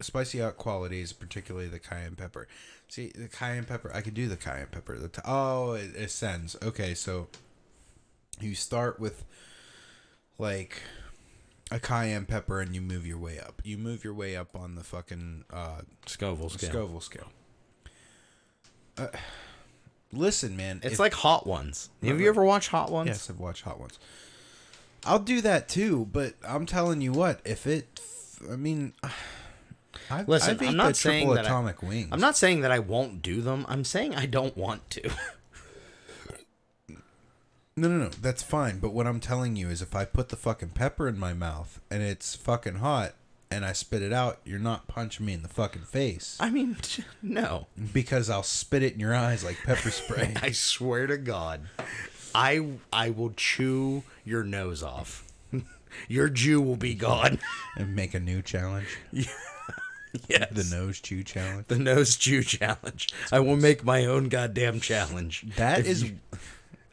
spicy 0.01 0.41
out 0.41 0.57
qualities, 0.57 1.13
particularly 1.13 1.67
the 1.67 1.79
cayenne 1.79 2.15
pepper. 2.15 2.47
See, 2.87 3.11
the 3.15 3.27
cayenne 3.27 3.65
pepper, 3.65 3.91
I 3.93 4.01
could 4.01 4.13
do 4.13 4.27
the 4.27 4.37
cayenne 4.37 4.67
pepper. 4.71 4.97
The 4.97 5.07
t- 5.07 5.21
oh, 5.25 5.73
it 5.73 5.95
ascends. 5.95 6.55
Okay, 6.61 6.93
so 6.93 7.27
you 8.39 8.55
start 8.55 8.99
with 8.99 9.25
like 10.37 10.81
a 11.71 11.79
cayenne 11.79 12.25
pepper 12.25 12.61
and 12.61 12.75
you 12.75 12.81
move 12.81 13.07
your 13.07 13.17
way 13.17 13.39
up. 13.39 13.61
You 13.63 13.77
move 13.77 14.03
your 14.03 14.13
way 14.13 14.35
up 14.35 14.55
on 14.55 14.75
the 14.75 14.83
fucking 14.83 15.45
uh, 15.51 15.81
Scoville 16.05 16.49
scale. 16.49 16.69
Scoville 16.69 17.01
scale. 17.01 17.27
Uh, 18.97 19.07
listen, 20.15 20.55
man. 20.57 20.79
It's 20.83 20.93
if- 20.93 20.99
like 20.99 21.13
Hot 21.13 21.45
Ones. 21.47 21.89
Have 22.03 22.11
Right, 22.13 22.21
you 22.21 22.29
ever 22.29 22.43
watched 22.43 22.69
Hot 22.69 22.91
Ones? 22.91 23.07
Yes, 23.07 23.29
I've 23.29 23.39
watched 23.39 23.63
Hot 23.63 23.79
Ones. 23.79 23.99
I'll 25.05 25.19
do 25.19 25.41
that 25.41 25.69
too, 25.69 26.07
but 26.11 26.33
I'm 26.47 26.65
telling 26.65 27.01
you 27.01 27.11
what, 27.11 27.39
if 27.45 27.67
it, 27.67 27.99
I 28.51 28.55
mean, 28.55 28.93
I've, 30.09 30.27
Listen, 30.27 30.51
I've 30.59 30.67
I'm 30.69 30.75
not 30.77 30.95
saying 30.95 31.33
that 31.33 31.47
I- 31.47 31.73
wings. 31.83 32.09
I'm 32.11 32.19
not 32.19 32.35
saying 32.35 32.61
that 32.61 32.71
I 32.71 32.79
won't 32.79 33.21
do 33.21 33.41
them. 33.41 33.65
I'm 33.69 33.83
saying 33.83 34.15
I 34.15 34.25
don't 34.25 34.55
want 34.57 34.89
to. 34.91 35.11
No, 37.77 37.89
no, 37.89 37.97
no. 38.05 38.09
That's 38.21 38.41
fine. 38.41 38.79
But 38.79 38.93
what 38.93 39.05
I'm 39.05 39.19
telling 39.19 39.57
you 39.57 39.67
is 39.67 39.81
if 39.81 39.93
I 39.95 40.05
put 40.05 40.29
the 40.29 40.37
fucking 40.37 40.69
pepper 40.69 41.09
in 41.09 41.19
my 41.19 41.33
mouth 41.33 41.81
and 41.91 42.01
it's 42.01 42.33
fucking 42.33 42.75
hot 42.75 43.15
and 43.55 43.63
I 43.65 43.71
spit 43.71 44.01
it 44.01 44.11
out, 44.11 44.39
you're 44.43 44.59
not 44.59 44.87
punching 44.87 45.25
me 45.25 45.31
in 45.33 45.41
the 45.41 45.47
fucking 45.47 45.83
face. 45.83 46.37
I 46.41 46.49
mean, 46.49 46.75
no. 47.21 47.67
Because 47.93 48.29
I'll 48.29 48.43
spit 48.43 48.83
it 48.83 48.93
in 48.93 48.99
your 48.99 49.15
eyes 49.15 49.43
like 49.45 49.57
pepper 49.63 49.89
spray. 50.01 50.33
I 50.41 50.51
swear 50.51 51.07
to 51.07 51.17
God, 51.17 51.61
I 52.33 52.65
I 52.91 53.11
will 53.11 53.31
chew 53.35 54.03
your 54.25 54.43
nose 54.43 54.83
off. 54.83 55.23
your 56.09 56.27
Jew 56.29 56.61
will 56.61 56.75
be 56.75 56.93
gone. 56.95 57.39
and 57.77 57.95
make 57.95 58.13
a 58.13 58.19
new 58.19 58.41
challenge. 58.41 58.97
yes. 59.13 60.49
The 60.51 60.67
nose 60.75 60.99
chew 60.99 61.23
challenge. 61.23 61.67
The 61.67 61.79
nose 61.79 62.15
chew 62.17 62.43
challenge. 62.43 63.07
I 63.31 63.39
will 63.39 63.55
make 63.57 63.83
my 63.85 64.05
own 64.05 64.27
goddamn 64.29 64.79
challenge. 64.81 65.45
That 65.55 65.85
is. 65.85 66.03
you- 66.03 66.19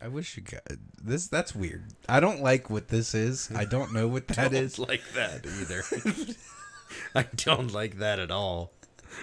I 0.03 0.09
wish 0.09 0.37
you 0.37 0.43
got 0.43 0.63
this. 1.03 1.29
That's 1.29 1.55
weird. 1.55 1.85
I 2.09 2.19
don't 2.21 2.43
like 2.43 2.69
what 2.69 2.89
this 2.89 3.15
is. 3.15 3.51
I 3.55 3.65
don't 3.65 3.93
know 3.93 4.09
what 4.09 4.27
that 4.29 4.51
don't 4.51 4.55
is. 4.55 4.79
like 4.79 5.03
that 5.15 5.47
either. 5.47 5.83
I 7.15 7.27
don't 7.37 7.73
like 7.73 7.99
that 7.99 8.19
at 8.19 8.31
all. 8.31 8.73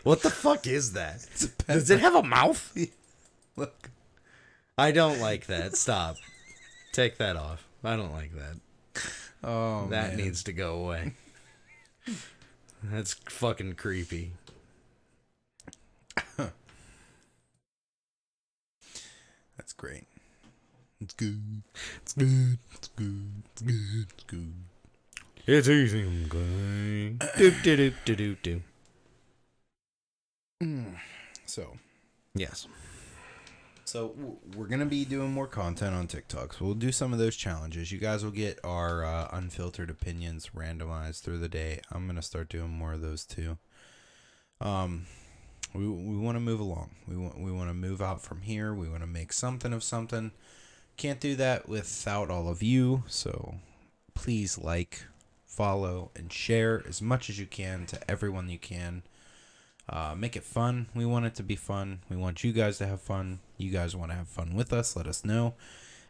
What 0.04 0.22
the 0.22 0.30
fuck 0.30 0.66
is 0.68 0.94
that? 0.94 1.26
Does 1.68 1.90
it 1.90 2.00
have 2.00 2.16
a 2.16 2.24
mouth? 2.24 2.78
Look, 3.58 3.90
I 4.78 4.92
don't 4.92 5.20
like 5.20 5.48
that. 5.48 5.76
Stop. 5.76 6.16
Take 6.94 7.18
that 7.18 7.36
off. 7.36 7.68
I 7.84 7.96
don't 7.96 8.14
like 8.14 8.32
that. 8.36 9.04
oh 9.44 9.88
That 9.88 10.10
man. 10.10 10.18
needs 10.18 10.44
to 10.44 10.54
go 10.54 10.76
away. 10.76 11.14
That's 12.84 13.14
fucking 13.14 13.74
creepy. 13.74 14.32
That's 19.58 19.74
great. 19.76 20.06
It's 21.02 21.14
good. 21.14 21.62
It's 22.02 22.14
good. 22.14 22.58
It's 22.74 22.88
good. 22.90 23.32
It's 23.54 23.62
good. 23.62 24.06
It's 24.14 24.24
good. 24.26 24.54
It's 25.48 25.68
easy. 25.70 26.02
I'm 26.02 26.28
going. 26.28 27.18
Doop 27.38 27.64
do 27.64 27.78
doop 27.78 27.94
doop 28.06 28.38
doop 28.42 28.62
doop. 30.62 30.96
So, 31.46 31.78
Yes. 32.36 32.68
so 33.86 34.14
we're 34.56 34.68
gonna 34.68 34.86
be 34.86 35.06
doing 35.06 35.32
more 35.32 35.48
content 35.48 35.96
on 35.96 36.06
TikTok. 36.08 36.54
So 36.54 36.66
we'll 36.66 36.74
do 36.76 36.92
some 36.92 37.14
of 37.14 37.18
those 37.20 37.36
challenges. 37.38 37.92
You 37.94 37.98
guys 37.98 38.24
will 38.24 38.32
get 38.32 38.60
our 38.64 39.04
uh, 39.06 39.30
unfiltered 39.32 39.90
opinions 39.90 40.50
randomized 40.56 41.22
through 41.22 41.40
the 41.40 41.48
day. 41.50 41.80
I'm 41.92 42.06
gonna 42.08 42.22
start 42.22 42.50
doing 42.50 42.70
more 42.72 42.92
of 42.94 43.02
those 43.02 43.26
too. 43.26 43.58
Um, 44.60 45.08
we 45.74 45.88
we 45.88 46.18
want 46.18 46.36
to 46.36 46.42
move 46.42 46.60
along. 46.60 46.92
We 47.08 47.16
want 47.16 47.40
we 47.40 47.52
want 47.54 47.70
to 47.70 47.74
move 47.74 48.02
out 48.02 48.22
from 48.22 48.42
here. 48.42 48.74
We 48.74 48.90
want 48.90 49.02
to 49.02 49.08
make 49.08 49.32
something 49.32 49.72
of 49.72 49.82
something. 49.84 50.32
Can't 51.00 51.22
do 51.22 51.38
that 51.38 51.70
without 51.70 52.30
all 52.30 52.50
of 52.50 52.62
you. 52.62 53.04
So 53.08 53.56
please 54.16 54.58
like, 54.58 55.04
follow, 55.48 56.12
and 56.14 56.32
share 56.32 56.84
as 56.90 57.02
much 57.02 57.30
as 57.30 57.40
you 57.40 57.46
can 57.46 57.86
to 57.86 58.12
everyone 58.12 58.50
you 58.50 58.60
can. 58.60 59.04
Uh, 59.88 60.14
make 60.18 60.36
it 60.36 60.44
fun. 60.44 60.88
We 60.94 61.06
want 61.06 61.26
it 61.26 61.36
to 61.36 61.44
be 61.44 61.56
fun. 61.56 62.00
We 62.10 62.18
want 62.18 62.44
you 62.44 62.52
guys 62.52 62.80
to 62.80 62.86
have 62.86 63.00
fun. 63.00 63.40
You 63.58 63.72
guys 63.72 63.96
want 63.96 64.12
to 64.12 64.18
have 64.18 64.28
fun 64.28 64.54
with 64.54 64.74
us. 64.74 64.98
Let 64.98 65.08
us 65.08 65.24
know. 65.24 65.54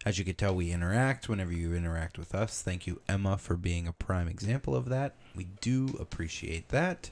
As 0.07 0.17
you 0.17 0.25
can 0.25 0.33
tell, 0.33 0.55
we 0.55 0.71
interact 0.71 1.29
whenever 1.29 1.53
you 1.53 1.75
interact 1.75 2.17
with 2.17 2.33
us. 2.33 2.63
Thank 2.63 2.87
you, 2.87 2.99
Emma, 3.07 3.37
for 3.37 3.55
being 3.55 3.87
a 3.87 3.93
prime 3.93 4.27
example 4.27 4.75
of 4.75 4.89
that. 4.89 5.13
We 5.35 5.49
do 5.61 5.95
appreciate 5.99 6.69
that. 6.69 7.11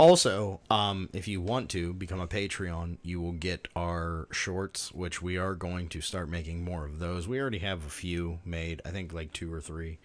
Also, 0.00 0.60
um, 0.70 1.10
if 1.12 1.28
you 1.28 1.42
want 1.42 1.68
to 1.70 1.92
become 1.92 2.20
a 2.20 2.26
Patreon, 2.26 2.96
you 3.02 3.20
will 3.20 3.32
get 3.32 3.68
our 3.76 4.28
shorts, 4.32 4.90
which 4.92 5.20
we 5.20 5.36
are 5.36 5.54
going 5.54 5.90
to 5.90 6.00
start 6.00 6.30
making 6.30 6.64
more 6.64 6.86
of 6.86 7.00
those. 7.00 7.28
We 7.28 7.38
already 7.38 7.58
have 7.58 7.84
a 7.84 7.90
few 7.90 8.38
made, 8.42 8.80
I 8.86 8.92
think 8.92 9.12
like 9.12 9.34
two 9.34 9.52
or 9.52 9.60
three. 9.60 9.98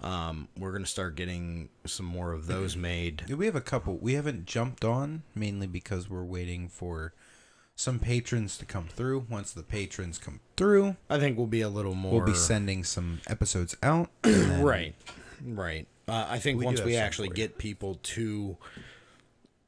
Um, 0.00 0.48
we're 0.58 0.72
gonna 0.72 0.86
start 0.86 1.16
getting 1.16 1.68
some 1.84 2.06
more 2.06 2.32
of 2.32 2.46
those 2.46 2.76
made. 2.88 3.24
Yeah, 3.28 3.34
We 3.34 3.44
have 3.44 3.56
a 3.56 3.60
couple. 3.60 3.98
We 3.98 4.14
haven't 4.14 4.46
jumped 4.46 4.86
on 4.86 5.22
mainly 5.34 5.66
because 5.66 6.08
we're 6.08 6.24
waiting 6.24 6.70
for 6.70 7.12
some 7.76 7.98
patrons 7.98 8.56
to 8.56 8.64
come 8.64 8.86
through. 8.88 9.26
Once 9.28 9.52
the 9.52 9.62
patrons 9.62 10.16
come 10.16 10.40
through, 10.56 10.96
I 11.10 11.18
think 11.18 11.36
we'll 11.36 11.46
be 11.46 11.60
a 11.60 11.68
little 11.68 11.94
more. 11.94 12.14
we'll 12.14 12.24
be 12.24 12.32
sending 12.32 12.84
some 12.84 13.20
episodes 13.26 13.76
out. 13.82 14.08
right, 14.24 14.94
right. 15.44 15.86
Uh, 16.08 16.26
I 16.28 16.38
think 16.38 16.58
We 16.58 16.64
once 16.64 16.82
we 16.82 16.96
actually 16.96 17.28
get 17.28 17.58
people 17.58 18.00
to 18.02 18.56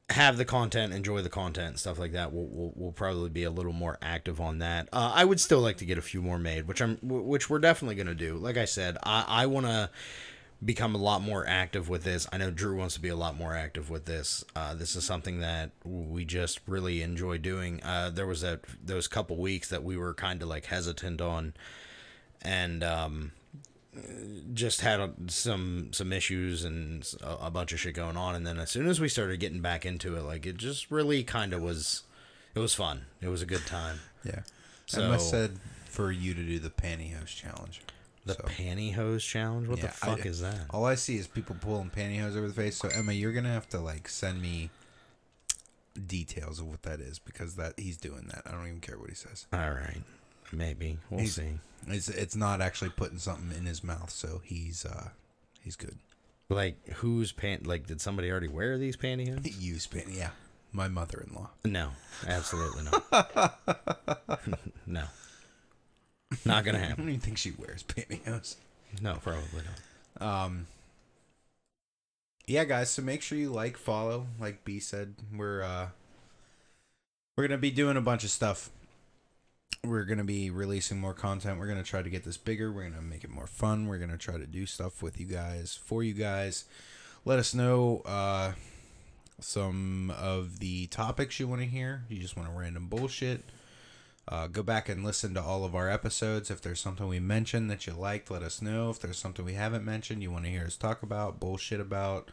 have 0.09 0.37
the 0.37 0.45
content, 0.45 0.93
enjoy 0.93 1.21
the 1.21 1.29
content, 1.29 1.79
stuff 1.79 1.97
like 1.97 2.11
that, 2.11 2.33
we'll, 2.33 2.45
we'll, 2.45 2.73
we'll 2.75 2.91
probably 2.91 3.29
be 3.29 3.43
a 3.43 3.51
little 3.51 3.73
more 3.73 3.97
active 4.01 4.41
on 4.41 4.59
that. 4.59 4.89
Uh, 4.91 5.11
I 5.15 5.25
would 5.25 5.39
still 5.39 5.61
like 5.61 5.77
to 5.77 5.85
get 5.85 5.97
a 5.97 6.01
few 6.01 6.21
more 6.21 6.37
made, 6.37 6.67
which 6.67 6.81
I'm, 6.81 6.97
which 7.01 7.49
we're 7.49 7.59
definitely 7.59 7.95
gonna 7.95 8.13
do. 8.13 8.35
Like 8.35 8.57
I 8.57 8.65
said, 8.65 8.97
I, 9.03 9.25
I 9.27 9.45
want 9.45 9.65
to 9.65 9.89
become 10.63 10.95
a 10.95 10.97
lot 10.97 11.21
more 11.21 11.45
active 11.47 11.89
with 11.89 12.03
this. 12.03 12.27
I 12.31 12.37
know 12.37 12.51
Drew 12.51 12.75
wants 12.77 12.95
to 12.95 13.01
be 13.01 13.09
a 13.09 13.15
lot 13.15 13.37
more 13.37 13.55
active 13.55 13.89
with 13.89 14.05
this. 14.05 14.43
Uh, 14.55 14.73
this 14.73 14.95
is 14.95 15.03
something 15.03 15.39
that 15.39 15.71
we 15.83 16.25
just 16.25 16.61
really 16.67 17.01
enjoy 17.01 17.37
doing. 17.37 17.81
Uh, 17.83 18.09
there 18.09 18.27
was 18.27 18.41
that 18.41 18.61
those 18.83 19.07
couple 19.07 19.37
weeks 19.37 19.69
that 19.69 19.83
we 19.83 19.97
were 19.97 20.13
kind 20.13 20.41
of 20.41 20.47
like 20.47 20.65
hesitant 20.65 21.21
on, 21.21 21.53
and 22.41 22.83
um, 22.83 23.31
just 24.53 24.81
had 24.81 25.31
some 25.31 25.89
some 25.93 26.11
issues 26.13 26.63
and 26.63 27.07
a, 27.21 27.51
bunch 27.51 27.73
of 27.73 27.79
shit 27.79 27.93
going 27.95 28.17
on. 28.17 28.35
And 28.35 28.45
then 28.45 28.57
as 28.57 28.71
soon 28.71 28.87
as 28.87 28.99
we 28.99 29.07
started 29.07 29.39
getting 29.39 29.61
back 29.61 29.85
into 29.85 30.15
it, 30.15 30.21
like 30.23 30.45
it 30.45 30.57
just 30.57 30.89
really 30.91 31.23
kind 31.23 31.53
of 31.53 31.61
was. 31.61 32.03
It 32.55 32.59
was 32.59 32.73
fun. 32.75 33.05
It 33.21 33.27
was 33.29 33.41
a 33.41 33.45
good 33.47 33.65
time. 33.65 33.99
Yeah. 34.25 34.43
So- 34.85 35.01
Emma 35.03 35.19
said 35.19 35.59
for 35.85 36.09
you 36.11 36.33
to 36.33 36.41
do 36.43 36.57
the 36.57 36.69
pantyhose 36.69 37.27
challenge. 37.27 37.81
The 38.25 38.35
So, 38.35 38.43
pantyhose 38.43 39.19
challenge. 39.19 39.67
What 39.67 39.79
yeah, 39.79 39.87
the 39.87 39.91
fuck 39.91 40.25
I- 40.25 40.29
is 40.29 40.39
that? 40.39 40.55
All 40.69 40.85
I 40.85 40.95
see 40.95 41.17
is 41.17 41.27
people 41.27 41.57
pulling 41.59 41.89
pantyhose 41.89 42.37
over 42.37 42.47
the 42.47 42.53
face. 42.53 42.77
So 42.77 42.87
Emma, 42.87 43.11
you're 43.11 43.33
gonna 43.33 43.51
have 43.51 43.67
to 43.69 43.79
like 43.79 44.07
send 44.07 44.41
me 44.41 44.69
details 46.07 46.59
of 46.59 46.67
what 46.67 46.83
that 46.83 46.99
is 46.99 47.19
because 47.19 47.55
that 47.55 47.73
he's 47.77 47.97
doing 47.97 48.27
that. 48.33 48.43
I 48.45 48.51
don't 48.51 48.65
even 48.67 48.79
care 48.79 48.97
what 48.97 49.09
he 49.09 49.15
says. 49.15 49.45
All 49.53 49.59
right, 49.71 50.01
maybe 50.53 50.97
we'll 51.09 51.21
He's- 51.21 51.33
see. 51.35 51.59
It's 51.87 52.07
it's 52.07 52.35
not 52.35 52.61
actually 52.61 52.91
putting 52.91 53.17
something 53.17 53.57
in 53.57 53.65
his 53.65 53.83
mouth, 53.83 54.09
so 54.09 54.39
he's 54.45 54.85
uh 54.85 55.09
he's 55.61 55.75
good. 55.75 55.97
Like 56.49 56.87
who's 56.95 57.33
pant? 57.33 57.67
Like 57.67 57.87
did 57.87 57.99
somebody 57.99 58.31
already 58.31 58.47
wear 58.47 58.77
these 58.77 58.95
pantyhose? 58.95 59.53
You 59.61 59.79
spin, 59.79 60.03
yeah. 60.09 60.29
My 60.71 60.87
mother-in-law. 60.87 61.49
No, 61.65 61.89
absolutely 62.25 62.83
not. 62.85 63.59
no, 64.87 65.03
not 66.45 66.63
gonna 66.63 66.79
happen. 66.79 66.93
I 66.93 66.97
don't 66.97 67.09
even 67.09 67.19
think 67.19 67.37
she 67.37 67.51
wears 67.51 67.83
pantyhose. 67.83 68.55
No, 69.01 69.15
probably 69.21 69.61
not. 70.19 70.25
Um. 70.45 70.67
Yeah, 72.47 72.63
guys. 72.63 72.89
So 72.91 73.01
make 73.01 73.21
sure 73.21 73.37
you 73.37 73.49
like, 73.51 73.77
follow. 73.77 74.27
Like 74.39 74.63
B 74.63 74.79
said, 74.79 75.15
we're 75.35 75.61
uh, 75.63 75.87
we're 77.37 77.47
gonna 77.47 77.57
be 77.57 77.71
doing 77.71 77.97
a 77.97 78.01
bunch 78.01 78.23
of 78.23 78.29
stuff. 78.31 78.69
We're 79.83 80.05
gonna 80.05 80.23
be 80.23 80.49
releasing 80.49 80.99
more 80.99 81.13
content. 81.13 81.59
We're 81.59 81.67
gonna 81.67 81.83
try 81.83 82.01
to 82.01 82.09
get 82.09 82.23
this 82.23 82.37
bigger. 82.37 82.71
We're 82.71 82.89
gonna 82.89 83.01
make 83.01 83.23
it 83.23 83.29
more 83.29 83.47
fun. 83.47 83.87
We're 83.87 83.97
gonna 83.97 84.17
try 84.17 84.37
to 84.37 84.47
do 84.47 84.65
stuff 84.65 85.01
with 85.01 85.19
you 85.19 85.25
guys, 85.25 85.77
for 85.83 86.03
you 86.03 86.13
guys. 86.13 86.65
Let 87.25 87.39
us 87.39 87.53
know 87.53 88.01
uh, 88.05 88.53
some 89.39 90.11
of 90.11 90.59
the 90.59 90.87
topics 90.87 91.39
you 91.39 91.47
want 91.47 91.61
to 91.61 91.67
hear. 91.67 92.03
You 92.09 92.19
just 92.19 92.37
want 92.37 92.49
to 92.49 92.57
random 92.57 92.87
bullshit. 92.87 93.43
Uh, 94.27 94.47
go 94.47 94.63
back 94.63 94.87
and 94.87 95.03
listen 95.03 95.33
to 95.33 95.41
all 95.41 95.65
of 95.65 95.75
our 95.75 95.89
episodes. 95.89 96.49
If 96.49 96.61
there's 96.61 96.79
something 96.79 97.07
we 97.07 97.19
mentioned 97.19 97.69
that 97.69 97.85
you 97.85 97.93
liked, 97.93 98.31
let 98.31 98.41
us 98.41 98.61
know. 98.61 98.89
If 98.89 98.99
there's 98.99 99.17
something 99.17 99.43
we 99.43 99.55
haven't 99.55 99.83
mentioned 99.83 100.23
you 100.23 100.31
want 100.31 100.45
to 100.45 100.51
hear 100.51 100.65
us 100.65 100.77
talk 100.77 101.03
about, 101.03 101.41
bullshit 101.41 101.81
about, 101.81 102.31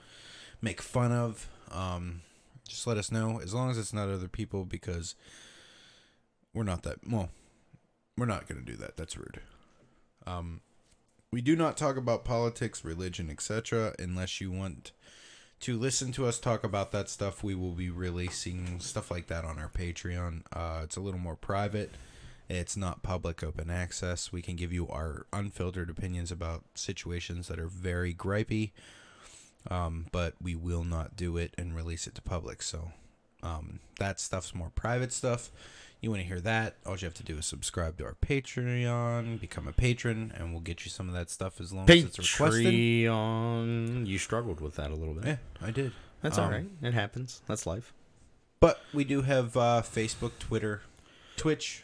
make 0.62 0.80
fun 0.80 1.10
of, 1.10 1.48
um, 1.72 2.20
just 2.68 2.86
let 2.86 2.96
us 2.96 3.10
know. 3.10 3.40
As 3.40 3.54
long 3.54 3.70
as 3.70 3.78
it's 3.78 3.92
not 3.92 4.08
other 4.08 4.28
people, 4.28 4.64
because 4.64 5.16
we're 6.54 6.64
not 6.64 6.82
that. 6.82 6.98
Well, 7.08 7.30
we're 8.16 8.26
not 8.26 8.48
going 8.48 8.64
to 8.64 8.70
do 8.70 8.76
that. 8.78 8.96
That's 8.96 9.16
rude. 9.16 9.40
Um, 10.26 10.60
we 11.32 11.40
do 11.40 11.54
not 11.54 11.76
talk 11.76 11.96
about 11.96 12.24
politics, 12.24 12.84
religion, 12.84 13.30
etc. 13.30 13.94
Unless 13.98 14.40
you 14.40 14.50
want 14.50 14.92
to 15.60 15.78
listen 15.78 16.10
to 16.12 16.26
us 16.26 16.38
talk 16.38 16.64
about 16.64 16.90
that 16.92 17.08
stuff, 17.08 17.44
we 17.44 17.54
will 17.54 17.72
be 17.72 17.90
releasing 17.90 18.80
stuff 18.80 19.10
like 19.10 19.28
that 19.28 19.44
on 19.44 19.58
our 19.58 19.68
Patreon. 19.68 20.42
Uh, 20.52 20.80
it's 20.82 20.96
a 20.96 21.00
little 21.00 21.20
more 21.20 21.36
private. 21.36 21.92
It's 22.48 22.76
not 22.76 23.04
public 23.04 23.44
open 23.44 23.70
access. 23.70 24.32
We 24.32 24.42
can 24.42 24.56
give 24.56 24.72
you 24.72 24.88
our 24.88 25.26
unfiltered 25.32 25.88
opinions 25.88 26.32
about 26.32 26.64
situations 26.74 27.46
that 27.46 27.60
are 27.60 27.68
very 27.68 28.12
gripey, 28.12 28.72
um, 29.70 30.06
but 30.10 30.34
we 30.42 30.56
will 30.56 30.82
not 30.82 31.14
do 31.14 31.36
it 31.36 31.54
and 31.56 31.76
release 31.76 32.08
it 32.08 32.16
to 32.16 32.22
public. 32.22 32.60
So 32.62 32.90
um, 33.42 33.80
that 33.98 34.20
stuff's 34.20 34.54
more 34.54 34.70
private 34.74 35.12
stuff. 35.12 35.50
You 36.00 36.10
want 36.10 36.22
to 36.22 36.26
hear 36.26 36.40
that? 36.40 36.76
All 36.86 36.96
you 36.96 37.04
have 37.04 37.14
to 37.14 37.22
do 37.22 37.36
is 37.36 37.44
subscribe 37.46 37.98
to 37.98 38.04
our 38.04 38.14
Patreon, 38.14 39.38
become 39.38 39.68
a 39.68 39.72
patron, 39.72 40.32
and 40.34 40.52
we'll 40.52 40.62
get 40.62 40.84
you 40.86 40.90
some 40.90 41.08
of 41.08 41.14
that 41.14 41.28
stuff 41.28 41.60
as 41.60 41.72
long 41.74 41.88
as 41.90 42.04
it's 42.04 42.18
requested. 42.18 42.64
Patreon. 42.66 44.06
You 44.06 44.18
struggled 44.18 44.60
with 44.60 44.76
that 44.76 44.90
a 44.90 44.94
little 44.94 45.12
bit. 45.14 45.24
Yeah, 45.26 45.36
I 45.60 45.70
did. 45.70 45.92
That's 46.22 46.38
Um, 46.38 46.44
all 46.44 46.50
right. 46.50 46.66
It 46.82 46.94
happens. 46.94 47.42
That's 47.46 47.66
life. 47.66 47.92
But 48.60 48.80
we 48.94 49.04
do 49.04 49.22
have 49.22 49.56
uh, 49.56 49.82
Facebook, 49.84 50.32
Twitter, 50.38 50.82
Twitch, 51.36 51.82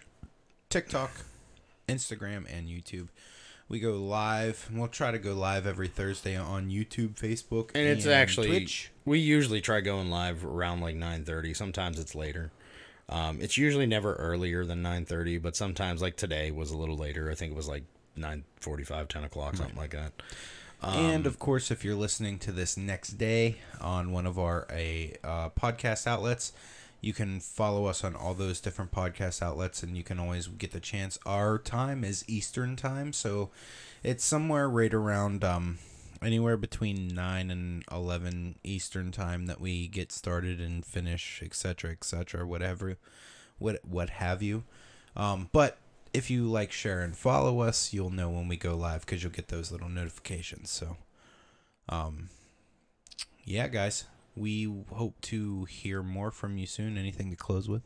TikTok, 0.71 1.11
Instagram 1.89 2.47
and 2.51 2.69
YouTube. 2.69 3.09
We 3.69 3.81
go 3.81 3.95
live. 3.95 4.69
We'll 4.73 4.89
try 4.89 5.11
to 5.11 5.19
go 5.19 5.35
live 5.35 5.67
every 5.67 5.89
Thursday 5.89 6.37
on 6.37 6.71
YouTube, 6.71 7.15
Facebook, 7.15 7.71
And 7.75 7.87
it's 7.87 8.07
actually 8.07 8.49
Twitch. 8.49 8.93
we 9.05 9.19
usually 9.19 9.61
try 9.61 9.81
going 9.81 10.09
live 10.09 10.45
around 10.45 10.81
like 10.81 10.95
nine 10.95 11.25
thirty. 11.25 11.53
Sometimes 11.53 11.99
it's 11.99 12.15
later. 12.15 12.53
Um, 13.09 13.41
it's 13.41 13.57
usually 13.57 13.87
never 13.87 14.15
earlier 14.15 14.65
than 14.65 14.83
nine 14.83 15.05
thirty, 15.05 15.39
but 15.39 15.57
sometimes 15.57 16.01
like 16.01 16.17
today 16.17 16.51
was 16.53 16.71
a 16.71 16.77
little 16.77 16.97
later. 16.97 17.31
I 17.31 17.35
think 17.35 17.53
it 17.53 17.57
was 17.57 17.69
like 17.69 17.85
9.45, 18.19 19.09
10 19.09 19.25
o'clock, 19.25 19.57
something 19.57 19.77
like 19.77 19.91
that. 19.91 20.13
and 20.83 21.27
of 21.27 21.39
course, 21.39 21.71
if 21.71 21.85
you're 21.85 21.97
listening 21.97 22.39
to 22.41 22.53
this 22.53 22.77
next 22.77 23.11
day 23.19 23.57
on 23.81 24.13
one 24.13 24.27
of 24.27 24.39
our 24.39 24.67
a 24.71 25.15
uh, 25.25 25.51
podcast 25.51 26.07
outlets, 26.07 26.53
you 27.01 27.13
can 27.13 27.41
follow 27.41 27.87
us 27.87 28.03
on 28.03 28.15
all 28.15 28.35
those 28.35 28.61
different 28.61 28.91
podcast 28.91 29.43
outlets, 29.43 29.83
and 29.83 29.97
you 29.97 30.03
can 30.03 30.19
always 30.19 30.47
get 30.49 30.73
the 30.73 30.81
chance. 30.81 31.19
Our 31.27 31.59
time 31.59 32.05
is 32.05 32.25
Eastern 32.27 32.77
time, 32.77 33.13
so 33.13 33.51
it's 34.03 34.25
somewhere 34.25 34.69
right 34.69 34.93
around 34.93 35.45
um, 35.45 35.79
anywhere 36.23 36.57
between 36.57 37.09
nine 37.09 37.51
and 37.51 37.85
eleven 37.91 38.57
Eastern 38.65 39.13
time 39.13 39.47
that 39.47 39.61
we 39.61 39.89
get 39.89 40.11
started 40.13 40.61
and 40.61 40.85
finish, 40.85 41.43
etc., 41.45 41.93
etc., 41.93 42.47
whatever, 42.47 42.97
what 43.59 43.81
what 43.85 44.11
have 44.11 44.43
you. 44.43 44.65
Um, 45.15 45.49
but 45.53 45.79
if 46.13 46.31
you 46.31 46.45
like, 46.47 46.73
share, 46.73 47.03
and 47.03 47.17
follow 47.17 47.61
us, 47.61 47.93
you'll 47.93 48.11
know 48.11 48.31
when 48.31 48.49
we 48.49 48.57
go 48.57 48.75
live 48.75 49.03
because 49.05 49.23
you'll 49.23 49.33
get 49.33 49.49
those 49.49 49.71
little 49.71 49.89
notifications. 49.89 50.71
So, 50.71 50.97
um, 51.89 52.31
yeah, 53.45 53.69
guys, 53.69 54.05
we 54.37 54.73
hope 54.93 55.21
to 55.23 55.65
hear 55.65 56.03
more 56.03 56.31
from 56.31 56.59
you 56.59 56.67
soon. 56.67 56.99
Anything 56.99 57.31
to 57.31 57.37
close 57.37 57.69
with? 57.69 57.83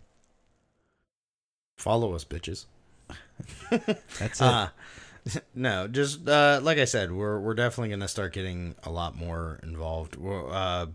Follow 1.76 2.14
us, 2.14 2.24
bitches. 2.24 2.66
That's 3.70 4.40
it. 4.40 4.42
Uh, 4.42 4.68
no, 5.54 5.88
just 5.88 6.28
uh, 6.28 6.60
like 6.62 6.78
I 6.78 6.84
said, 6.84 7.12
we're 7.12 7.38
we're 7.38 7.54
definitely 7.54 7.90
gonna 7.90 8.08
start 8.08 8.32
getting 8.32 8.74
a 8.84 8.90
lot 8.90 9.16
more 9.16 9.60
involved. 9.62 10.16
Uh, 10.20 10.86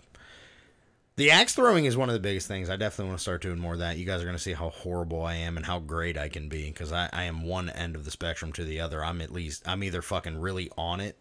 the 1.15 1.31
axe 1.31 1.55
throwing 1.55 1.85
is 1.85 1.95
one 1.95 2.09
of 2.09 2.13
the 2.13 2.19
biggest 2.19 2.47
things. 2.47 2.69
I 2.69 2.75
definitely 2.75 3.09
want 3.09 3.19
to 3.19 3.23
start 3.23 3.41
doing 3.41 3.59
more 3.59 3.73
of 3.73 3.79
that. 3.79 3.97
You 3.97 4.05
guys 4.05 4.21
are 4.21 4.25
gonna 4.25 4.37
see 4.37 4.53
how 4.53 4.69
horrible 4.69 5.23
I 5.23 5.35
am 5.35 5.57
and 5.57 5.65
how 5.65 5.79
great 5.79 6.17
I 6.17 6.29
can 6.29 6.49
be 6.49 6.65
because 6.67 6.91
I, 6.91 7.09
I 7.13 7.23
am 7.23 7.43
one 7.43 7.69
end 7.69 7.95
of 7.95 8.05
the 8.05 8.11
spectrum 8.11 8.51
to 8.53 8.63
the 8.63 8.81
other. 8.81 9.03
I'm 9.03 9.21
at 9.21 9.31
least 9.31 9.67
I'm 9.67 9.83
either 9.83 10.01
fucking 10.01 10.39
really 10.39 10.69
on 10.77 10.99
it 10.99 11.17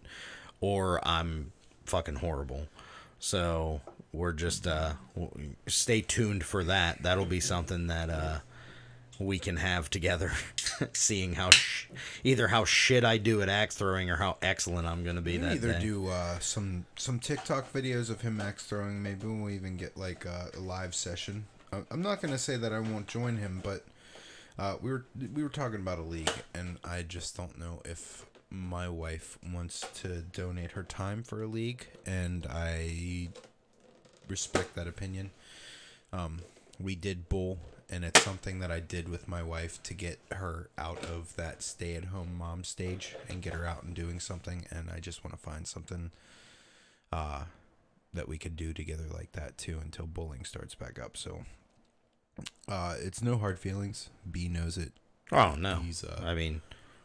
or 0.60 1.06
I'm 1.06 1.52
fucking 1.84 2.16
horrible. 2.16 2.66
So 3.18 3.80
we're 4.14 4.32
just 4.32 4.66
uh, 4.66 4.92
stay 5.66 6.00
tuned 6.00 6.44
for 6.44 6.64
that. 6.64 7.02
That'll 7.02 7.26
be 7.26 7.40
something 7.40 7.88
that 7.88 8.10
uh 8.10 8.38
we 9.20 9.38
can 9.38 9.56
have 9.58 9.88
together, 9.90 10.32
seeing 10.92 11.34
how 11.34 11.50
sh- 11.50 11.86
either 12.24 12.48
how 12.48 12.64
shit 12.64 13.04
I 13.04 13.16
do 13.16 13.42
at 13.42 13.48
axe 13.48 13.76
throwing 13.76 14.10
or 14.10 14.16
how 14.16 14.38
excellent 14.42 14.88
I'm 14.88 15.04
gonna 15.04 15.20
be 15.20 15.32
We 15.32 15.38
can 15.38 15.48
that 15.48 15.54
either 15.56 15.72
day. 15.74 15.80
do 15.80 16.08
uh, 16.08 16.38
some 16.40 16.86
some 16.96 17.18
TikTok 17.20 17.72
videos 17.72 18.10
of 18.10 18.22
him 18.22 18.40
axe 18.40 18.64
throwing. 18.64 19.02
Maybe 19.02 19.26
we'll 19.26 19.50
even 19.50 19.76
get 19.76 19.96
like 19.96 20.26
uh, 20.26 20.46
a 20.56 20.60
live 20.60 20.94
session. 20.94 21.46
Uh, 21.72 21.82
I'm 21.90 22.02
not 22.02 22.20
gonna 22.20 22.38
say 22.38 22.56
that 22.56 22.72
I 22.72 22.80
won't 22.80 23.06
join 23.06 23.36
him, 23.36 23.60
but 23.62 23.84
uh, 24.58 24.76
we 24.82 24.90
were 24.90 25.04
we 25.34 25.42
were 25.44 25.48
talking 25.48 25.80
about 25.80 25.98
a 25.98 26.02
league, 26.02 26.30
and 26.52 26.78
I 26.84 27.02
just 27.02 27.36
don't 27.36 27.56
know 27.58 27.82
if 27.84 28.26
my 28.50 28.88
wife 28.88 29.38
wants 29.52 29.84
to 30.02 30.22
donate 30.22 30.72
her 30.72 30.82
time 30.82 31.22
for 31.22 31.40
a 31.42 31.46
league, 31.46 31.86
and 32.04 32.46
I 32.50 33.28
respect 34.28 34.74
that 34.74 34.86
opinion. 34.86 35.30
Um, 36.12 36.40
we 36.80 36.94
did 36.94 37.28
bull, 37.28 37.58
and 37.90 38.04
it's 38.04 38.22
something 38.22 38.58
that 38.60 38.70
I 38.70 38.80
did 38.80 39.08
with 39.08 39.28
my 39.28 39.42
wife 39.42 39.82
to 39.84 39.94
get 39.94 40.18
her 40.32 40.68
out 40.78 41.04
of 41.04 41.34
that 41.36 41.62
stay-at-home 41.62 42.36
mom 42.36 42.64
stage 42.64 43.14
and 43.28 43.42
get 43.42 43.52
her 43.54 43.66
out 43.66 43.82
and 43.82 43.94
doing 43.94 44.20
something. 44.20 44.66
And 44.70 44.90
I 44.90 45.00
just 45.00 45.24
want 45.24 45.36
to 45.36 45.42
find 45.42 45.66
something 45.66 46.10
uh, 47.12 47.44
that 48.12 48.28
we 48.28 48.38
could 48.38 48.56
do 48.56 48.72
together 48.72 49.04
like 49.12 49.32
that 49.32 49.58
too 49.58 49.78
until 49.82 50.06
bowling 50.06 50.44
starts 50.44 50.74
back 50.74 50.98
up. 50.98 51.16
So 51.16 51.44
uh, 52.68 52.94
it's 53.00 53.22
no 53.22 53.36
hard 53.38 53.58
feelings. 53.58 54.10
B 54.30 54.48
knows 54.48 54.78
it. 54.78 54.92
oh 55.32 55.54
no, 55.58 55.76
He's, 55.76 56.04
uh, 56.04 56.22
I 56.24 56.34
mean, 56.34 56.62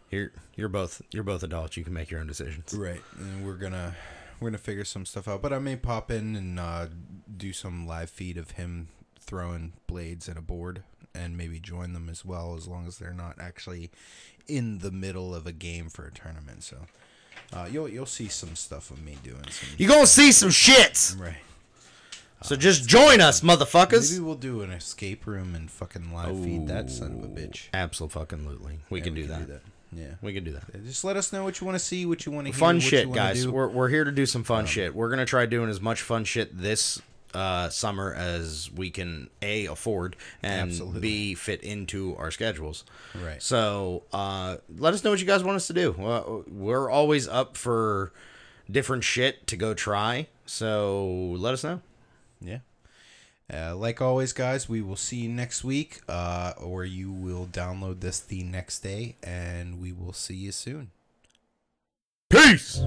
you're 0.09 0.31
you're 0.55 0.69
both 0.69 1.01
you're 1.11 1.23
both 1.23 1.43
adults. 1.43 1.77
You 1.77 1.83
can 1.83 1.93
make 1.93 2.09
your 2.09 2.19
own 2.19 2.27
decisions. 2.27 2.73
Right, 2.73 3.01
and 3.19 3.45
we're 3.45 3.57
gonna 3.57 3.95
we're 4.39 4.49
gonna 4.49 4.57
figure 4.57 4.85
some 4.85 5.05
stuff 5.05 5.27
out. 5.27 5.41
But 5.41 5.53
I 5.53 5.59
may 5.59 5.75
pop 5.75 6.11
in 6.11 6.35
and 6.35 6.59
uh, 6.59 6.87
do 7.35 7.53
some 7.53 7.85
live 7.87 8.09
feed 8.09 8.37
of 8.37 8.51
him 8.51 8.89
throwing 9.19 9.73
blades 9.87 10.27
at 10.29 10.37
a 10.37 10.41
board, 10.41 10.83
and 11.13 11.37
maybe 11.37 11.59
join 11.59 11.93
them 11.93 12.09
as 12.09 12.23
well, 12.25 12.55
as 12.55 12.67
long 12.67 12.87
as 12.87 12.97
they're 12.97 13.13
not 13.13 13.35
actually 13.39 13.91
in 14.47 14.79
the 14.79 14.91
middle 14.91 15.35
of 15.35 15.45
a 15.45 15.51
game 15.51 15.89
for 15.89 16.05
a 16.05 16.11
tournament. 16.11 16.63
So 16.63 16.77
uh, 17.53 17.67
you'll 17.71 17.89
you'll 17.89 18.05
see 18.05 18.27
some 18.27 18.55
stuff 18.55 18.89
of 18.91 19.03
me 19.03 19.17
doing 19.23 19.43
some. 19.49 19.69
You 19.77 19.87
gonna 19.87 20.07
see 20.07 20.31
some 20.31 20.49
shits. 20.49 21.19
right? 21.19 21.35
So 22.41 22.55
just 22.55 22.87
join 22.87 23.19
us, 23.19 23.41
motherfuckers. 23.41 24.11
Maybe 24.13 24.23
we'll 24.23 24.35
do 24.35 24.61
an 24.61 24.71
escape 24.71 25.27
room 25.27 25.53
and 25.55 25.69
fucking 25.69 26.13
live 26.13 26.41
feed 26.41 26.67
that 26.67 26.89
son 26.89 27.11
of 27.19 27.23
a 27.25 27.27
bitch. 27.27 27.63
Absolutely, 27.73 28.79
we 28.89 28.99
Yeah, 28.99 29.03
can, 29.03 29.13
do, 29.13 29.27
that. 29.27 29.61
Yeah. 29.91 30.13
We 30.21 30.33
can 30.33 30.43
do 30.43 30.51
that. 30.51 30.85
Just 30.85 31.03
let 31.03 31.17
us 31.17 31.33
know 31.33 31.43
what 31.43 31.59
you 31.59 31.65
want 31.65 31.75
to 31.77 31.83
see, 31.83 32.05
what 32.05 32.25
you 32.25 32.31
want 32.31 32.45
to 32.47 32.51
hear, 32.53 32.59
Fun 32.59 32.79
shit, 32.79 33.11
guys. 33.11 33.43
do. 33.43 33.49
Um, 33.49 33.55
We're 33.55 33.67
we're 33.69 33.89
here 33.89 34.03
to 34.03 34.11
do 34.11 34.25
some 34.25 34.43
fun 34.43 34.65
shit. 34.65 34.93
We're 34.93 35.09
gonna 35.09 35.25
try 35.25 35.45
doing 35.45 35.69
as 35.69 35.81
much 35.81 36.01
fun 36.01 36.25
shit 36.25 36.55
this 36.57 37.01
uh, 37.33 37.69
summer 37.69 38.13
as 38.13 38.71
we 38.71 38.89
can 38.89 39.29
a 39.41 39.65
afford 39.67 40.15
and 40.43 40.69
Absolutely. 40.69 40.99
b 41.01 41.35
fit 41.35 41.61
into 41.63 42.15
our 42.17 42.31
schedules. 42.31 42.83
Right. 43.23 43.41
So 43.41 44.03
uh, 44.13 44.57
let 44.77 44.93
us 44.93 45.03
know 45.03 45.09
what 45.11 45.19
you 45.19 45.25
guys 45.27 45.43
want 45.43 45.55
us 45.55 45.67
to 45.67 45.73
do. 45.73 46.43
We're 46.47 46.89
always 46.89 47.27
up 47.27 47.57
for 47.57 48.11
different 48.69 49.03
shit 49.03 49.47
to 49.47 49.57
go 49.57 49.73
try. 49.73 50.27
So 50.45 51.07
let 51.37 51.53
us 51.53 51.63
know. 51.63 51.81
Yeah. 52.41 52.59
Uh, 53.51 53.75
like 53.75 54.01
always, 54.01 54.31
guys, 54.31 54.69
we 54.69 54.81
will 54.81 54.95
see 54.95 55.17
you 55.17 55.29
next 55.29 55.63
week, 55.63 56.01
uh, 56.07 56.53
or 56.57 56.85
you 56.85 57.11
will 57.11 57.47
download 57.47 57.99
this 57.99 58.19
the 58.19 58.43
next 58.43 58.79
day, 58.79 59.15
and 59.23 59.81
we 59.81 59.91
will 59.91 60.13
see 60.13 60.35
you 60.35 60.51
soon. 60.51 60.91
Peace. 62.29 62.81